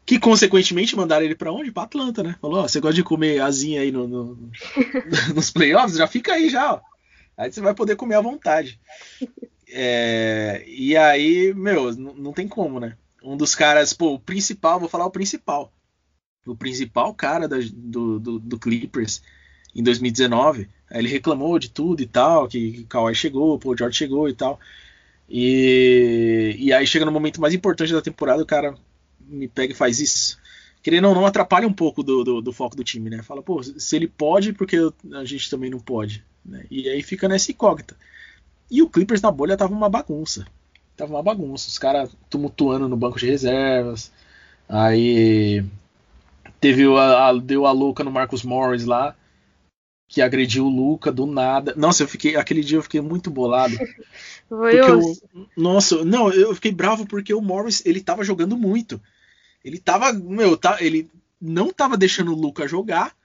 Que 0.05 0.19
consequentemente 0.19 0.95
mandaram 0.95 1.25
ele 1.25 1.35
para 1.35 1.53
onde? 1.53 1.71
Para 1.71 1.83
Atlanta, 1.83 2.21
né? 2.21 2.35
Falou: 2.41 2.59
ó, 2.59 2.67
você 2.67 2.79
gosta 2.79 2.95
de 2.95 3.03
comer 3.03 3.41
asinha 3.41 3.81
aí 3.81 3.91
no, 3.91 4.07
no, 4.07 4.49
nos 5.33 5.49
playoffs? 5.49 5.97
Já 5.97 6.07
fica 6.07 6.33
aí 6.33 6.49
já, 6.49 6.73
ó. 6.73 6.81
Aí 7.37 7.51
você 7.51 7.61
vai 7.61 7.73
poder 7.73 7.95
comer 7.95 8.15
à 8.15 8.21
vontade. 8.21 8.79
É, 9.75 10.63
e 10.67 10.95
aí, 10.95 11.51
meu, 11.51 11.95
não 11.95 12.31
tem 12.31 12.47
como, 12.47 12.79
né? 12.79 12.95
Um 13.23 13.35
dos 13.35 13.55
caras, 13.55 13.91
pô, 13.91 14.13
o 14.13 14.19
principal, 14.19 14.79
vou 14.79 14.87
falar 14.87 15.05
o 15.05 15.11
principal. 15.11 15.73
O 16.45 16.55
principal 16.55 17.11
cara 17.15 17.47
da, 17.47 17.57
do, 17.73 18.19
do, 18.19 18.39
do, 18.39 18.59
Clippers 18.59 19.23
em 19.73 19.81
2019. 19.81 20.69
Ele 20.91 21.07
reclamou 21.07 21.57
de 21.57 21.71
tudo 21.71 22.03
e 22.03 22.05
tal, 22.05 22.47
que, 22.47 22.81
o 22.83 22.87
Kawhi 22.87 23.15
chegou, 23.15 23.57
pô, 23.57 23.71
o 23.71 23.77
George 23.77 23.97
chegou 23.97 24.29
e 24.29 24.35
tal. 24.35 24.59
E, 25.27 26.55
e 26.59 26.71
aí 26.71 26.85
chega 26.85 27.05
no 27.05 27.11
momento 27.11 27.41
mais 27.41 27.55
importante 27.55 27.93
da 27.93 28.01
temporada, 28.01 28.43
o 28.43 28.45
cara 28.45 28.75
me 29.21 29.47
pega 29.47 29.73
e 29.73 29.75
faz 29.75 29.99
isso. 29.99 30.37
Querendo 30.83 31.07
ou 31.07 31.15
não, 31.15 31.25
atrapalha 31.25 31.67
um 31.67 31.73
pouco 31.73 32.03
do, 32.03 32.23
do, 32.23 32.41
do 32.41 32.53
foco 32.53 32.75
do 32.75 32.83
time, 32.83 33.09
né? 33.09 33.23
Fala, 33.23 33.41
pô, 33.41 33.63
se 33.63 33.95
ele 33.95 34.07
pode, 34.07 34.53
porque 34.53 34.77
a 35.13 35.25
gente 35.25 35.49
também 35.49 35.71
não 35.71 35.79
pode. 35.79 36.23
Né? 36.45 36.65
E 36.69 36.87
aí 36.89 37.01
fica 37.01 37.27
nessa 37.27 37.51
incógnita. 37.51 37.95
E 38.73 38.81
o 38.81 38.89
Clippers 38.89 39.21
na 39.21 39.29
bolha 39.29 39.55
tava 39.55 39.71
uma 39.71 39.87
bagunça. 39.87 40.47
Tava 40.97 41.13
uma 41.13 41.21
bagunça. 41.21 41.69
Os 41.69 41.77
caras 41.77 42.09
tumultuando 42.27 42.89
no 42.89 42.97
banco 42.97 43.19
de 43.19 43.27
reservas. 43.27 44.11
Aí 44.67 45.63
teve 46.59 46.83
a, 46.97 47.27
a, 47.27 47.33
deu 47.37 47.67
a 47.67 47.71
louca 47.71 48.03
no 48.03 48.09
Marcus 48.09 48.41
Morris 48.41 48.83
lá, 48.83 49.15
que 50.07 50.23
agrediu 50.23 50.65
o 50.65 50.69
Luca 50.69 51.11
do 51.11 51.27
nada. 51.27 51.75
Nossa, 51.77 52.01
eu 52.01 52.07
fiquei 52.07 52.35
aquele 52.35 52.63
dia 52.63 52.79
eu 52.79 52.81
fiquei 52.81 52.99
muito 52.99 53.29
bolado. 53.29 53.77
Foi 54.49 54.79
eu, 54.79 54.99
nossa, 55.55 56.03
não, 56.03 56.31
eu 56.31 56.55
fiquei 56.55 56.71
bravo 56.71 57.05
porque 57.05 57.31
o 57.31 57.41
Morris, 57.41 57.85
ele 57.85 58.01
tava 58.01 58.23
jogando 58.23 58.57
muito. 58.57 58.99
Ele 59.63 59.77
tava, 59.77 60.11
meu, 60.11 60.57
tá, 60.57 60.77
ele 60.81 61.11
não 61.39 61.71
tava 61.71 61.95
deixando 61.95 62.33
o 62.33 62.39
Luca 62.39 62.67
jogar 62.67 63.15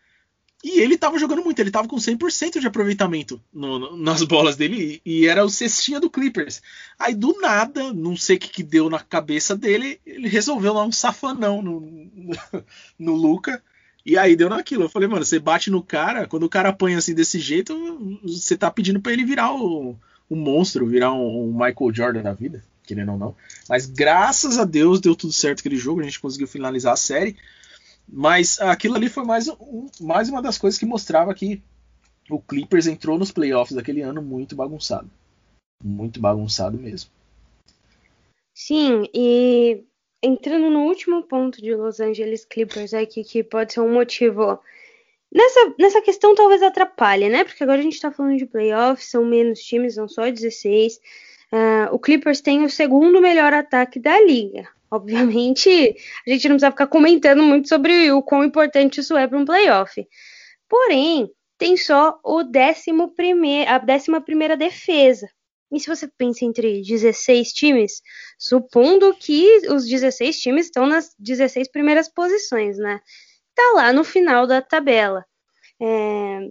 e 0.63 0.81
ele 0.81 0.99
tava 0.99 1.19
jogando 1.19 1.43
muito, 1.45 1.61
ele 1.61 1.71
tava 1.71 1.87
com 1.87 1.97
100% 1.97 2.59
de 2.59 2.67
aproveitamento 2.67 3.41
no, 3.53 3.79
no, 3.79 3.97
nas 3.97 4.23
bolas 4.25 4.57
dele 4.57 5.01
e 5.05 5.27
era 5.27 5.45
o 5.45 5.49
cestinha 5.49 6.01
do 6.01 6.11
Clippers. 6.11 6.61
Aí 6.99 7.15
do 7.15 7.41
nada, 7.41 7.93
não 7.93 8.17
sei 8.17 8.37
o 8.37 8.41
que, 8.41 8.49
que 8.49 8.63
deu 8.65 8.91
na 8.91 8.99
cabeça 8.99 9.55
dele, 9.55 10.01
ele 10.05 10.29
resolveu 10.29 10.73
lá 10.73 10.85
um 10.85 10.91
safanão 10.91 11.63
no, 11.63 11.81
no, 11.81 12.37
no 12.99 13.15
Luca. 13.15 13.63
E 14.05 14.17
aí 14.17 14.35
deu 14.35 14.49
naquilo. 14.49 14.85
Eu 14.85 14.89
falei, 14.89 15.09
mano, 15.09 15.25
você 15.25 15.39
bate 15.39 15.71
no 15.71 15.83
cara, 15.83 16.27
quando 16.27 16.45
o 16.45 16.49
cara 16.49 16.71
apanha 16.71 16.99
assim 16.99 17.15
desse 17.15 17.39
jeito, 17.39 18.19
você 18.25 18.57
tá 18.57 18.71
pedindo 18.71 19.01
para 19.01 19.13
ele 19.13 19.25
virar 19.25 19.55
o, 19.55 19.97
o 20.29 20.35
monstro, 20.35 20.87
virar 20.87 21.13
um, 21.13 21.51
um, 21.51 21.53
Michael 21.53 21.95
Jordan 21.95 22.23
da 22.23 22.33
vida, 22.33 22.65
querendo 22.85 23.13
ou 23.13 23.19
não. 23.19 23.37
Mas 23.69 23.87
graças 23.87 24.59
a 24.59 24.65
Deus 24.65 25.01
deu 25.01 25.15
tudo 25.15 25.33
certo 25.33 25.61
aquele 25.61 25.77
jogo, 25.77 26.01
a 26.01 26.05
gente 26.05 26.19
conseguiu 26.19 26.49
finalizar 26.49 26.95
a 26.95 26.97
série. 26.97 27.37
Mas 28.11 28.59
aquilo 28.61 28.97
ali 28.97 29.09
foi 29.09 29.25
mais, 29.25 29.49
um, 29.49 29.89
mais 30.01 30.29
uma 30.29 30.41
das 30.41 30.57
coisas 30.57 30.79
que 30.79 30.87
mostrava 30.87 31.35
que 31.35 31.63
o 32.31 32.41
Clippers 32.41 32.87
entrou 32.87 33.19
nos 33.19 33.31
playoffs 33.31 33.77
daquele 33.77 34.01
ano 34.01 34.23
muito 34.23 34.57
bagunçado. 34.57 35.11
Muito 35.83 36.19
bagunçado 36.21 36.79
mesmo. 36.79 37.11
Sim, 38.55 39.05
e 39.15 39.85
entrando 40.23 40.71
no 40.71 40.85
último 40.85 41.23
ponto 41.23 41.63
de 41.63 41.75
Los 41.75 42.01
Angeles 42.01 42.45
Clippers 42.45 42.93
aqui, 42.93 43.23
que 43.23 43.45
pode 43.45 43.73
ser 43.73 43.81
um 43.81 43.93
motivo. 43.93 44.59
Nessa, 45.31 45.75
nessa 45.79 46.01
questão 46.01 46.35
talvez 46.35 46.63
atrapalhe, 46.63 47.29
né? 47.29 47.45
Porque 47.45 47.63
agora 47.63 47.79
a 47.79 47.83
gente 47.83 48.01
tá 48.01 48.11
falando 48.11 48.37
de 48.37 48.47
playoffs, 48.47 49.11
são 49.11 49.25
menos 49.25 49.61
times, 49.61 49.95
são 49.95 50.09
só 50.09 50.29
16. 50.29 50.97
Uh, 50.97 51.01
ah, 51.53 51.89
o 51.93 51.99
Clippers 51.99 52.41
tem 52.41 52.65
o 52.65 52.71
segundo 52.71 53.21
melhor 53.21 53.53
ataque 53.53 54.01
da 54.01 54.21
liga. 54.21 54.69
Obviamente, 54.91 55.69
a 56.27 56.31
gente 56.31 56.49
não 56.49 56.57
precisa 56.57 56.71
ficar 56.71 56.87
comentando 56.87 57.43
muito 57.43 57.69
sobre 57.69 58.11
o 58.11 58.23
quão 58.23 58.43
importante 58.43 59.01
isso 59.01 59.17
é 59.17 59.27
para 59.27 59.39
um 59.39 59.45
playoff. 59.45 60.07
Porém, 60.69 61.31
tem 61.59 61.77
só 61.77 62.19
o 62.25 62.43
décimo 62.43 63.15
primeir, 63.15 63.69
a 63.69 63.79
décima 63.79 64.21
primeira 64.21 64.57
defesa. 64.57 65.29
E 65.71 65.79
se 65.79 65.87
você 65.87 66.09
pensa 66.09 66.47
entre 66.47 66.81
16 66.83 67.53
times, 67.53 68.01
supondo 68.39 69.15
que 69.15 69.69
os 69.69 69.87
16 69.87 70.41
times 70.41 70.67
estão 70.67 70.87
nas 70.87 71.15
16 71.19 71.71
primeiras 71.71 72.09
posições, 72.09 72.79
né? 72.79 73.01
Tá 73.55 73.73
lá 73.75 73.93
no 73.93 74.03
final 74.03 74.47
da 74.47 74.63
tabela. 74.63 75.27
É, 75.81 76.49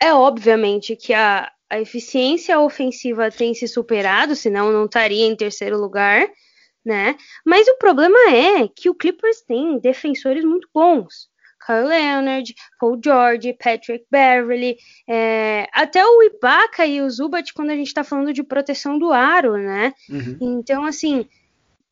é 0.00 0.14
obviamente 0.14 0.94
que 0.94 1.12
a, 1.12 1.50
a 1.68 1.80
eficiência 1.80 2.60
ofensiva 2.60 3.30
tem 3.30 3.54
se 3.54 3.66
superado, 3.66 4.36
senão 4.36 4.70
não 4.70 4.84
estaria 4.84 5.26
em 5.26 5.34
terceiro 5.34 5.76
lugar 5.76 6.28
né? 6.84 7.16
Mas 7.44 7.66
o 7.68 7.76
problema 7.78 8.18
é 8.30 8.68
que 8.68 8.90
o 8.90 8.94
Clippers 8.94 9.42
tem 9.42 9.78
defensores 9.78 10.44
muito 10.44 10.68
bons. 10.74 11.30
Kyle 11.64 11.84
Leonard, 11.84 12.54
Paul 12.78 13.00
George, 13.02 13.52
Patrick 13.52 14.04
Beverly, 14.10 14.76
é, 15.08 15.68
até 15.72 16.04
o 16.04 16.22
Ibaka 16.24 16.84
e 16.84 17.00
o 17.00 17.08
Zubat 17.08 17.54
quando 17.54 17.70
a 17.70 17.76
gente 17.76 17.86
está 17.86 18.02
falando 18.02 18.32
de 18.32 18.42
proteção 18.42 18.98
do 18.98 19.12
aro, 19.12 19.56
né? 19.56 19.94
Uhum. 20.10 20.38
Então, 20.40 20.84
assim, 20.84 21.28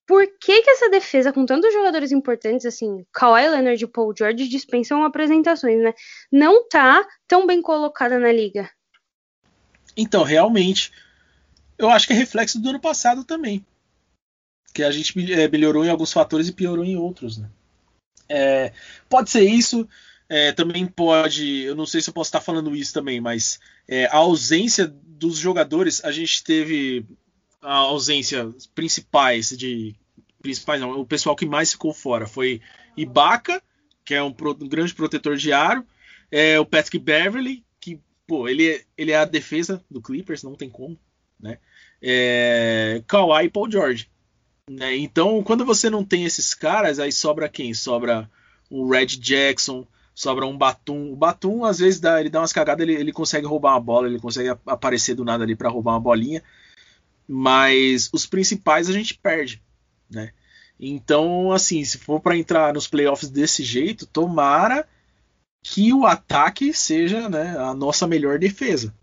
por 0.07 0.27
que 0.41 0.63
que 0.63 0.71
essa 0.71 0.91
defesa, 0.91 1.33
com 1.33 1.47
tantos 1.47 1.73
jogadores 1.73 2.11
importantes, 2.11 2.67
assim, 2.67 3.07
Kawhi 3.13 3.49
Leonard 3.49 3.83
e 3.83 3.87
Paul 3.87 4.13
George 4.17 4.49
dispensam 4.49 5.05
apresentações, 5.05 5.81
né? 5.81 5.95
Não 6.33 6.69
tá 6.69 7.07
tão 7.29 7.47
bem 7.47 7.63
colocada 7.63 8.19
na 8.19 8.33
liga. 8.33 8.69
Então, 9.97 10.25
realmente, 10.25 10.91
eu 11.79 11.89
acho 11.89 12.09
que 12.09 12.13
é 12.13 12.17
reflexo 12.17 12.61
do 12.61 12.71
ano 12.71 12.81
passado 12.81 13.23
também 13.25 13.65
que 14.73 14.83
a 14.83 14.91
gente 14.91 15.33
é, 15.33 15.49
melhorou 15.49 15.85
em 15.85 15.91
alguns 15.91 16.13
fatores 16.13 16.49
e 16.49 16.53
piorou 16.53 16.85
em 16.85 16.97
outros. 16.97 17.39
Né? 17.39 17.49
É, 18.29 18.73
pode 19.09 19.31
ser 19.31 19.43
isso, 19.43 19.89
é, 20.29 20.53
também 20.53 20.87
pode. 20.87 21.63
Eu 21.63 21.75
não 21.75 21.87
sei 21.87 22.01
se 22.01 22.09
eu 22.09 22.15
posso 22.15 22.29
estar 22.29 22.41
falando 22.41 22.75
isso 22.75 22.93
também, 22.93 23.21
mas 23.21 23.59
é, 23.89 24.07
a 24.07 24.17
ausência 24.17 24.87
dos 24.87 25.37
jogadores, 25.37 26.05
a 26.05 26.13
gente 26.13 26.45
teve 26.45 27.05
a 27.61 27.75
ausência 27.75 28.55
principais 28.75 29.51
de. 29.51 29.95
Principais 30.41 30.81
não, 30.81 31.01
o 31.01 31.05
pessoal 31.05 31.37
que 31.37 31.45
mais 31.45 31.73
ficou 31.73 31.93
fora 31.93 32.27
foi 32.27 32.63
Ibaka, 32.97 33.63
que 34.05 34.15
é 34.15 34.23
um, 34.23 34.29
um 34.29 34.69
grande 34.69 34.95
protetor 34.95 35.37
de 35.37 35.53
aro, 35.53 35.85
é, 36.31 36.59
o 36.59 36.65
Patrick 36.65 36.99
Beverly, 36.99 37.65
que 37.79 38.01
pô, 38.27 38.49
ele, 38.49 38.85
ele 38.97 39.13
é 39.13 39.17
a 39.17 39.25
defesa 39.25 39.85
do 39.91 40.01
Clippers, 40.01 40.43
não 40.43 40.55
tem 40.55 40.71
como, 40.71 40.99
né? 41.39 41.59
É, 42.03 43.03
Kawhi 43.07 43.45
e 43.45 43.51
Paul 43.51 43.71
George. 43.71 44.10
Né? 44.71 44.97
Então, 44.99 45.43
quando 45.43 45.65
você 45.65 45.91
não 45.91 46.05
tem 46.05 46.25
esses 46.25 46.55
caras, 46.55 47.01
aí 47.01 47.11
sobra 47.11 47.49
quem? 47.49 47.75
Sobra 47.75 48.31
o 48.71 48.89
Red 48.89 49.07
Jackson, 49.07 49.85
sobra 50.15 50.47
um 50.47 50.57
Batum. 50.57 51.13
O 51.13 51.17
Batum, 51.17 51.65
às 51.65 51.81
vezes, 51.81 51.99
dá, 51.99 52.21
ele 52.21 52.31
dá 52.31 52.39
umas 52.39 52.53
cagadas, 52.53 52.87
ele, 52.87 52.95
ele 52.95 53.13
consegue 53.13 53.45
roubar 53.45 53.73
uma 53.73 53.81
bola, 53.81 54.07
ele 54.07 54.21
consegue 54.21 54.49
aparecer 54.65 55.17
do 55.17 55.25
nada 55.25 55.43
ali 55.43 55.57
para 55.57 55.69
roubar 55.69 55.95
uma 55.95 56.01
bolinha. 56.01 56.41
Mas 57.27 58.09
os 58.13 58.27
principais 58.27 58.89
a 58.89 58.93
gente 58.93 59.19
perde, 59.19 59.61
né? 60.09 60.31
Então, 60.79 61.51
assim, 61.51 61.85
se 61.85 61.99
for 61.99 62.21
para 62.21 62.37
entrar 62.37 62.73
nos 62.73 62.87
playoffs 62.87 63.29
desse 63.29 63.65
jeito, 63.65 64.07
tomara 64.07 64.87
que 65.63 65.93
o 65.93 66.07
ataque 66.07 66.73
seja 66.73 67.29
né, 67.29 67.57
a 67.59 67.75
nossa 67.75 68.07
melhor 68.07 68.39
defesa. 68.39 68.95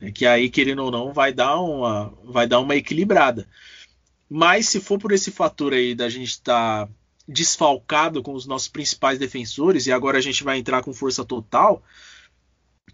Né? 0.00 0.12
Que 0.12 0.24
aí, 0.24 0.48
querendo 0.48 0.84
ou 0.84 0.92
não, 0.92 1.12
vai 1.12 1.32
dar 1.32 1.60
uma, 1.60 2.14
vai 2.24 2.46
dar 2.46 2.60
uma 2.60 2.76
equilibrada. 2.76 3.48
Mas 4.28 4.68
se 4.68 4.80
for 4.80 4.98
por 4.98 5.12
esse 5.12 5.30
fator 5.30 5.72
aí 5.72 5.94
da 5.94 6.08
gente 6.08 6.28
estar 6.28 6.86
tá 6.86 6.92
desfalcado 7.26 8.22
com 8.22 8.32
os 8.32 8.46
nossos 8.46 8.68
principais 8.68 9.18
defensores 9.18 9.86
e 9.86 9.92
agora 9.92 10.18
a 10.18 10.20
gente 10.20 10.42
vai 10.42 10.58
entrar 10.58 10.82
com 10.82 10.94
força 10.94 11.24
total. 11.24 11.82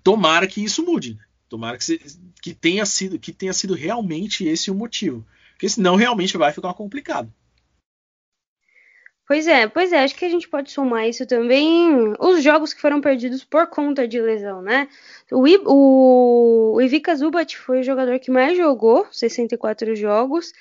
Tomara 0.02 0.46
que 0.46 0.62
isso 0.62 0.84
mude. 0.84 1.14
Né? 1.14 1.24
Tomara 1.48 1.78
que, 1.78 2.00
que, 2.42 2.52
tenha 2.52 2.84
sido, 2.84 3.18
que 3.18 3.32
tenha 3.32 3.52
sido 3.52 3.74
realmente 3.74 4.44
esse 4.44 4.70
o 4.70 4.74
motivo. 4.74 5.24
Porque 5.52 5.68
senão 5.68 5.94
realmente 5.94 6.36
vai 6.36 6.52
ficar 6.52 6.74
complicado. 6.74 7.32
Pois 9.26 9.46
é, 9.46 9.66
pois 9.66 9.90
é, 9.90 10.04
acho 10.04 10.14
que 10.16 10.24
a 10.26 10.28
gente 10.28 10.46
pode 10.46 10.70
somar 10.70 11.08
isso 11.08 11.24
também. 11.26 12.12
Os 12.18 12.42
jogos 12.42 12.74
que 12.74 12.80
foram 12.80 13.00
perdidos 13.00 13.42
por 13.42 13.66
conta 13.68 14.06
de 14.06 14.20
lesão, 14.20 14.60
né? 14.60 14.86
O, 15.32 15.46
o, 15.66 16.74
o 16.74 16.80
Ivica 16.82 17.16
Zubat 17.16 17.56
foi 17.56 17.80
o 17.80 17.82
jogador 17.82 18.18
que 18.18 18.30
mais 18.30 18.54
jogou, 18.54 19.06
64 19.10 19.96
jogos, 19.96 20.52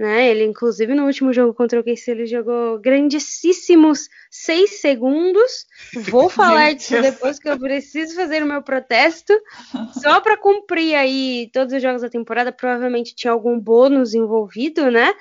né? 0.00 0.30
Ele, 0.30 0.44
inclusive, 0.44 0.94
no 0.94 1.04
último 1.04 1.30
jogo 1.30 1.52
contra 1.52 1.78
o 1.78 1.84
KC, 1.84 2.12
ele 2.12 2.24
jogou 2.24 2.78
grandíssimos 2.78 4.08
6 4.30 4.80
segundos. 4.80 5.66
Vou 6.08 6.30
falar 6.32 6.72
disso 6.72 7.02
depois 7.02 7.38
que 7.38 7.46
eu 7.46 7.58
preciso 7.58 8.14
fazer 8.14 8.42
o 8.42 8.46
meu 8.46 8.62
protesto. 8.62 9.38
Só 10.02 10.22
para 10.22 10.38
cumprir 10.38 10.94
aí 10.94 11.50
todos 11.52 11.74
os 11.74 11.82
jogos 11.82 12.00
da 12.00 12.08
temporada, 12.08 12.50
provavelmente 12.50 13.14
tinha 13.14 13.30
algum 13.30 13.60
bônus 13.60 14.14
envolvido, 14.14 14.90
né? 14.90 15.12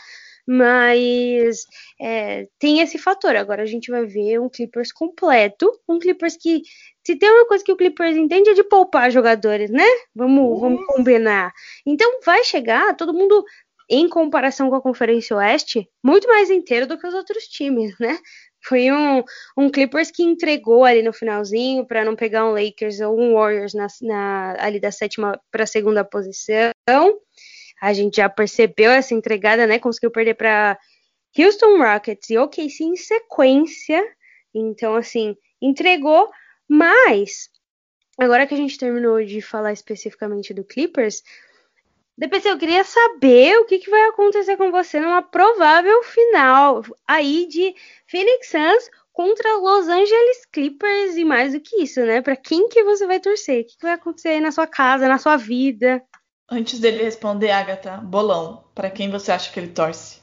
Mas 0.47 1.65
é, 2.01 2.47
tem 2.57 2.79
esse 2.79 2.97
fator. 2.97 3.35
Agora 3.35 3.63
a 3.63 3.65
gente 3.65 3.91
vai 3.91 4.05
ver 4.05 4.39
um 4.39 4.47
Clippers 4.47 4.93
completo, 4.93 5.69
um 5.89 5.99
Clippers 5.99 6.37
que 6.37 6.61
se 7.05 7.17
tem 7.17 7.29
uma 7.29 7.45
coisa 7.47 7.63
que 7.65 7.71
o 7.71 7.75
Clippers 7.75 8.15
entende 8.15 8.51
é 8.51 8.53
de 8.53 8.63
poupar 8.63 9.11
jogadores, 9.11 9.69
né? 9.69 9.83
Vamos, 10.15 10.53
uhum. 10.53 10.59
vamos 10.59 10.85
combinar. 10.85 11.51
Então 11.85 12.21
vai 12.23 12.45
chegar 12.45 12.95
todo 12.95 13.13
mundo 13.13 13.43
em 13.89 14.07
comparação 14.07 14.69
com 14.69 14.75
a 14.75 14.81
Conferência 14.81 15.35
Oeste 15.35 15.89
muito 16.03 16.27
mais 16.27 16.49
inteiro 16.49 16.85
do 16.85 16.97
que 16.97 17.07
os 17.07 17.13
outros 17.13 17.45
times, 17.45 17.97
né? 17.99 18.19
Foi 18.61 18.91
um, 18.91 19.23
um 19.57 19.69
Clippers 19.69 20.11
que 20.11 20.21
entregou 20.21 20.83
ali 20.83 21.01
no 21.01 21.13
finalzinho 21.13 21.85
para 21.85 22.03
não 22.03 22.15
pegar 22.15 22.45
um 22.45 22.51
Lakers 22.51 22.99
ou 22.99 23.19
um 23.19 23.33
Warriors 23.33 23.73
na, 23.73 23.87
na 24.01 24.55
ali 24.59 24.79
da 24.79 24.91
sétima 24.91 25.39
para 25.49 25.63
a 25.63 25.67
segunda 25.67 26.03
posição. 26.03 26.71
A 27.81 27.93
gente 27.93 28.17
já 28.17 28.29
percebeu 28.29 28.91
essa 28.91 29.13
entregada, 29.13 29.65
né? 29.65 29.79
Conseguiu 29.79 30.11
perder 30.11 30.35
para 30.35 30.77
Houston 31.37 31.77
Rockets 31.77 32.29
e 32.29 32.37
OKC 32.37 32.83
em 32.83 32.95
sequência. 32.97 34.03
Então, 34.53 34.95
assim, 34.95 35.35
entregou, 35.61 36.29
mas 36.67 37.49
agora 38.19 38.45
que 38.45 38.53
a 38.53 38.57
gente 38.57 38.77
terminou 38.77 39.23
de 39.23 39.41
falar 39.41 39.71
especificamente 39.71 40.53
do 40.53 40.65
Clippers, 40.65 41.23
DPC, 42.19 42.49
eu 42.49 42.57
queria 42.57 42.83
saber 42.83 43.57
o 43.59 43.65
que, 43.65 43.79
que, 43.79 43.89
vai 43.89 44.01
acontecer 44.09 44.57
com 44.57 44.69
você 44.71 44.99
numa 44.99 45.21
provável 45.21 46.03
final 46.03 46.83
aí 47.07 47.47
de 47.47 47.73
Phoenix 48.07 48.49
Suns 48.49 48.89
contra 49.13 49.55
Los 49.55 49.87
Angeles 49.87 50.45
Clippers 50.51 51.15
e 51.15 51.23
mais 51.23 51.53
do 51.53 51.61
que 51.61 51.81
isso, 51.81 52.01
né? 52.01 52.21
Para 52.21 52.35
quem 52.35 52.67
que 52.67 52.83
você 52.83 53.07
vai 53.07 53.21
torcer? 53.21 53.61
O 53.61 53.63
que, 53.65 53.77
que 53.77 53.83
vai 53.83 53.93
acontecer 53.93 54.29
aí 54.29 54.41
na 54.41 54.51
sua 54.51 54.67
casa, 54.67 55.07
na 55.07 55.17
sua 55.17 55.37
vida? 55.37 56.03
Antes 56.51 56.79
dele 56.79 57.01
responder, 57.03 57.51
Agatha, 57.51 57.95
bolão, 58.03 58.65
para 58.75 58.89
quem 58.89 59.09
você 59.09 59.31
acha 59.31 59.49
que 59.49 59.57
ele 59.57 59.69
torce? 59.69 60.19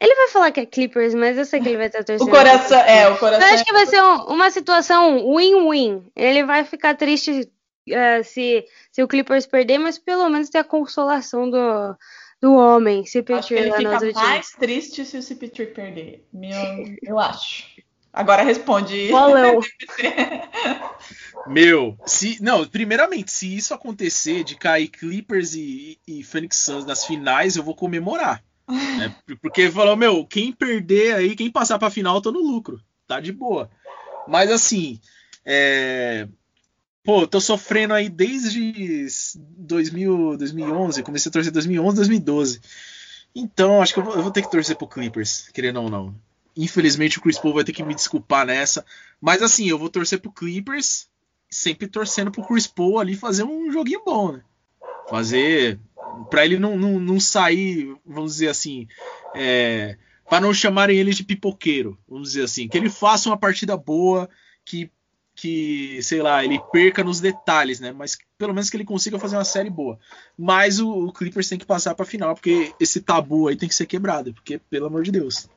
Ele 0.00 0.14
vai 0.14 0.28
falar 0.28 0.50
que 0.50 0.60
é 0.60 0.66
Clippers, 0.66 1.14
mas 1.14 1.36
eu 1.36 1.44
sei 1.44 1.60
que 1.60 1.68
ele 1.68 1.76
vai 1.76 1.86
estar 1.88 2.04
torcendo. 2.04 2.26
o 2.26 2.30
coração, 2.30 2.78
é, 2.80 3.08
o 3.10 3.18
coração. 3.18 3.46
Eu 3.46 3.54
acho 3.54 3.64
que 3.64 3.72
vai 3.72 3.86
ser 3.86 4.02
um, 4.02 4.16
uma 4.32 4.50
situação 4.50 5.34
win-win. 5.34 6.06
Ele 6.16 6.42
vai 6.44 6.64
ficar 6.64 6.94
triste 6.96 7.50
uh, 7.90 8.24
se, 8.24 8.64
se 8.90 9.02
o 9.02 9.08
Clippers 9.08 9.46
perder, 9.46 9.78
mas 9.78 9.98
pelo 9.98 10.28
menos 10.28 10.50
tem 10.50 10.60
a 10.60 10.64
consolação 10.64 11.50
do, 11.50 11.96
do 12.40 12.54
homem, 12.54 13.04
CP3 13.04 13.30
lá 13.32 13.60
Ele 13.60 13.72
fica 13.72 14.12
mais 14.20 14.50
triste 14.50 15.04
se 15.04 15.16
o 15.16 15.20
CP3 15.20 15.72
perder. 15.72 16.26
Meu, 16.32 16.96
eu 17.02 17.18
acho. 17.18 17.66
Agora 18.12 18.44
responde. 18.44 19.08
Bolão. 19.08 19.58
Meu, 21.48 21.98
se. 22.06 22.40
Não, 22.40 22.64
primeiramente, 22.64 23.32
se 23.32 23.54
isso 23.54 23.74
acontecer 23.74 24.44
de 24.44 24.54
cair 24.56 24.88
Clippers 24.88 25.54
e, 25.54 25.98
e 26.06 26.22
Phoenix 26.22 26.58
Suns 26.58 26.86
nas 26.86 27.04
finais, 27.04 27.56
eu 27.56 27.62
vou 27.62 27.74
comemorar. 27.74 28.42
Né? 28.66 29.14
Porque 29.42 29.70
falou, 29.70 29.94
meu, 29.94 30.24
quem 30.24 30.50
perder 30.50 31.16
aí, 31.16 31.36
quem 31.36 31.50
passar 31.50 31.78
pra 31.78 31.90
final, 31.90 32.16
eu 32.16 32.22
tô 32.22 32.32
no 32.32 32.40
lucro. 32.40 32.80
Tá 33.06 33.20
de 33.20 33.30
boa. 33.30 33.68
Mas 34.26 34.50
assim, 34.50 34.98
é... 35.44 36.26
pô, 37.04 37.26
tô 37.26 37.40
sofrendo 37.40 37.94
aí 37.94 38.08
desde 38.08 39.06
2000, 39.36 40.38
2011. 40.38 41.02
Comecei 41.02 41.28
a 41.28 41.32
torcer 41.32 41.52
2011, 41.52 41.96
2012. 41.96 42.60
Então, 43.34 43.82
acho 43.82 43.92
que 43.92 44.00
eu 44.00 44.04
vou, 44.04 44.14
eu 44.14 44.22
vou 44.22 44.32
ter 44.32 44.42
que 44.42 44.50
torcer 44.50 44.76
pro 44.76 44.88
Clippers, 44.88 45.48
querendo 45.52 45.82
ou 45.82 45.90
não. 45.90 46.14
Infelizmente, 46.56 47.18
o 47.18 47.20
Chris 47.20 47.38
Paul 47.38 47.54
vai 47.54 47.64
ter 47.64 47.72
que 47.72 47.82
me 47.82 47.94
desculpar 47.94 48.46
nessa. 48.46 48.84
Mas 49.20 49.42
assim, 49.42 49.68
eu 49.68 49.78
vou 49.78 49.90
torcer 49.90 50.20
pro 50.20 50.32
Clippers 50.32 51.08
sempre 51.50 51.86
torcendo 51.86 52.30
pro 52.30 52.44
Chris 52.44 52.66
Paul 52.66 52.98
ali 52.98 53.14
fazer 53.14 53.44
um 53.44 53.70
joguinho 53.70 54.02
bom, 54.04 54.32
né? 54.32 54.42
Fazer. 55.08 55.78
para 56.30 56.44
ele 56.44 56.58
não, 56.58 56.76
não, 56.76 56.98
não, 56.98 57.20
sair, 57.20 57.94
vamos 58.06 58.32
dizer 58.32 58.48
assim. 58.48 58.88
É, 59.34 59.96
para 60.28 60.40
não 60.40 60.54
chamarem 60.54 60.96
ele 60.96 61.12
de 61.12 61.24
pipoqueiro, 61.24 61.98
vamos 62.08 62.28
dizer 62.30 62.44
assim. 62.44 62.68
Que 62.68 62.78
ele 62.78 62.88
faça 62.88 63.28
uma 63.28 63.36
partida 63.36 63.76
boa, 63.76 64.28
que, 64.64 64.90
que 65.34 66.00
sei 66.02 66.22
lá, 66.22 66.44
ele 66.44 66.60
perca 66.72 67.02
nos 67.02 67.20
detalhes, 67.20 67.80
né? 67.80 67.92
Mas 67.92 68.16
pelo 68.38 68.54
menos 68.54 68.70
que 68.70 68.76
ele 68.76 68.84
consiga 68.84 69.18
fazer 69.18 69.36
uma 69.36 69.44
série 69.44 69.70
boa. 69.70 69.98
Mas 70.38 70.78
o, 70.78 71.06
o 71.06 71.12
Clippers 71.12 71.48
tem 71.48 71.58
que 71.58 71.66
passar 71.66 71.94
pra 71.94 72.06
final, 72.06 72.34
porque 72.34 72.72
esse 72.78 73.00
tabu 73.00 73.48
aí 73.48 73.56
tem 73.56 73.68
que 73.68 73.74
ser 73.74 73.86
quebrado, 73.86 74.32
porque, 74.32 74.58
pelo 74.70 74.86
amor 74.86 75.02
de 75.02 75.10
Deus. 75.10 75.48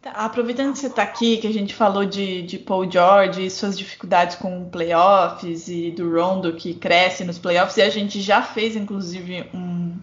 Tá, 0.00 0.10
aproveitando 0.10 0.72
que 0.72 0.78
você 0.78 0.86
está 0.86 1.02
aqui, 1.02 1.38
que 1.38 1.46
a 1.46 1.52
gente 1.52 1.74
falou 1.74 2.04
de, 2.04 2.42
de 2.42 2.58
Paul 2.58 2.90
George 2.90 3.46
e 3.46 3.50
suas 3.50 3.76
dificuldades 3.76 4.36
com 4.36 4.68
playoffs 4.68 5.68
e 5.68 5.90
do 5.90 6.14
Rondo 6.14 6.52
que 6.52 6.74
cresce 6.74 7.24
nos 7.24 7.38
playoffs, 7.38 7.76
e 7.78 7.82
a 7.82 7.88
gente 7.88 8.20
já 8.20 8.42
fez, 8.42 8.76
inclusive, 8.76 9.48
um, 9.54 9.96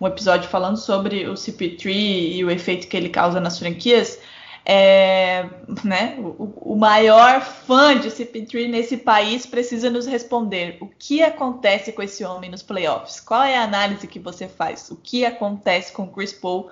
um 0.00 0.06
episódio 0.06 0.48
falando 0.48 0.76
sobre 0.76 1.26
o 1.26 1.34
CP3 1.34 2.36
e 2.36 2.44
o 2.44 2.50
efeito 2.50 2.86
que 2.86 2.96
ele 2.96 3.08
causa 3.08 3.40
nas 3.40 3.58
franquias. 3.58 4.18
É, 4.64 5.48
né, 5.82 6.16
o, 6.18 6.72
o, 6.72 6.76
maior 6.76 7.40
fã 7.40 7.98
de 7.98 8.08
CP3 8.08 8.68
nesse 8.68 8.98
país 8.98 9.46
precisa 9.46 9.88
nos 9.88 10.06
responder 10.06 10.76
o 10.80 10.86
que 10.86 11.22
acontece 11.22 11.92
com 11.92 12.02
esse 12.02 12.22
homem 12.24 12.50
nos 12.50 12.62
playoffs. 12.62 13.20
Qual 13.20 13.42
é 13.42 13.56
a 13.56 13.62
análise 13.62 14.06
que 14.06 14.18
você 14.18 14.46
faz? 14.46 14.90
O 14.90 14.96
que 14.96 15.24
acontece 15.24 15.92
com 15.92 16.06
Chris 16.06 16.32
Paul 16.32 16.70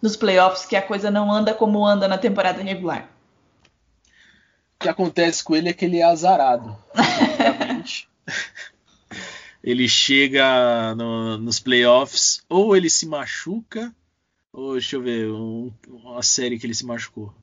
nos 0.00 0.16
playoffs 0.16 0.66
que 0.66 0.76
a 0.76 0.82
coisa 0.82 1.10
não 1.10 1.32
anda 1.32 1.54
como 1.54 1.86
anda 1.86 2.06
na 2.06 2.18
temporada 2.18 2.62
regular. 2.62 3.08
O 4.76 4.82
que 4.82 4.88
acontece 4.88 5.42
com 5.42 5.56
ele 5.56 5.68
é 5.68 5.72
que 5.72 5.84
ele 5.84 5.98
é 5.98 6.02
azarado. 6.02 6.76
ele 9.62 9.88
chega 9.88 10.94
no, 10.96 11.38
nos 11.38 11.60
playoffs, 11.60 12.42
ou 12.48 12.76
ele 12.76 12.90
se 12.90 13.06
machuca, 13.06 13.94
ou 14.52 14.72
deixa 14.72 14.96
eu 14.96 15.02
ver, 15.02 15.30
um, 15.30 15.72
uma 15.88 16.22
série 16.22 16.58
que 16.58 16.66
ele 16.66 16.74
se 16.74 16.84
machucou. 16.84 17.34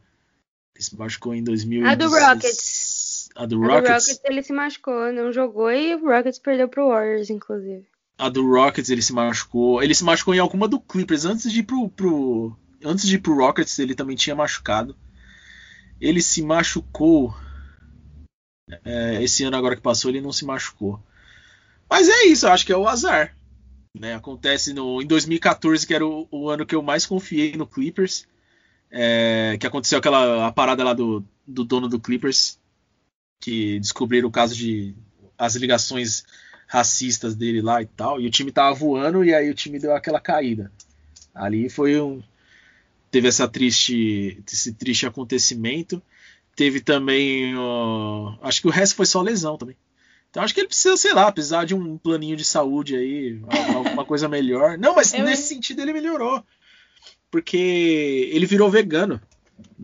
Ele 0.76 0.84
se 0.84 0.97
machucou 0.97 1.34
em 1.34 1.43
2000. 1.43 1.86
A 1.86 1.95
do 1.95 2.10
Rockets. 2.10 3.30
A 3.36 3.45
do 3.45 3.60
Rockets. 3.60 3.76
A 3.76 3.82
do 3.82 3.88
Rockets 3.88 4.22
ele 4.26 4.43
se 4.43 4.53
machucou, 4.53 5.14
não 5.14 5.32
jogou 5.32 5.72
e 5.72 5.95
o 5.95 6.05
Rockets 6.05 6.39
perdeu 6.39 6.70
pro 6.70 6.89
Warriors, 6.89 7.30
inclusive 7.30 7.86
a 8.20 8.28
do 8.28 8.45
Rockets 8.45 8.89
ele 8.89 9.01
se 9.01 9.14
machucou. 9.14 9.82
Ele 9.82 9.95
se 9.95 10.03
machucou 10.03 10.36
em 10.36 10.39
alguma 10.39 10.68
do 10.68 10.78
Clippers. 10.78 11.24
Antes 11.24 11.49
de 11.49 11.60
ir 11.62 11.64
pro, 11.64 11.88
pro, 11.88 12.53
antes 12.84 13.07
de 13.07 13.16
ir 13.16 13.20
pro 13.20 13.38
Rockets, 13.38 13.80
ele 13.80 13.95
também 13.95 14.18
tinha 14.18 14.36
machucado. 14.36 14.93
Ele 16.01 16.22
se 16.22 16.41
machucou. 16.43 17.34
É, 18.84 19.24
esse 19.24 19.45
ano 19.45 19.55
agora 19.55 19.76
que 19.76 19.82
passou, 19.82 20.12
ele 20.12 20.20
não 20.20 20.34
se 20.34 20.43
machucou. 20.43 21.01
Mas 21.89 22.10
é 22.10 22.26
isso, 22.26 22.45
eu 22.45 22.51
acho 22.51 22.66
que 22.66 22.74
é 22.74 22.78
o 22.78 22.88
azar. 22.88 23.34
Né? 23.98 24.16
Acontece 24.16 24.74
no, 24.74 25.02
em 25.02 25.08
2014, 25.08 25.86
que 25.86 25.94
era 25.94 26.06
o, 26.06 26.28
o 26.32 26.50
ano 26.50 26.66
que 26.66 26.76
eu 26.76 26.82
mais 26.82 27.06
confiei 27.06 27.54
no 27.56 27.68
Clippers. 27.68 28.28
É, 28.92 29.56
que 29.60 29.68
aconteceu 29.68 30.00
aquela 30.00 30.48
a 30.48 30.52
parada 30.52 30.84
lá 30.84 30.94
do, 30.94 31.24
do 31.46 31.64
dono 31.64 31.88
do 31.88 32.00
Clippers. 32.00 32.60
Que 33.42 33.80
descobriram 33.80 34.28
o 34.28 34.32
caso 34.32 34.56
de 34.56 34.96
as 35.38 35.56
ligações 35.56 36.26
racistas 36.68 37.36
dele 37.36 37.62
lá 37.62 37.82
e 37.82 37.86
tal. 37.86 38.20
E 38.20 38.28
o 38.28 38.30
time 38.30 38.52
tava 38.52 38.74
voando 38.76 39.24
e 39.24 39.34
aí 39.34 39.50
o 39.50 39.56
time 39.56 39.80
deu 39.80 39.96
aquela 39.96 40.20
caída. 40.20 40.72
Ali 41.34 41.70
foi 41.70 42.00
um. 42.00 42.22
Teve 43.10 43.28
essa 43.28 43.48
triste, 43.48 44.44
esse 44.46 44.74
triste 44.74 45.08
acontecimento. 45.08 46.02
Teve 46.56 46.82
também. 46.82 47.56
Uh, 47.56 48.38
acho 48.42 48.62
que 48.62 48.68
o 48.68 48.72
resto 48.72 48.96
foi 48.96 49.06
só 49.06 49.22
lesão 49.22 49.58
também. 49.58 49.76
Então 50.30 50.44
acho 50.44 50.54
que 50.54 50.60
ele 50.60 50.68
precisa, 50.68 50.96
sei 50.96 51.14
lá, 51.14 51.32
precisar 51.32 51.66
de 51.66 51.74
um 51.74 51.98
planinho 51.98 52.36
de 52.36 52.46
saúde 52.46 52.96
aí, 52.96 53.42
alguma 53.76 54.06
coisa 54.06 54.28
melhor. 54.28 54.78
Não, 54.78 54.96
mas 54.96 55.14
Eu... 55.14 55.26
nesse 55.26 55.44
sentido 55.44 55.82
ele 55.82 55.94
melhorou. 55.94 56.44
Porque 57.32 58.30
ele 58.32 58.46
virou 58.46 58.70
vegano. 58.70 59.22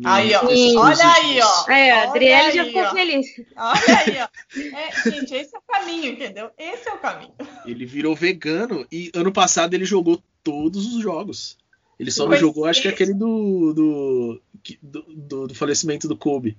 Aí, 0.04 0.34
ó. 0.34 0.46
Olha 0.46 1.14
aí, 1.14 1.40
ó. 1.42 1.72
É, 1.72 1.92
a 1.92 2.10
Adriele 2.10 2.52
já 2.52 2.66
ficou 2.66 2.90
feliz. 2.92 3.28
Olha 3.56 4.00
aí, 4.06 4.18
ó. 4.22 4.28
É, 4.76 5.12
gente, 5.12 5.34
esse 5.34 5.56
é 5.56 5.60
o 5.60 5.62
caminho, 5.62 6.14
entendeu? 6.14 6.50
Esse 6.58 6.88
é 6.88 6.94
o 6.94 6.98
caminho. 6.98 7.34
Ele 7.66 7.86
virou 7.86 8.16
vegano 8.16 8.86
e 8.92 9.12
ano 9.14 9.32
passado 9.32 9.74
ele 9.74 9.86
jogou 9.86 10.22
todos 10.44 10.94
os 10.94 11.02
jogos. 11.02 11.58
Ele 12.00 12.12
só 12.12 12.28
não 12.28 12.36
jogou, 12.38 12.66
acho 12.66 12.82
que 12.82 12.88
aquele 12.88 13.14
do 13.14 13.74
do, 13.74 14.42
do, 14.82 15.48
do, 15.48 15.56
falecimento 15.56 16.08
do 16.08 16.18
Kobe. 16.18 16.58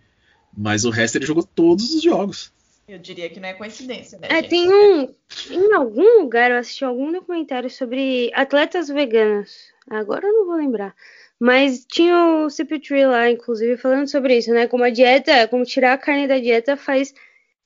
Mas 0.56 0.84
o 0.84 0.90
resto 0.90 1.16
ele 1.16 1.26
jogou 1.26 1.42
todos 1.42 1.94
os 1.94 2.02
jogos. 2.02 2.52
Eu 2.88 2.98
diria 2.98 3.28
que 3.28 3.40
não 3.40 3.48
é 3.48 3.54
coincidência, 3.54 4.18
né? 4.18 4.28
É, 4.30 4.36
gente? 4.36 4.48
tem 4.48 4.72
um. 4.72 5.14
Em 5.50 5.74
algum 5.74 6.20
lugar 6.20 6.50
eu 6.50 6.58
assisti 6.58 6.84
algum 6.84 7.10
documentário 7.10 7.68
sobre 7.68 8.30
atletas 8.32 8.88
veganos. 8.88 9.72
Agora 9.90 10.26
eu 10.26 10.32
não 10.32 10.46
vou 10.46 10.56
lembrar. 10.56 10.94
Mas 11.38 11.84
tinha 11.84 12.16
o 12.16 12.46
CP3 12.46 13.06
lá, 13.08 13.30
inclusive, 13.30 13.76
falando 13.76 14.08
sobre 14.08 14.38
isso, 14.38 14.52
né? 14.52 14.68
Como 14.68 14.84
a 14.84 14.90
dieta, 14.90 15.48
como 15.48 15.64
tirar 15.64 15.94
a 15.94 15.98
carne 15.98 16.28
da 16.28 16.38
dieta 16.38 16.76
faz 16.76 17.12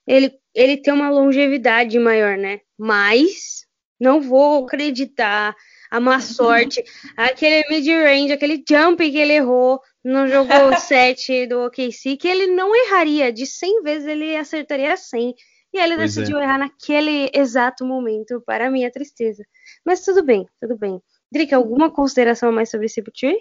ele, 0.07 0.33
ele 0.55 0.77
ter 0.77 0.93
uma 0.93 1.11
longevidade 1.11 1.99
maior, 1.99 2.37
né? 2.37 2.61
Mas 2.79 3.67
não 4.01 4.21
vou 4.21 4.65
acreditar 4.65 5.55
a 5.91 5.99
má 5.99 6.21
sorte, 6.21 6.85
aquele 7.17 7.69
mid-range, 7.69 8.33
aquele 8.33 8.63
jump 8.67 9.11
que 9.11 9.19
ele 9.19 9.33
errou 9.33 9.81
no 10.05 10.29
jogo 10.29 10.51
7 10.79 11.47
do 11.47 11.67
OKC, 11.67 12.17
que 12.17 12.29
ele 12.29 12.47
não 12.47 12.75
erraria, 12.75 13.33
de 13.33 13.45
100 13.45 13.83
vezes 13.83 14.07
ele 14.07 14.37
acertaria 14.37 14.97
100. 14.97 15.35
E 15.73 15.79
ele 15.79 15.97
pois 15.97 16.15
decidiu 16.15 16.39
é. 16.39 16.43
errar 16.43 16.59
naquele 16.59 17.31
exato 17.33 17.85
momento, 17.85 18.43
para 18.45 18.71
minha 18.71 18.91
tristeza. 18.91 19.45
Mas 19.85 20.05
tudo 20.05 20.23
bem, 20.23 20.47
tudo 20.61 20.77
bem. 20.77 21.01
Drica, 21.31 21.57
alguma 21.57 21.91
consideração 21.91 22.51
mais 22.51 22.71
sobre 22.71 22.87
esse 22.87 23.03
Tree? 23.03 23.39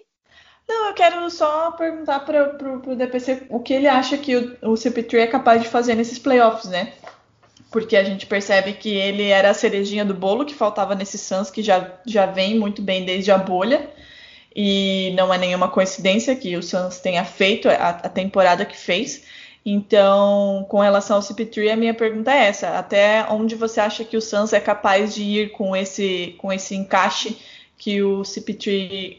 Não, 0.68 0.90
eu 0.90 0.94
quero 0.94 1.28
só 1.32 1.72
perguntar 1.72 2.20
para 2.20 2.56
o 2.64 2.96
DPC 2.96 3.48
o 3.50 3.60
que 3.60 3.74
ele 3.74 3.88
acha 3.88 4.16
que 4.20 4.36
o, 4.36 4.58
o 4.62 4.74
CP3 4.74 5.22
é 5.22 5.28
capaz 5.28 5.64
de 5.64 5.68
fazer 5.68 5.96
nesses 5.96 6.20
playoffs, 6.20 6.70
né? 6.70 6.94
Porque 7.72 7.96
a 7.96 8.04
gente 8.04 8.26
percebe 8.26 8.74
que 8.74 8.90
ele 8.90 9.30
era 9.30 9.52
a 9.52 9.54
cerejinha 9.54 10.04
do 10.04 10.14
bolo 10.14 10.46
que 10.46 10.56
faltava 10.56 10.96
nesse 10.96 11.18
Suns, 11.18 11.52
que 11.52 11.62
já, 11.62 12.00
já 12.06 12.26
vem 12.26 12.58
muito 12.58 12.82
bem 12.82 13.06
desde 13.06 13.32
a 13.32 13.38
bolha. 13.38 13.90
E 14.56 15.14
não 15.16 15.34
é 15.34 15.38
nenhuma 15.38 15.70
coincidência 15.70 16.36
que 16.36 16.58
o 16.58 16.64
Suns 16.64 17.00
tenha 17.00 17.24
feito 17.24 17.70
a, 17.70 17.90
a 17.90 18.10
temporada 18.10 18.66
que 18.66 18.76
fez. 18.76 19.24
Então, 19.66 20.66
com 20.70 20.80
relação 20.80 21.18
ao 21.18 21.22
CP3, 21.22 21.74
a 21.74 21.76
minha 21.76 21.94
pergunta 21.94 22.32
é 22.32 22.48
essa: 22.48 22.78
até 22.78 23.26
onde 23.30 23.56
você 23.56 23.80
acha 23.80 24.04
que 24.04 24.18
o 24.18 24.22
Suns 24.22 24.54
é 24.54 24.60
capaz 24.60 25.14
de 25.14 25.22
ir 25.22 25.52
com 25.52 25.76
esse, 25.76 26.36
com 26.38 26.52
esse 26.52 26.76
encaixe 26.76 27.38
que 27.78 28.02
o 28.02 28.22
CP3 28.22 29.18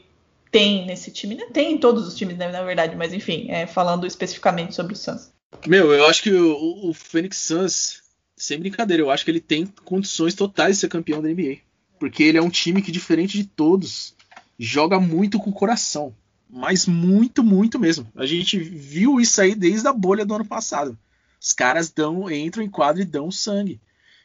tem 0.50 0.86
nesse 0.86 1.10
time. 1.10 1.34
Né? 1.34 1.46
Tem 1.52 1.72
em 1.72 1.78
todos 1.78 2.06
os 2.06 2.16
times, 2.16 2.36
né, 2.36 2.50
na 2.50 2.62
verdade, 2.62 2.96
mas 2.96 3.12
enfim, 3.12 3.46
é, 3.50 3.66
falando 3.66 4.06
especificamente 4.06 4.74
sobre 4.74 4.94
o 4.94 4.96
Suns. 4.96 5.30
Meu, 5.66 5.92
eu 5.92 6.06
acho 6.06 6.22
que 6.22 6.32
o, 6.32 6.88
o 6.88 6.94
Phoenix 6.94 7.36
Suns, 7.38 8.02
sem 8.40 8.58
brincadeira, 8.58 9.02
eu 9.02 9.10
acho 9.10 9.22
que 9.22 9.30
ele 9.30 9.40
tem 9.40 9.66
condições 9.84 10.34
totais 10.34 10.76
de 10.76 10.80
ser 10.80 10.88
campeão 10.88 11.20
da 11.20 11.28
NBA. 11.28 11.58
Porque 11.98 12.22
ele 12.22 12.38
é 12.38 12.42
um 12.42 12.48
time 12.48 12.80
que, 12.80 12.90
diferente 12.90 13.36
de 13.36 13.44
todos, 13.44 14.16
joga 14.58 14.98
muito 14.98 15.38
com 15.38 15.50
o 15.50 15.52
coração. 15.54 16.16
Mas 16.48 16.86
muito, 16.86 17.44
muito 17.44 17.78
mesmo. 17.78 18.10
A 18.16 18.24
gente 18.24 18.58
viu 18.58 19.20
isso 19.20 19.40
aí 19.42 19.54
desde 19.54 19.86
a 19.86 19.92
bolha 19.92 20.24
do 20.24 20.34
ano 20.34 20.46
passado. 20.46 20.98
Os 21.38 21.52
caras 21.52 21.90
dão, 21.90 22.30
entram 22.30 22.64
em 22.64 22.70
quadro 22.70 23.02
e 23.02 23.04
dão 23.04 23.30
sangue. 23.30 23.78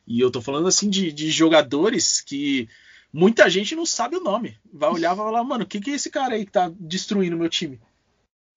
E 0.08 0.22
eu 0.22 0.32
tô 0.32 0.42
falando 0.42 0.68
assim 0.68 0.90
de, 0.90 1.12
de 1.12 1.30
jogadores 1.30 2.22
que 2.22 2.70
muita 3.12 3.50
gente 3.50 3.76
não 3.76 3.86
sabe 3.86 4.16
o 4.16 4.24
nome. 4.24 4.58
Vai 4.74 4.92
olhar 4.92 5.14
e 5.14 5.16
vai 5.16 5.26
falar, 5.26 5.44
mano, 5.44 5.66
o 5.66 5.68
que, 5.68 5.82
que 5.82 5.92
é 5.92 5.96
esse 5.96 6.10
cara 6.10 6.36
aí 6.36 6.46
que 6.46 6.54
tá 6.54 6.72
destruindo 6.80 7.36
meu 7.36 7.50
time? 7.50 7.82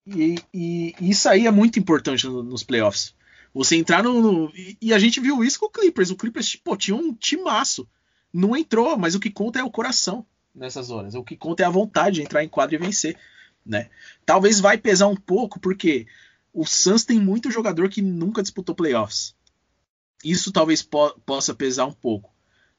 E, 0.06 0.36
e, 0.54 0.94
e 1.00 1.10
isso 1.10 1.28
aí 1.28 1.48
é 1.48 1.50
muito 1.50 1.80
importante 1.80 2.26
no, 2.28 2.44
nos 2.44 2.62
playoffs. 2.62 3.17
Você 3.58 3.74
entrar 3.74 4.04
no, 4.04 4.20
no 4.20 4.52
e, 4.54 4.78
e, 4.80 4.94
a 4.94 5.00
gente 5.00 5.18
viu 5.18 5.42
isso 5.42 5.58
com 5.58 5.66
o 5.66 5.70
Clippers. 5.70 6.10
O 6.10 6.16
Clippers 6.16 6.54
pô, 6.54 6.76
tinha 6.76 6.96
um 6.96 7.12
timaço. 7.12 7.88
Não 8.32 8.56
entrou, 8.56 8.96
mas 8.96 9.16
o 9.16 9.20
que 9.20 9.30
conta 9.30 9.58
é 9.58 9.64
o 9.64 9.70
coração 9.70 10.24
nessas 10.54 10.90
horas. 10.92 11.16
O 11.16 11.24
que 11.24 11.36
conta 11.36 11.64
é 11.64 11.66
a 11.66 11.70
vontade 11.70 12.16
de 12.16 12.22
entrar 12.22 12.44
em 12.44 12.48
quadro 12.48 12.76
e 12.76 12.78
vencer. 12.78 13.18
Né? 13.66 13.90
Talvez 14.24 14.60
vai 14.60 14.78
pesar 14.78 15.08
um 15.08 15.16
pouco, 15.16 15.58
porque 15.58 16.06
o 16.52 16.64
Suns 16.64 17.04
tem 17.04 17.18
muito 17.18 17.50
jogador 17.50 17.88
que 17.88 18.00
nunca 18.00 18.42
disputou 18.42 18.76
playoffs. 18.76 19.34
Isso 20.24 20.52
talvez 20.52 20.80
po 20.80 21.18
possa 21.26 21.52
pesar 21.52 21.86
um 21.86 21.92
pouco. 21.92 22.30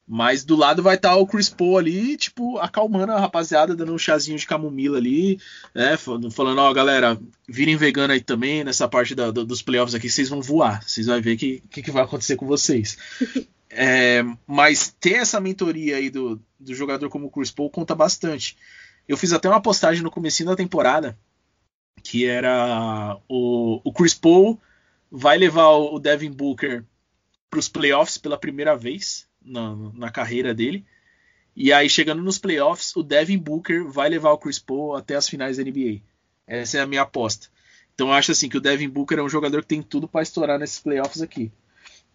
Mas 0.06 0.44
do 0.44 0.56
lado 0.56 0.82
vai 0.82 0.96
estar 0.96 1.10
tá 1.10 1.16
o 1.16 1.26
Chris 1.26 1.48
Paul 1.48 1.78
ali, 1.78 2.16
tipo, 2.16 2.58
acalmando 2.58 3.12
a 3.12 3.20
rapaziada, 3.20 3.76
dando 3.76 3.94
um 3.94 3.98
chazinho 3.98 4.36
de 4.36 4.46
camomila 4.46 4.98
ali, 4.98 5.38
né? 5.72 5.96
Falando, 5.96 6.58
ó, 6.58 6.72
galera, 6.72 7.16
virem 7.48 7.76
vegano 7.76 8.12
aí 8.12 8.20
também, 8.20 8.64
nessa 8.64 8.88
parte 8.88 9.14
da, 9.14 9.30
do, 9.30 9.44
dos 9.44 9.62
playoffs 9.62 9.94
aqui, 9.94 10.10
vocês 10.10 10.28
vão 10.28 10.42
voar. 10.42 10.82
Vocês 10.82 11.06
vão 11.06 11.22
ver 11.22 11.34
o 11.34 11.38
que, 11.38 11.62
que, 11.70 11.82
que, 11.82 11.90
vai 11.92 12.02
acontecer 12.02 12.34
com 12.34 12.44
vocês. 12.44 12.98
é, 13.70 14.24
mas 14.48 14.92
ter 14.98 15.14
essa 15.14 15.40
mentoria 15.40 15.96
aí 15.96 16.10
do, 16.10 16.42
do 16.58 16.74
jogador 16.74 17.08
como 17.08 17.26
o 17.26 17.30
Chris 17.30 17.52
Paul 17.52 17.70
conta 17.70 17.94
bastante. 17.94 18.56
Eu 19.06 19.16
fiz 19.16 19.32
até 19.32 19.48
uma 19.48 19.62
postagem 19.62 20.02
no 20.02 20.10
começo 20.10 20.44
da 20.44 20.56
temporada, 20.56 21.16
que 22.02 22.26
era 22.26 23.16
o, 23.28 23.80
o 23.84 23.92
Chris 23.92 24.14
Paul 24.14 24.60
vai 25.08 25.38
levar 25.38 25.68
o 25.68 26.00
Devin 26.00 26.32
Booker 26.32 26.84
para 27.48 27.60
os 27.60 27.68
playoffs 27.68 28.18
pela 28.18 28.38
primeira 28.38 28.76
vez 28.76 29.29
na, 29.44 29.74
na 29.94 30.10
carreira 30.10 30.54
dele. 30.54 30.84
E 31.54 31.72
aí, 31.72 31.88
chegando 31.88 32.22
nos 32.22 32.38
playoffs, 32.38 32.94
o 32.96 33.02
Devin 33.02 33.38
Booker 33.38 33.84
vai 33.84 34.08
levar 34.08 34.32
o 34.32 34.38
Chris 34.38 34.58
Paul 34.58 34.96
até 34.96 35.16
as 35.16 35.28
finais 35.28 35.56
da 35.56 35.64
NBA. 35.64 36.00
Essa 36.46 36.78
é 36.78 36.80
a 36.80 36.86
minha 36.86 37.02
aposta. 37.02 37.48
Então, 37.94 38.08
eu 38.08 38.14
acho 38.14 38.32
assim 38.32 38.48
que 38.48 38.56
o 38.56 38.60
Devin 38.60 38.88
Booker 38.88 39.18
é 39.18 39.22
um 39.22 39.28
jogador 39.28 39.62
que 39.62 39.68
tem 39.68 39.82
tudo 39.82 40.08
para 40.08 40.22
estourar 40.22 40.58
nesses 40.58 40.78
playoffs 40.78 41.20
aqui. 41.20 41.52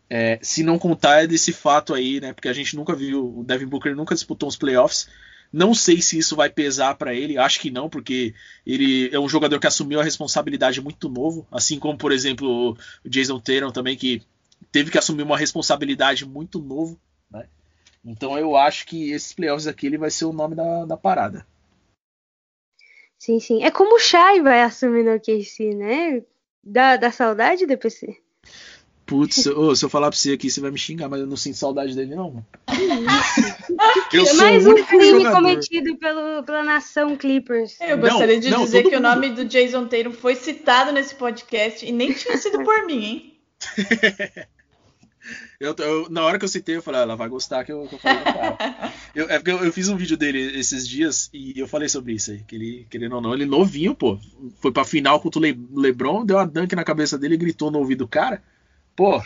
É, 0.10 0.40
se 0.42 0.64
não 0.64 0.78
contar 0.78 1.28
desse 1.28 1.52
fato 1.52 1.94
aí, 1.94 2.20
né? 2.22 2.34
Porque 2.34 2.48
a 2.48 2.54
gente 2.54 2.76
nunca 2.76 2.96
viu, 2.96 3.40
o 3.40 3.44
Devin 3.44 3.66
Booker 3.66 3.96
nunca 3.96 4.16
disputou 4.16 4.48
os 4.48 4.56
playoffs. 4.56 5.08
Não 5.52 5.74
sei 5.74 6.02
se 6.02 6.18
isso 6.18 6.36
vai 6.36 6.50
pesar 6.50 6.96
para 6.96 7.14
ele, 7.14 7.38
acho 7.38 7.60
que 7.60 7.72
não, 7.72 7.90
porque 7.90 8.34
ele 8.66 9.10
é 9.14 9.20
um 9.20 9.30
jogador 9.30 9.60
que 9.60 9.68
assumiu 9.68 10.00
a 10.00 10.04
responsabilidade 10.04 10.82
muito 10.82 11.08
novo, 11.08 11.48
assim 11.52 11.80
como, 11.80 11.98
por 11.98 12.12
exemplo, 12.12 12.72
o 12.72 13.10
Jason 13.10 13.40
Tatum 13.40 13.72
também, 13.72 13.96
que 13.96 14.22
teve 14.72 14.92
que 14.92 14.98
assumir 14.98 15.24
uma 15.24 15.38
responsabilidade 15.38 16.26
muito 16.26 16.60
novo 16.60 17.00
né? 17.32 17.48
Então 18.04 18.38
eu 18.38 18.56
acho 18.56 18.86
que 18.86 19.12
esses 19.12 19.34
playoffs 19.34 19.68
aqui 19.68 19.88
ele 19.88 19.98
vai 19.98 20.12
ser 20.12 20.26
o 20.26 20.34
nome 20.34 20.56
da, 20.56 20.86
da 20.86 20.98
parada. 20.98 21.46
Sim, 23.18 23.40
sim. 23.40 23.64
É 23.64 23.72
como 23.72 23.96
o 23.96 24.00
Shai 24.00 24.42
vai 24.42 24.62
assumir 24.62 25.04
no 25.04 25.20
KC, 25.20 25.74
né? 25.74 26.24
Da, 26.64 26.98
da 26.98 27.12
saudade, 27.12 27.66
DPC? 27.66 28.18
Putz, 29.06 29.46
oh, 29.46 29.76
se 29.76 29.86
eu 29.86 29.90
falar 29.90 30.10
pra 30.10 30.18
você 30.18 30.34
aqui, 30.34 30.50
você 30.50 30.60
vai 30.60 30.72
me 30.72 30.80
xingar, 30.80 31.08
mas 31.08 31.20
eu 31.20 31.28
não 31.28 31.38
sinto 31.38 31.58
saudade 31.58 31.96
dele, 31.96 32.16
não. 32.16 32.44
eu 34.12 34.26
sou 34.26 34.38
Mais 34.38 34.66
um 34.66 34.84
crime 34.84 35.22
jogador. 35.22 35.36
cometido 35.36 35.96
pelo, 35.98 36.44
pela 36.44 36.64
nação 36.64 37.16
Clippers. 37.16 37.80
Eu 37.82 38.00
gostaria 38.00 38.36
não, 38.36 38.42
de 38.42 38.50
não, 38.50 38.64
dizer 38.66 38.82
que 38.82 38.96
mundo. 38.96 38.98
o 38.98 39.02
nome 39.02 39.30
do 39.30 39.46
Jason 39.46 39.88
Tatum 39.88 40.12
foi 40.12 40.36
citado 40.36 40.92
nesse 40.92 41.14
podcast 41.14 41.86
e 41.86 41.92
nem 41.92 42.14
tinha 42.14 42.36
sido 42.38 42.62
por 42.66 42.86
mim, 42.88 43.06
hein? 43.06 43.40
Eu, 45.60 45.76
eu, 45.80 46.10
na 46.10 46.24
hora 46.24 46.38
que 46.38 46.46
eu 46.46 46.50
citei, 46.50 46.76
eu 46.76 46.82
falei, 46.82 47.02
ah, 47.02 47.04
ela 47.04 47.16
vai 47.16 47.28
gostar 47.28 47.64
que 47.64 47.72
eu, 47.72 47.88
que 47.88 47.96
eu 47.96 48.00
falei 48.00 48.24
cara. 48.24 48.58
eu, 49.16 49.30
é 49.30 49.38
porque 49.38 49.52
eu, 49.52 49.64
eu, 49.64 49.74
fiz 49.74 49.90
um 49.90 49.98
vídeo 49.98 50.18
dele 50.18 50.58
esses 50.58 50.88
dias 50.88 51.30
e 51.34 51.60
eu 51.60 51.68
falei 51.68 51.90
sobre 51.90 52.14
isso 52.14 52.32
aí. 52.32 52.44
Que 52.44 52.56
ele, 52.56 52.88
querendo 52.90 53.16
ou 53.16 53.22
não, 53.22 53.34
ele 53.34 53.46
novinho, 53.46 53.96
pô. 53.96 54.20
Foi 54.62 54.72
pra 54.72 54.86
final 54.86 55.20
contra 55.20 55.40
o 55.40 55.44
Le, 55.44 55.58
Lebron, 55.74 56.26
deu 56.26 56.38
uma 56.38 56.46
dunk 56.46 56.76
na 56.76 56.84
cabeça 56.84 57.18
dele 57.18 57.36
e 57.36 57.40
gritou 57.40 57.72
no 57.72 57.80
ouvido 57.80 58.00
do 58.00 58.08
cara. 58.08 58.44
Pô, 58.96 59.22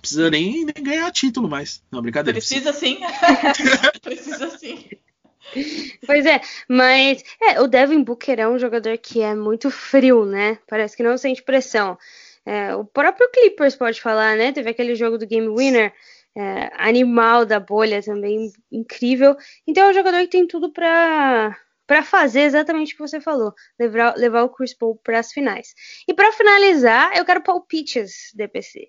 precisa 0.00 0.30
nem, 0.30 0.64
nem 0.64 0.84
ganhar 0.84 1.10
título 1.12 1.48
mais. 1.48 1.82
Não, 1.90 2.02
brincadeira. 2.02 2.38
Precisa 2.38 2.72
sim. 2.72 2.98
precisa 4.02 4.50
sim. 4.58 4.88
Pois 6.04 6.26
é, 6.26 6.40
mas 6.68 7.22
é, 7.40 7.60
o 7.60 7.66
Devin 7.66 8.02
Booker 8.02 8.38
é 8.40 8.48
um 8.48 8.58
jogador 8.58 8.96
que 8.98 9.20
é 9.20 9.34
muito 9.34 9.70
frio, 9.70 10.24
né? 10.24 10.58
Parece 10.66 10.96
que 10.96 11.02
não 11.02 11.16
sente 11.16 11.42
pressão. 11.42 11.96
É, 12.46 12.74
o 12.76 12.84
próprio 12.84 13.28
Clippers 13.30 13.74
pode 13.74 14.00
falar, 14.00 14.36
né? 14.36 14.52
Teve 14.52 14.70
aquele 14.70 14.94
jogo 14.94 15.18
do 15.18 15.26
Game 15.26 15.48
Winner, 15.48 15.92
é, 16.36 16.70
animal 16.76 17.44
da 17.44 17.58
bolha 17.58 18.00
também, 18.00 18.52
incrível. 18.70 19.36
Então 19.66 19.86
é 19.86 19.90
um 19.90 19.94
jogador 19.94 20.20
que 20.20 20.28
tem 20.28 20.46
tudo 20.46 20.72
para 20.72 21.58
para 21.86 22.02
fazer 22.02 22.40
exatamente 22.40 22.92
o 22.92 22.96
que 22.96 23.02
você 23.02 23.20
falou, 23.20 23.54
levar, 23.78 24.16
levar 24.16 24.42
o 24.42 24.48
Chris 24.48 24.74
Paul 24.74 24.96
para 24.96 25.20
as 25.20 25.32
finais. 25.32 25.72
E 26.08 26.12
para 26.12 26.32
finalizar, 26.32 27.16
eu 27.16 27.24
quero 27.24 27.42
palpites, 27.42 28.32
DPC. 28.34 28.88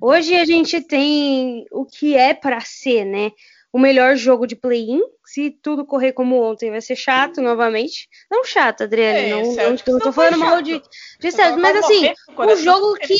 Hoje 0.00 0.34
a 0.34 0.44
gente 0.44 0.80
tem 0.80 1.64
o 1.70 1.86
que 1.86 2.16
é 2.16 2.34
para 2.34 2.60
ser, 2.60 3.04
né? 3.04 3.30
O 3.72 3.78
melhor 3.78 4.16
jogo 4.16 4.46
de 4.46 4.54
play-in. 4.54 5.00
Se 5.24 5.50
tudo 5.50 5.86
correr 5.86 6.12
como 6.12 6.40
ontem, 6.42 6.70
vai 6.70 6.80
ser 6.82 6.94
chato 6.94 7.40
novamente. 7.40 8.06
Não 8.30 8.44
chato, 8.44 8.82
Adriane. 8.82 9.20
É, 9.20 9.30
não, 9.30 9.42
não, 9.42 9.76
não, 9.86 9.98
tô 9.98 10.12
falando 10.12 10.38
mal 10.38 10.60
de, 10.60 10.82
de 11.18 11.32
certo, 11.32 11.58
mas 11.58 11.76
assim, 11.76 12.12
um 12.38 12.56
jogo 12.56 12.94
que 12.96 13.16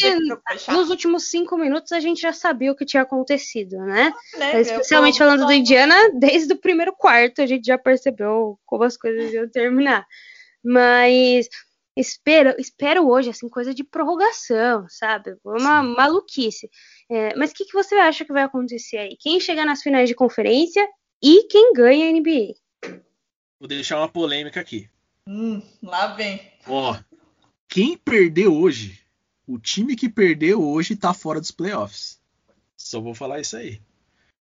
nos 0.71 0.91
últimos 0.91 1.31
cinco 1.31 1.57
minutos 1.57 1.93
a 1.93 2.01
gente 2.01 2.21
já 2.21 2.33
sabia 2.33 2.71
o 2.71 2.77
que 2.77 2.85
tinha 2.85 3.03
acontecido, 3.03 3.79
né? 3.79 4.13
né 4.37 4.61
Especialmente 4.61 5.19
falando 5.19 5.47
do 5.47 5.53
Indiana, 5.53 5.95
desde 6.19 6.53
o 6.53 6.61
primeiro 6.61 6.93
quarto 6.93 7.41
a 7.41 7.47
gente 7.47 7.65
já 7.65 7.79
percebeu 7.79 8.59
como 8.67 8.85
as 8.85 8.97
coisas 8.97 9.33
iam 9.33 9.49
terminar. 9.49 10.07
Mas 10.63 11.49
espero, 11.97 12.55
espero 12.59 13.09
hoje, 13.09 13.31
assim, 13.31 13.49
coisa 13.49 13.75
de 13.75 13.85
prorrogação, 13.85 14.87
sabe? 14.89 15.37
Uma 15.45 15.83
Sim. 15.83 15.95
maluquice. 15.95 16.71
É, 17.15 17.37
mas 17.37 17.51
o 17.51 17.55
que, 17.55 17.67
que 17.67 17.75
você 17.75 17.95
acha 17.97 18.25
que 18.25 18.33
vai 18.33 18.43
acontecer 18.43 18.97
aí? 18.97 19.17
Quem 19.21 19.39
chegar 19.39 19.67
nas 19.67 19.83
finais 19.83 20.09
de 20.09 20.15
conferência 20.15 20.83
e 21.23 21.43
quem 21.45 21.75
ganha 21.75 22.09
a 22.09 22.13
NBA? 22.13 22.55
vou 23.61 23.69
deixar 23.69 23.99
uma 23.99 24.09
polêmica 24.09 24.59
aqui. 24.59 24.89
Hum, 25.29 25.63
lá 25.83 26.09
vem. 26.15 26.41
Ó, 26.67 26.99
quem 27.69 27.99
perdeu 27.99 28.57
hoje, 28.57 28.99
o 29.47 29.59
time 29.59 29.95
que 29.95 30.09
perdeu 30.09 30.67
hoje 30.67 30.97
tá 30.97 31.13
fora 31.13 31.39
dos 31.39 31.51
playoffs. 31.51 32.19
Só 32.79 32.99
vou 32.99 33.15
falar 33.15 33.41
isso 33.41 33.59
aí. 33.59 33.79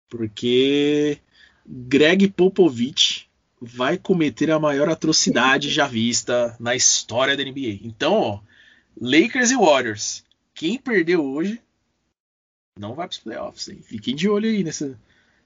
Porque 0.09 1.19
Greg 1.67 2.29
Popovich 2.29 3.27
vai 3.59 3.97
cometer 3.97 4.51
a 4.51 4.61
maior 4.61 4.89
atrocidade 4.91 5.71
já 5.71 5.89
vista 5.89 6.55
na 6.61 6.77
história 6.77 7.37
da 7.37 7.43
NBA. 7.43 7.81
Então, 7.83 8.13
ó, 8.15 8.41
Lakers 9.01 9.51
e 9.51 9.57
Warriors. 9.57 10.25
Quem 10.55 10.79
perdeu 10.79 11.25
hoje 11.25 11.61
não 12.81 12.95
vai 12.95 13.07
para 13.07 13.13
os 13.13 13.19
playoffs. 13.19 13.69
Hein? 13.69 13.81
Fiquem 13.83 14.17
de 14.17 14.29
olho 14.29 14.49
aí 14.49 14.65
nessa, 14.65 14.99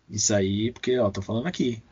nisso 0.09 0.35
aí, 0.35 0.73
porque 0.73 0.99
ó, 0.99 1.11
tô 1.11 1.21
falando 1.21 1.47
aqui. 1.47 1.83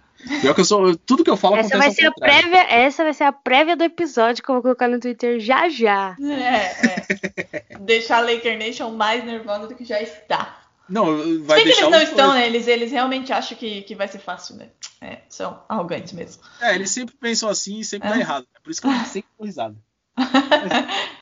Pior 0.41 0.55
que 0.55 0.61
eu 0.61 0.65
sou, 0.65 0.97
tudo 0.97 1.25
que 1.25 1.31
eu 1.31 1.37
falo 1.37 1.57
essa 1.57 1.77
vai 1.77 1.91
ser 1.91 2.07
a 2.07 2.13
prévia, 2.13 2.63
essa 2.73 3.03
vai 3.03 3.13
ser 3.13 3.25
a 3.25 3.33
prévia 3.33 3.75
do 3.77 3.83
episódio 3.83 4.43
que 4.43 4.49
eu 4.49 4.55
vou 4.55 4.63
colocar 4.63 4.87
no 4.87 5.01
Twitter 5.01 5.41
já 5.41 5.69
já. 5.69 6.17
É, 6.23 7.75
é. 7.75 7.79
Deixar 7.81 8.19
a 8.19 8.21
Laker 8.21 8.57
Nation 8.57 8.91
mais 8.91 9.25
nervosa 9.25 9.67
do 9.67 9.75
que 9.75 9.85
já 9.85 10.01
está. 10.01 10.61
Não, 10.89 11.07
vai 11.43 11.59
Bem 11.59 11.65
deixar 11.65 11.87
que 11.87 11.87
eles 11.87 11.91
não 11.91 12.03
estão, 12.03 12.35
né? 12.35 12.47
Eles, 12.47 12.69
eles 12.69 12.93
realmente 12.93 13.33
acham 13.33 13.57
que, 13.59 13.83
que 13.83 13.95
vai 13.97 14.07
ser 14.07 14.19
fácil, 14.21 14.57
né? 14.57 14.69
É, 15.01 15.19
são 15.29 15.61
arrogantes 15.69 16.13
mesmo. 16.13 16.43
É, 16.61 16.75
eles 16.75 16.91
sempre 16.91 17.17
pensam 17.17 17.49
assim 17.49 17.81
e 17.81 17.85
sempre 17.85 18.09
É. 18.09 18.13
dá 18.13 18.19
errado. 18.19 18.47
É 18.55 18.61
por 18.61 18.71
isso 18.71 18.81
que 18.81 18.87
eu 18.87 18.93
sempre 19.07 19.31
dou 19.37 19.47
risada. 19.47 19.77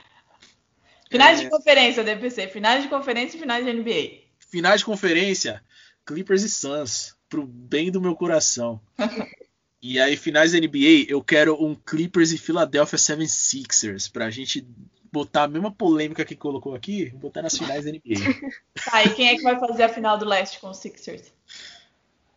Finais 1.10 1.40
É. 1.40 1.44
de 1.44 1.50
conferência, 1.50 2.04
DPC. 2.04 2.48
Finais 2.48 2.82
de 2.82 2.88
conferência 2.88 3.36
e 3.36 3.40
finais 3.40 3.64
de 3.64 3.72
NBA. 3.72 4.20
Finais 4.38 4.80
de 4.80 4.86
conferência, 4.86 5.62
Clippers 6.06 6.42
e 6.42 6.48
Suns, 6.48 7.16
pro 7.28 7.44
bem 7.44 7.90
do 7.90 8.00
meu 8.00 8.14
coração. 8.14 8.80
E 9.82 9.98
aí, 9.98 10.14
finais 10.14 10.52
da 10.52 10.58
NBA, 10.58 11.06
eu 11.08 11.24
quero 11.24 11.54
um 11.54 11.74
Clippers 11.74 12.32
e 12.32 12.36
Philadelphia 12.36 12.98
76ers, 12.98 14.12
pra 14.12 14.28
gente 14.28 14.62
botar 15.10 15.44
a 15.44 15.48
mesma 15.48 15.72
polêmica 15.72 16.22
que 16.22 16.36
colocou 16.36 16.74
aqui, 16.74 17.08
botar 17.14 17.40
nas 17.40 17.56
finais 17.56 17.86
da 17.86 17.90
NBA. 17.90 18.02
Tá, 18.84 19.02
e 19.02 19.14
quem 19.14 19.28
é 19.28 19.36
que 19.36 19.42
vai 19.42 19.58
fazer 19.58 19.84
a 19.84 19.88
final 19.88 20.18
do 20.18 20.26
leste 20.26 20.60
com 20.60 20.68
os 20.68 20.76
Sixers? 20.76 21.32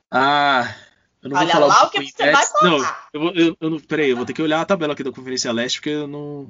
Ah, 0.09 0.74
eu 1.21 1.32
não 1.32 1.38
Olha 1.38 1.45
vou 1.45 1.53
falar 1.53 1.67
lá 1.67 1.88
o 1.88 1.89
que 1.89 2.05
você 2.05 2.32
vai 2.32 2.45
falar. 2.45 2.63
Não, 2.63 2.95
eu, 3.11 3.19
vou, 3.19 3.32
eu, 3.34 3.57
eu 3.59 3.82
peraí, 3.82 4.09
eu 4.11 4.15
vou 4.15 4.26
ter 4.26 4.32
que 4.32 4.41
olhar 4.41 4.61
a 4.61 4.65
tabela 4.65 4.93
aqui 4.93 5.03
da 5.03 5.11
Conferência 5.11 5.51
Leste, 5.51 5.80
porque 5.80 5.89
eu 5.89 6.07
não, 6.07 6.49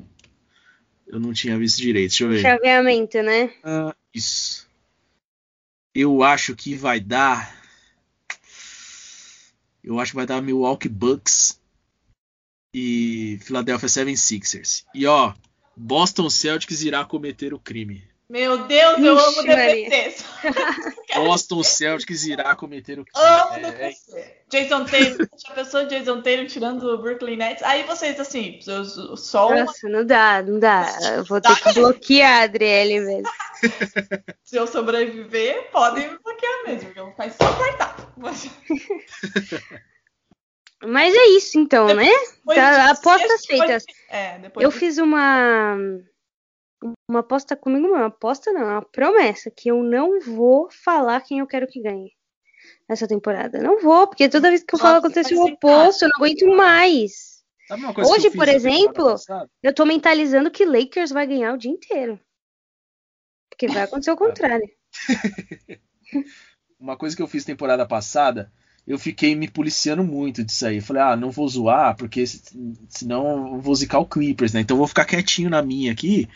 eu 1.08 1.20
não 1.20 1.34
tinha 1.34 1.58
visto 1.58 1.78
direito. 1.78 2.10
Deixa 2.10 2.24
eu 2.24 2.30
ver. 2.30 2.42
Chaveamento, 2.42 3.22
né? 3.22 3.52
Ah, 3.64 3.96
isso. 4.14 4.68
Eu 5.94 6.24
acho 6.24 6.56
que 6.56 6.76
vai 6.76 7.00
dar. 7.00 7.56
Eu 9.84 10.00
acho 10.00 10.12
que 10.12 10.16
vai 10.16 10.26
dar 10.26 10.42
Milwaukee 10.42 10.90
Bucks 10.90 11.60
e 12.74 13.38
Philadelphia 13.42 13.88
76ers. 13.88 14.86
E 14.96 15.06
ó, 15.06 15.34
Boston 15.76 16.30
Celtics 16.30 16.82
irá 16.82 17.06
cometer 17.06 17.54
o 17.54 17.60
crime. 17.60 18.04
Meu 18.30 18.66
Deus, 18.66 19.00
eu 19.00 19.16
Ixi, 19.16 19.40
amo. 19.40 19.44
DPC. 19.44 20.24
Boston 21.16 21.64
Celtics 21.64 22.26
irá 22.26 22.56
cometer 22.56 23.00
o 23.00 23.06
crime. 23.06 23.66
É. 24.14 24.38
Jason 24.50 24.86
Taylor. 24.86 25.28
Já 25.38 25.54
pensou 25.54 25.86
Jason 25.88 26.22
Taylor 26.22 26.46
tirando 26.48 26.84
o 26.84 26.98
Brooklyn 26.98 27.38
Nets? 27.38 27.64
Aí 27.64 27.84
vocês, 27.84 28.20
assim, 28.20 28.60
o 28.68 29.16
só 29.18 29.48
uma 29.50 29.64
Nossa, 29.66 29.90
não 29.90 30.06
dá, 30.06 30.42
não 30.44 30.60
dá. 30.60 30.88
Eu 31.16 31.24
vou 31.26 31.42
ter 31.42 31.56
que 31.56 31.74
bloquear 31.74 32.42
a 32.42 32.44
Adriele 32.44 33.00
mesmo. 33.00 33.30
Se 34.44 34.58
eu 34.58 34.68
sobreviver, 34.68 35.70
podem 35.72 36.12
me 36.12 36.18
bloquear 36.24 36.64
mesmo, 36.68 36.86
porque 36.86 37.00
eu 37.00 37.04
vou 37.06 37.12
ficar 37.14 37.28
insuportável. 37.28 38.08
Mas- 38.18 38.50
Mas 40.86 41.16
é 41.16 41.26
isso 41.38 41.58
então, 41.58 41.88
né? 41.96 42.04
Depois 42.04 42.58
Tá, 42.58 42.74
de 42.86 42.92
apostas 42.92 43.46
feitas. 43.46 43.86
É, 44.10 44.38
depois 44.40 44.64
Eu 44.66 44.70
fiz 44.70 44.98
uma 44.98 45.78
uma 47.10 47.20
aposta 47.20 47.56
comigo, 47.56 47.88
não, 47.88 47.96
uma 47.96 48.08
aposta 48.08 48.52
não, 48.52 48.64
uma 48.64 48.82
promessa 48.82 49.52
que 49.52 49.70
eu 49.70 49.84
não 49.84 50.20
vou 50.20 50.70
falar 50.72 51.22
quem 51.22 51.40
eu 51.40 51.48
quero 51.48 51.68
que 51.68 51.82
ganhe 51.82 52.12
essa 52.88 53.08
temporada. 53.08 53.60
Não 53.62 53.80
vou, 53.82 54.08
porque 54.08 54.30
toda 54.30 54.50
vez 54.50 54.64
que 54.64 54.76
eu 54.76 54.80
falo 54.80 54.98
acontece 54.98 55.34
o 55.36 55.44
oposto, 55.44 56.04
eu 56.04 56.10
não 56.10 56.18
aguento 56.18 56.48
mais. 56.56 57.44
Hoje, 58.06 58.30
por 58.32 58.48
exemplo? 58.48 59.16
Eu 59.62 59.74
tô 59.74 59.86
mentalizando 59.86 60.52
que 60.52 60.66
Lakers 60.66 61.12
vai 61.12 61.26
ganhar 61.26 61.54
o 61.54 61.58
dia 61.58 61.72
inteiro. 61.72 62.20
Porque 63.50 63.68
vai 63.68 63.84
acontecer 63.84 64.12
o 64.12 64.18
contrário. 64.18 64.70
uma 66.80 66.98
coisa 66.98 67.16
que 67.16 67.22
eu 67.22 67.28
fiz 67.28 67.46
temporada 67.46 67.86
passada, 67.86 68.52
eu 68.86 69.00
fiquei 69.00 69.36
me 69.36 69.50
policiando 69.50 70.04
muito 70.04 70.44
disso 70.44 70.66
aí. 70.66 70.78
Eu 70.78 70.82
falei, 70.84 71.02
ah, 71.02 71.16
não 71.16 71.32
vou 71.32 71.48
zoar, 71.48 71.96
porque 71.96 72.26
se- 72.28 72.42
senão 72.90 73.56
eu 73.56 73.62
vou 73.62 73.74
zicar 73.76 74.00
o 74.00 74.06
Clippers, 74.06 74.54
né? 74.54 74.60
Então 74.62 74.76
eu 74.76 74.80
vou 74.80 74.88
ficar 74.88 75.06
quietinho 75.06 75.50
na 75.50 75.62
minha 75.62 75.92
aqui. 75.92 76.28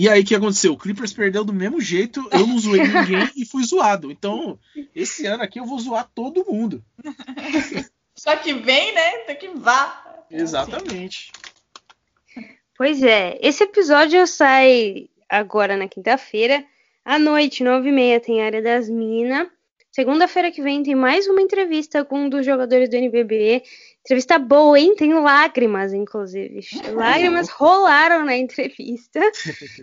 E 0.00 0.08
aí 0.08 0.22
o 0.22 0.24
que 0.24 0.36
aconteceu? 0.36 0.74
O 0.74 0.78
Clippers 0.78 1.12
perdeu 1.12 1.44
do 1.44 1.52
mesmo 1.52 1.80
jeito, 1.80 2.24
eu 2.30 2.46
não 2.46 2.56
zoei 2.56 2.86
ninguém 2.86 3.28
e 3.34 3.44
fui 3.44 3.64
zoado. 3.64 4.12
Então, 4.12 4.56
esse 4.94 5.26
ano 5.26 5.42
aqui 5.42 5.58
eu 5.58 5.66
vou 5.66 5.76
zoar 5.76 6.08
todo 6.14 6.46
mundo. 6.48 6.84
Só 8.14 8.36
que 8.36 8.52
vem, 8.52 8.94
né? 8.94 9.18
Tem 9.26 9.34
que 9.34 9.48
vá. 9.48 10.22
Exatamente. 10.30 11.32
Pois 12.76 13.02
é, 13.02 13.40
esse 13.42 13.64
episódio 13.64 14.24
sai 14.24 15.10
agora 15.28 15.76
na 15.76 15.88
quinta-feira. 15.88 16.64
À 17.04 17.18
noite, 17.18 17.64
nove 17.64 17.88
e 17.88 17.92
meia, 17.92 18.20
tem 18.20 18.40
Área 18.40 18.62
das 18.62 18.88
Minas. 18.88 19.48
Segunda-feira 19.98 20.52
que 20.52 20.62
vem 20.62 20.80
tem 20.80 20.94
mais 20.94 21.26
uma 21.26 21.42
entrevista 21.42 22.04
com 22.04 22.20
um 22.20 22.28
dos 22.28 22.46
jogadores 22.46 22.88
do 22.88 22.94
NBB. 22.94 23.64
Entrevista 24.02 24.38
boa, 24.38 24.78
hein? 24.78 24.94
Tem 24.94 25.12
lágrimas, 25.12 25.92
inclusive. 25.92 26.60
Lágrimas 26.94 27.48
rolaram 27.48 28.24
na 28.24 28.36
entrevista. 28.36 29.20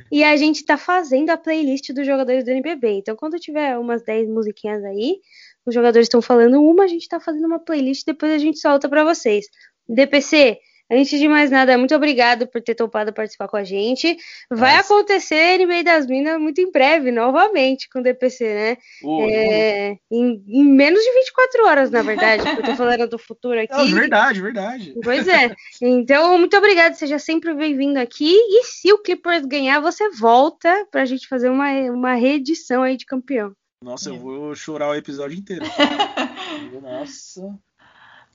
E 0.09 0.23
a 0.23 0.37
gente 0.37 0.63
tá 0.63 0.77
fazendo 0.77 1.31
a 1.31 1.37
playlist 1.37 1.91
dos 1.91 2.05
jogadores 2.05 2.45
do 2.45 2.51
NBB. 2.51 2.91
Então, 2.91 3.13
quando 3.13 3.37
tiver 3.37 3.77
umas 3.77 4.03
10 4.03 4.29
musiquinhas 4.29 4.85
aí, 4.85 5.17
os 5.65 5.75
jogadores 5.75 6.05
estão 6.05 6.21
falando 6.21 6.63
uma, 6.63 6.85
a 6.85 6.87
gente 6.87 7.09
tá 7.09 7.19
fazendo 7.19 7.47
uma 7.47 7.59
playlist, 7.59 8.05
depois 8.05 8.31
a 8.31 8.37
gente 8.37 8.57
solta 8.57 8.87
pra 8.87 9.03
vocês. 9.03 9.47
DPC, 9.85 10.57
antes 10.91 11.19
de 11.19 11.27
mais 11.27 11.49
nada, 11.51 11.77
muito 11.77 11.95
obrigado 11.95 12.47
por 12.47 12.61
ter 12.61 12.75
topado 12.75 13.13
participar 13.13 13.47
com 13.47 13.57
a 13.57 13.63
gente. 13.63 14.17
Vai 14.49 14.77
Nossa. 14.77 14.93
acontecer 14.93 15.57
NBA 15.57 15.83
das 15.83 16.05
Minas 16.07 16.39
muito 16.39 16.61
em 16.61 16.71
breve, 16.71 17.11
novamente, 17.11 17.89
com 17.89 17.99
o 17.99 18.03
DPC, 18.03 18.45
né? 18.45 18.77
Ô, 19.03 19.27
É, 19.29 19.97
em, 20.11 20.43
em 20.47 20.63
menos 20.63 21.01
de 21.03 21.13
24 21.13 21.65
horas, 21.65 21.91
na 21.91 22.01
verdade, 22.01 22.43
porque 22.43 22.61
eu 22.61 22.65
tô 22.65 22.75
falando 22.75 23.07
do 23.07 23.17
futuro 23.17 23.59
aqui. 23.61 23.73
não, 23.73 23.87
verdade, 23.87 24.41
verdade. 24.41 24.93
Pois 25.03 25.27
é. 25.27 25.55
Então, 25.81 26.37
muito 26.37 26.55
obrigada. 26.57 26.95
Seja 26.95 27.19
sempre 27.19 27.53
bem-vindo 27.53 27.99
aqui. 27.99 28.33
E 28.33 28.63
se 28.63 28.91
o 28.93 28.99
Clippers 28.99 29.45
ganhar, 29.45 29.79
você 29.79 30.09
volta 30.09 30.85
pra 30.91 31.05
gente 31.05 31.27
fazer 31.27 31.49
uma, 31.49 31.69
uma 31.91 32.13
reedição 32.13 32.83
aí 32.83 32.97
de 32.97 33.05
campeão. 33.05 33.53
Nossa, 33.81 34.09
eu 34.09 34.17
vou 34.17 34.55
chorar 34.55 34.89
o 34.89 34.95
episódio 34.95 35.37
inteiro. 35.37 35.65
Nossa. 36.81 37.41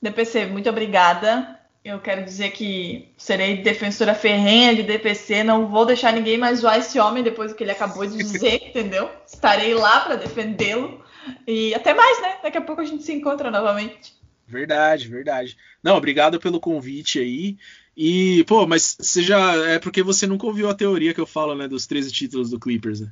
DPC, 0.01 0.45
muito 0.45 0.69
obrigada. 0.69 1.59
Eu 1.83 1.99
quero 1.99 2.23
dizer 2.23 2.51
que 2.51 3.11
serei 3.17 3.57
defensora 3.57 4.13
ferrenha 4.13 4.75
de 4.75 4.83
DPC. 4.83 5.43
Não 5.43 5.67
vou 5.67 5.85
deixar 5.85 6.13
ninguém 6.13 6.37
mais 6.37 6.59
zoar 6.59 6.77
esse 6.77 6.99
homem 6.99 7.23
depois 7.23 7.51
do 7.51 7.57
que 7.57 7.63
ele 7.63 7.71
acabou 7.71 8.05
de 8.05 8.17
dizer, 8.17 8.61
entendeu? 8.69 9.09
Estarei 9.25 9.73
lá 9.73 10.01
para 10.01 10.15
defendê-lo. 10.15 11.03
E 11.47 11.73
até 11.73 11.93
mais, 11.93 12.21
né? 12.21 12.37
Daqui 12.43 12.57
a 12.57 12.61
pouco 12.61 12.81
a 12.81 12.85
gente 12.85 13.03
se 13.03 13.11
encontra 13.11 13.49
novamente. 13.49 14.13
Verdade, 14.47 15.07
verdade. 15.07 15.57
Não, 15.81 15.95
obrigado 15.95 16.39
pelo 16.39 16.59
convite 16.59 17.19
aí. 17.19 17.57
E, 17.95 18.43
pô, 18.45 18.67
mas 18.67 18.97
você 18.99 19.23
já. 19.23 19.55
É 19.67 19.79
porque 19.79 20.03
você 20.03 20.27
nunca 20.27 20.45
ouviu 20.45 20.69
a 20.69 20.75
teoria 20.75 21.13
que 21.13 21.21
eu 21.21 21.25
falo, 21.25 21.55
né? 21.55 21.67
Dos 21.67 21.87
13 21.87 22.11
títulos 22.11 22.49
do 22.49 22.59
Clippers, 22.59 23.01
né? 23.01 23.11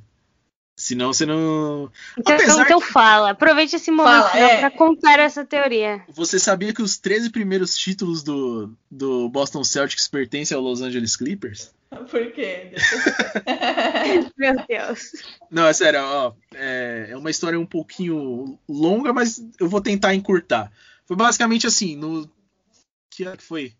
Senão 0.76 1.12
você 1.12 1.26
não. 1.26 1.90
Então, 2.18 2.34
Apesar 2.36 2.62
então 2.64 2.80
que- 2.80 2.86
fala. 2.86 3.30
Aproveite 3.32 3.76
esse 3.76 3.90
momento 3.90 4.28
Fala, 4.28 4.38
é. 4.38 4.60
para 4.60 4.70
contar 4.70 5.18
essa 5.20 5.44
teoria. 5.44 6.02
Você 6.08 6.38
sabia 6.38 6.72
que 6.72 6.80
os 6.80 6.96
13 6.98 7.28
primeiros 7.30 7.76
títulos 7.76 8.22
do, 8.22 8.74
do 8.90 9.28
Boston 9.28 9.62
Celtics 9.62 10.08
pertencem 10.08 10.56
ao 10.56 10.62
Los 10.62 10.80
Angeles 10.80 11.16
Clippers? 11.16 11.70
Por 12.10 12.32
quê? 12.32 12.72
Meu 14.38 14.54
Deus. 14.66 15.10
Não, 15.50 15.66
é 15.66 15.72
sério, 15.72 16.00
ó. 16.02 16.32
É, 16.54 17.08
é 17.10 17.16
uma 17.16 17.30
história 17.30 17.58
um 17.60 17.66
pouquinho 17.66 18.58
longa, 18.68 19.12
mas 19.12 19.42
eu 19.58 19.68
vou 19.68 19.80
tentar 19.82 20.14
encurtar. 20.14 20.72
Foi 21.04 21.16
basicamente 21.16 21.66
assim, 21.66 21.94
no. 21.96 22.30
Que 23.10 23.24
ano 23.24 23.36
que 23.36 23.42
foi? 23.44 23.74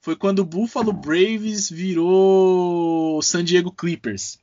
Foi 0.00 0.16
quando 0.16 0.40
o 0.40 0.44
Buffalo 0.44 0.92
Braves 0.92 1.70
virou 1.70 3.20
San 3.22 3.44
Diego 3.44 3.70
Clippers. 3.70 4.38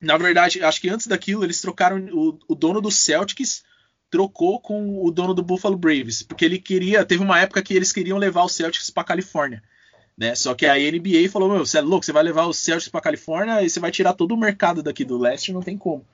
Na 0.00 0.16
verdade, 0.16 0.62
acho 0.62 0.80
que 0.80 0.88
antes 0.88 1.06
daquilo 1.06 1.44
eles 1.44 1.60
trocaram 1.60 1.98
o, 2.12 2.38
o 2.48 2.54
dono 2.54 2.80
do 2.80 2.90
Celtics 2.90 3.62
trocou 4.10 4.58
com 4.58 5.04
o 5.04 5.10
dono 5.10 5.34
do 5.34 5.42
Buffalo 5.42 5.76
Braves, 5.76 6.22
porque 6.22 6.44
ele 6.44 6.58
queria, 6.58 7.04
teve 7.04 7.22
uma 7.22 7.38
época 7.38 7.62
que 7.62 7.74
eles 7.74 7.92
queriam 7.92 8.18
levar 8.18 8.42
o 8.42 8.48
Celtics 8.48 8.90
para 8.90 9.04
Califórnia, 9.04 9.62
né? 10.16 10.34
Só 10.34 10.54
que 10.54 10.66
a 10.66 10.74
NBA 10.74 11.28
falou: 11.30 11.50
"Meu, 11.50 11.64
você 11.64 11.78
é 11.78 11.80
louco, 11.80 12.04
você 12.04 12.12
vai 12.12 12.22
levar 12.22 12.46
o 12.46 12.52
Celtics 12.52 12.90
para 12.90 13.00
Califórnia 13.00 13.62
e 13.62 13.70
você 13.70 13.78
vai 13.78 13.90
tirar 13.90 14.14
todo 14.14 14.32
o 14.32 14.38
mercado 14.38 14.82
daqui 14.82 15.04
do 15.04 15.18
leste, 15.18 15.52
não 15.52 15.62
tem 15.62 15.76
como", 15.76 16.04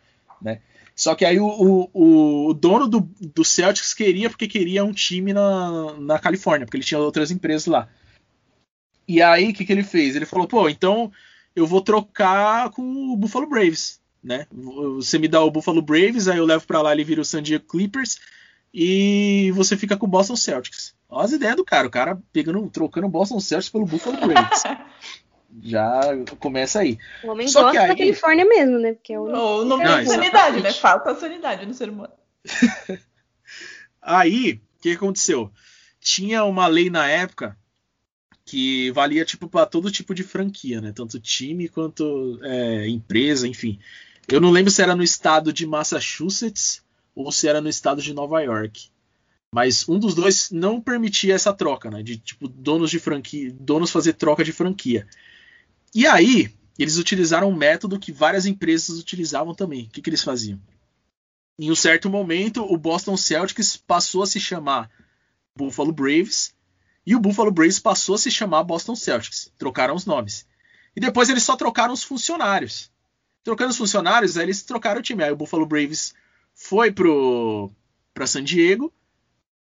né? 0.42 0.60
Só 0.94 1.14
que 1.14 1.26
aí 1.26 1.38
o, 1.38 1.46
o, 1.92 2.48
o 2.48 2.54
dono 2.54 2.88
do, 2.88 3.00
do, 3.20 3.44
Celtics 3.44 3.92
queria 3.92 4.30
porque 4.30 4.48
queria 4.48 4.82
um 4.82 4.92
time 4.92 5.34
na, 5.34 5.92
na 5.98 6.18
Califórnia, 6.18 6.64
porque 6.64 6.78
ele 6.78 6.84
tinha 6.84 6.98
outras 6.98 7.30
empresas 7.30 7.66
lá. 7.66 7.86
E 9.06 9.20
aí, 9.20 9.50
o 9.50 9.54
que, 9.54 9.64
que 9.64 9.72
ele 9.72 9.84
fez? 9.84 10.16
Ele 10.16 10.24
falou, 10.24 10.48
pô, 10.48 10.70
então 10.70 11.12
eu 11.56 11.66
vou 11.66 11.80
trocar 11.80 12.70
com 12.70 12.82
o 12.82 13.16
Buffalo 13.16 13.48
Braves, 13.48 13.98
né? 14.22 14.46
Você 14.96 15.18
me 15.18 15.26
dá 15.26 15.42
o 15.42 15.50
Buffalo 15.50 15.80
Braves, 15.80 16.28
aí 16.28 16.36
eu 16.36 16.44
levo 16.44 16.66
para 16.66 16.82
lá, 16.82 16.92
ele 16.92 17.02
vira 17.02 17.22
o 17.22 17.24
San 17.24 17.42
Diego 17.42 17.66
Clippers 17.66 18.18
e 18.72 19.50
você 19.52 19.74
fica 19.74 19.96
com 19.96 20.04
o 20.04 20.08
Boston 20.08 20.36
Celtics. 20.36 20.94
Olha 21.08 21.24
as 21.24 21.32
ideias 21.32 21.56
do 21.56 21.64
cara, 21.64 21.88
o 21.88 21.90
cara 21.90 22.20
pegando, 22.30 22.68
trocando 22.68 23.06
o 23.06 23.10
Boston 23.10 23.40
Celtics 23.40 23.70
pelo 23.70 23.86
Buffalo 23.86 24.18
Braves. 24.18 24.62
Já 25.62 26.00
começa 26.38 26.80
aí. 26.80 26.98
O 27.24 27.30
homem 27.30 27.48
Só 27.48 27.62
gosta 27.62 27.80
aí... 27.80 27.88
da 27.88 27.96
Califórnia 27.96 28.44
mesmo, 28.44 28.78
né? 28.78 28.92
Porque 28.92 29.14
é 29.14 29.18
o 29.18 29.26
não, 29.26 29.64
não 29.64 29.78
tem 29.78 30.04
sanidade, 30.04 30.60
né? 30.60 30.70
Falta 30.72 31.14
sanidade 31.14 31.64
no 31.64 31.72
ser 31.72 31.88
humano. 31.88 32.12
aí, 34.02 34.60
o 34.76 34.82
que 34.82 34.92
aconteceu? 34.92 35.50
Tinha 35.98 36.44
uma 36.44 36.66
lei 36.66 36.90
na 36.90 37.08
época 37.08 37.56
que 38.46 38.92
valia 38.92 39.24
tipo 39.24 39.48
para 39.48 39.66
todo 39.66 39.90
tipo 39.90 40.14
de 40.14 40.22
franquia, 40.22 40.80
né? 40.80 40.92
Tanto 40.92 41.18
time 41.18 41.68
quanto 41.68 42.38
é, 42.44 42.88
empresa, 42.88 43.46
enfim. 43.46 43.78
Eu 44.28 44.40
não 44.40 44.52
lembro 44.52 44.70
se 44.70 44.80
era 44.80 44.94
no 44.94 45.02
estado 45.02 45.52
de 45.52 45.66
Massachusetts 45.66 46.80
ou 47.12 47.32
se 47.32 47.48
era 47.48 47.60
no 47.60 47.68
estado 47.68 48.00
de 48.00 48.14
Nova 48.14 48.40
York. 48.40 48.88
Mas 49.52 49.88
um 49.88 49.98
dos 49.98 50.14
dois 50.14 50.50
não 50.52 50.80
permitia 50.80 51.34
essa 51.34 51.52
troca, 51.52 51.90
né? 51.90 52.04
De 52.04 52.18
tipo 52.18 52.46
donos 52.46 52.88
de 52.90 53.00
franquia, 53.00 53.52
donos 53.60 53.90
fazer 53.90 54.12
troca 54.12 54.44
de 54.44 54.52
franquia. 54.52 55.08
E 55.92 56.06
aí 56.06 56.54
eles 56.78 56.98
utilizaram 56.98 57.48
um 57.48 57.56
método 57.56 57.98
que 57.98 58.12
várias 58.12 58.46
empresas 58.46 58.96
utilizavam 59.00 59.54
também. 59.54 59.86
O 59.86 59.88
que, 59.88 60.00
que 60.00 60.08
eles 60.08 60.22
faziam? 60.22 60.60
Em 61.58 61.70
um 61.70 61.76
certo 61.76 62.08
momento, 62.08 62.62
o 62.62 62.76
Boston 62.76 63.16
Celtics 63.16 63.76
passou 63.76 64.22
a 64.22 64.26
se 64.26 64.38
chamar 64.38 64.88
Buffalo 65.56 65.90
Braves 65.90 66.54
e 67.06 67.14
o 67.14 67.20
Buffalo 67.20 67.52
Braves 67.52 67.78
passou 67.78 68.16
a 68.16 68.18
se 68.18 68.30
chamar 68.30 68.64
Boston 68.64 68.96
Celtics. 68.96 69.52
Trocaram 69.56 69.94
os 69.94 70.04
nomes. 70.04 70.44
E 70.94 71.00
depois 71.00 71.28
eles 71.28 71.44
só 71.44 71.54
trocaram 71.56 71.94
os 71.94 72.02
funcionários. 72.02 72.90
Trocando 73.44 73.70
os 73.70 73.76
funcionários, 73.76 74.36
aí 74.36 74.44
eles 74.44 74.62
trocaram 74.62 74.98
o 74.98 75.02
time. 75.02 75.22
Aí 75.22 75.30
o 75.30 75.36
Buffalo 75.36 75.66
Braves 75.66 76.14
foi 76.52 76.90
pro 76.90 77.70
para 78.12 78.26
San 78.26 78.42
Diego 78.42 78.92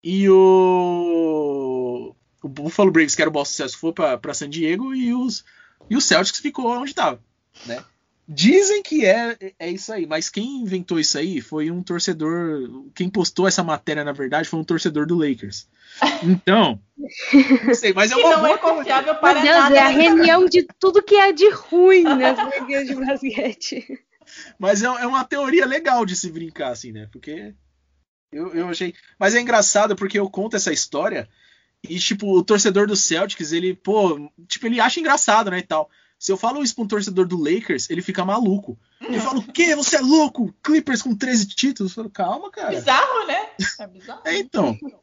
e 0.05 0.29
o 0.29 2.15
o 2.43 2.49
Buffalo 2.49 2.91
Braves, 2.91 3.15
que 3.15 3.23
era 3.23 3.31
o 3.31 3.33
Boston 3.33 3.55
Celtics, 3.55 3.81
foi 3.81 3.93
para 3.93 4.35
San 4.35 4.51
Diego 4.51 4.93
e 4.95 5.15
os 5.15 5.45
e 5.89 5.97
o 5.97 6.01
Celtics 6.01 6.41
ficou 6.41 6.67
onde 6.67 6.91
estava, 6.91 7.23
né? 7.65 7.83
Dizem 8.29 8.83
que 8.83 9.05
é, 9.05 9.37
é 9.59 9.71
isso 9.71 9.93
aí, 9.93 10.07
mas 10.07 10.29
quem 10.29 10.63
inventou 10.63 10.99
isso 10.99 11.19
aí 11.19 11.41
foi 11.41 11.71
um 11.71 11.83
torcedor. 11.83 12.91
Quem 12.95 13.09
postou 13.09 13.47
essa 13.47 13.63
matéria, 13.63 14.05
na 14.05 14.13
verdade, 14.13 14.49
foi 14.49 14.61
um 14.61 14.65
torcedor 14.65 15.07
do 15.07 15.17
Lakers. 15.17 15.67
Então, 16.23 16.81
não 17.67 17.75
sei, 17.75 17.93
mas 17.93 18.11
é 18.13 18.17
uma 18.17 18.37
não 18.37 18.47
é 18.47 18.59
confiável 18.59 19.15
para 19.17 19.35
Meu 19.35 19.43
Deus, 19.43 19.57
nada. 19.57 19.77
É 19.77 19.81
a 19.81 19.89
reunião 19.89 20.47
de 20.47 20.67
tudo 20.79 21.03
que 21.03 21.15
é 21.17 21.33
de 21.33 21.49
ruim 21.51 22.03
nas 22.17 22.39
ligas 22.61 22.87
de 22.87 22.95
basquete. 22.95 24.05
Mas 24.59 24.83
é, 24.83 24.87
é, 24.87 25.07
uma 25.07 25.25
teoria 25.25 25.67
legal 25.67 26.07
de 26.07 26.17
se 26.17 26.31
brincar, 26.31 26.71
assim, 26.71 26.93
né? 26.93 27.09
Porque 27.13 27.55
eu, 28.33 28.55
eu 28.55 28.69
achei. 28.69 28.95
Mas 29.19 29.35
é 29.35 29.41
engraçado 29.41 29.97
porque 29.97 30.19
eu 30.19 30.31
conto 30.31 30.57
essa 30.57 30.73
história 30.73 31.29
e, 31.83 31.99
tipo, 31.99 32.37
o 32.37 32.45
torcedor 32.45 32.87
do 32.87 32.97
Celtics, 32.97 33.53
ele, 33.53 33.75
pô, 33.75 34.31
tipo, 34.47 34.67
ele 34.67 34.81
acha 34.81 35.01
engraçado, 35.01 35.51
né, 35.51 35.59
e 35.59 35.63
tal. 35.63 35.91
Se 36.19 36.31
eu 36.31 36.37
falo 36.37 36.63
isso 36.63 36.77
pra 36.77 36.85
um 36.85 36.89
torcedor 36.89 37.27
do 37.27 37.37
Lakers, 37.37 37.91
ele 37.91 38.01
fica 38.01 38.25
maluco. 38.25 38.79
Ele 39.01 39.19
fala, 39.19 39.41
o 39.41 39.53
quê? 39.53 39.75
Você 39.75 39.97
é 39.97 40.01
louco? 40.01 40.55
Clippers 40.63 41.03
com 41.03 41.17
13 41.17 41.49
títulos? 41.49 41.91
Eu 41.91 41.97
falo, 41.97 42.11
calma, 42.11 42.51
cara. 42.51 42.71
Bizarro, 42.71 43.27
né? 43.27 43.49
É 43.81 43.87
bizarro. 43.89 44.23
É, 44.25 44.39
então. 44.39 44.79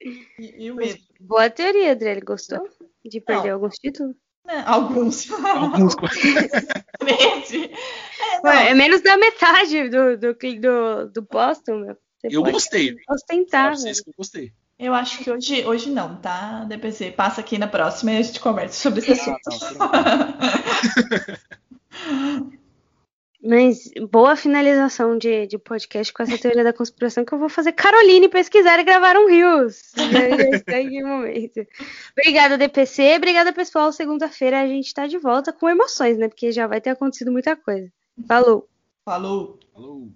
E, 0.00 0.66
e 0.66 0.70
o 0.70 0.76
medo? 0.76 1.00
Boa 1.20 1.50
teoria, 1.50 1.92
André. 1.92 2.12
Ele 2.12 2.20
gostou 2.20 2.68
de 3.04 3.20
perder 3.20 3.48
não. 3.48 3.54
alguns 3.54 3.74
títulos? 3.76 4.14
Não, 4.44 4.68
alguns. 4.68 5.30
Alguns. 5.30 5.96
é, 8.44 8.68
é, 8.68 8.74
menos 8.74 9.00
da 9.00 9.16
metade 9.16 9.88
do, 9.88 10.16
do, 10.16 10.34
do, 10.34 11.10
do 11.12 11.22
Boston, 11.22 11.78
meu. 11.78 11.96
Você 12.20 12.36
eu 12.36 12.42
gostei. 12.42 12.96
Ostentar. 13.08 13.74
Eu 13.74 14.14
gostei. 14.16 14.52
Eu 14.78 14.94
acho 14.94 15.24
que 15.24 15.30
hoje, 15.30 15.64
hoje 15.64 15.90
não, 15.90 16.16
tá? 16.16 16.64
DPC, 16.64 17.10
passa 17.10 17.40
aqui 17.40 17.56
na 17.56 17.66
próxima 17.66 18.12
e 18.12 18.18
a 18.18 18.22
gente 18.22 18.40
conversa 18.40 18.78
sobre 18.78 19.00
esse 19.00 19.12
assunto. 19.12 19.40
Mas 23.46 23.90
boa 24.10 24.34
finalização 24.34 25.16
de, 25.16 25.46
de 25.46 25.56
podcast 25.56 26.12
com 26.12 26.22
essa 26.22 26.36
teoria 26.36 26.64
da 26.64 26.72
conspiração 26.72 27.24
que 27.24 27.32
eu 27.32 27.38
vou 27.38 27.48
fazer 27.48 27.72
Caroline 27.72 28.28
pesquisar 28.28 28.80
e 28.80 28.84
gravar 28.84 29.16
um 29.16 29.28
Rios. 29.28 29.92
em 30.66 31.02
momento. 31.04 31.64
Obrigada, 32.12 32.58
DPC. 32.58 33.14
Obrigada, 33.16 33.52
pessoal. 33.52 33.92
Segunda-feira 33.92 34.60
a 34.60 34.66
gente 34.66 34.92
tá 34.92 35.06
de 35.06 35.18
volta 35.18 35.52
com 35.52 35.68
emoções, 35.68 36.18
né? 36.18 36.28
Porque 36.28 36.50
já 36.50 36.66
vai 36.66 36.80
ter 36.80 36.90
acontecido 36.90 37.30
muita 37.30 37.54
coisa. 37.54 37.88
Falou. 38.26 38.68
Falou. 39.04 39.60
Falou. 39.72 40.10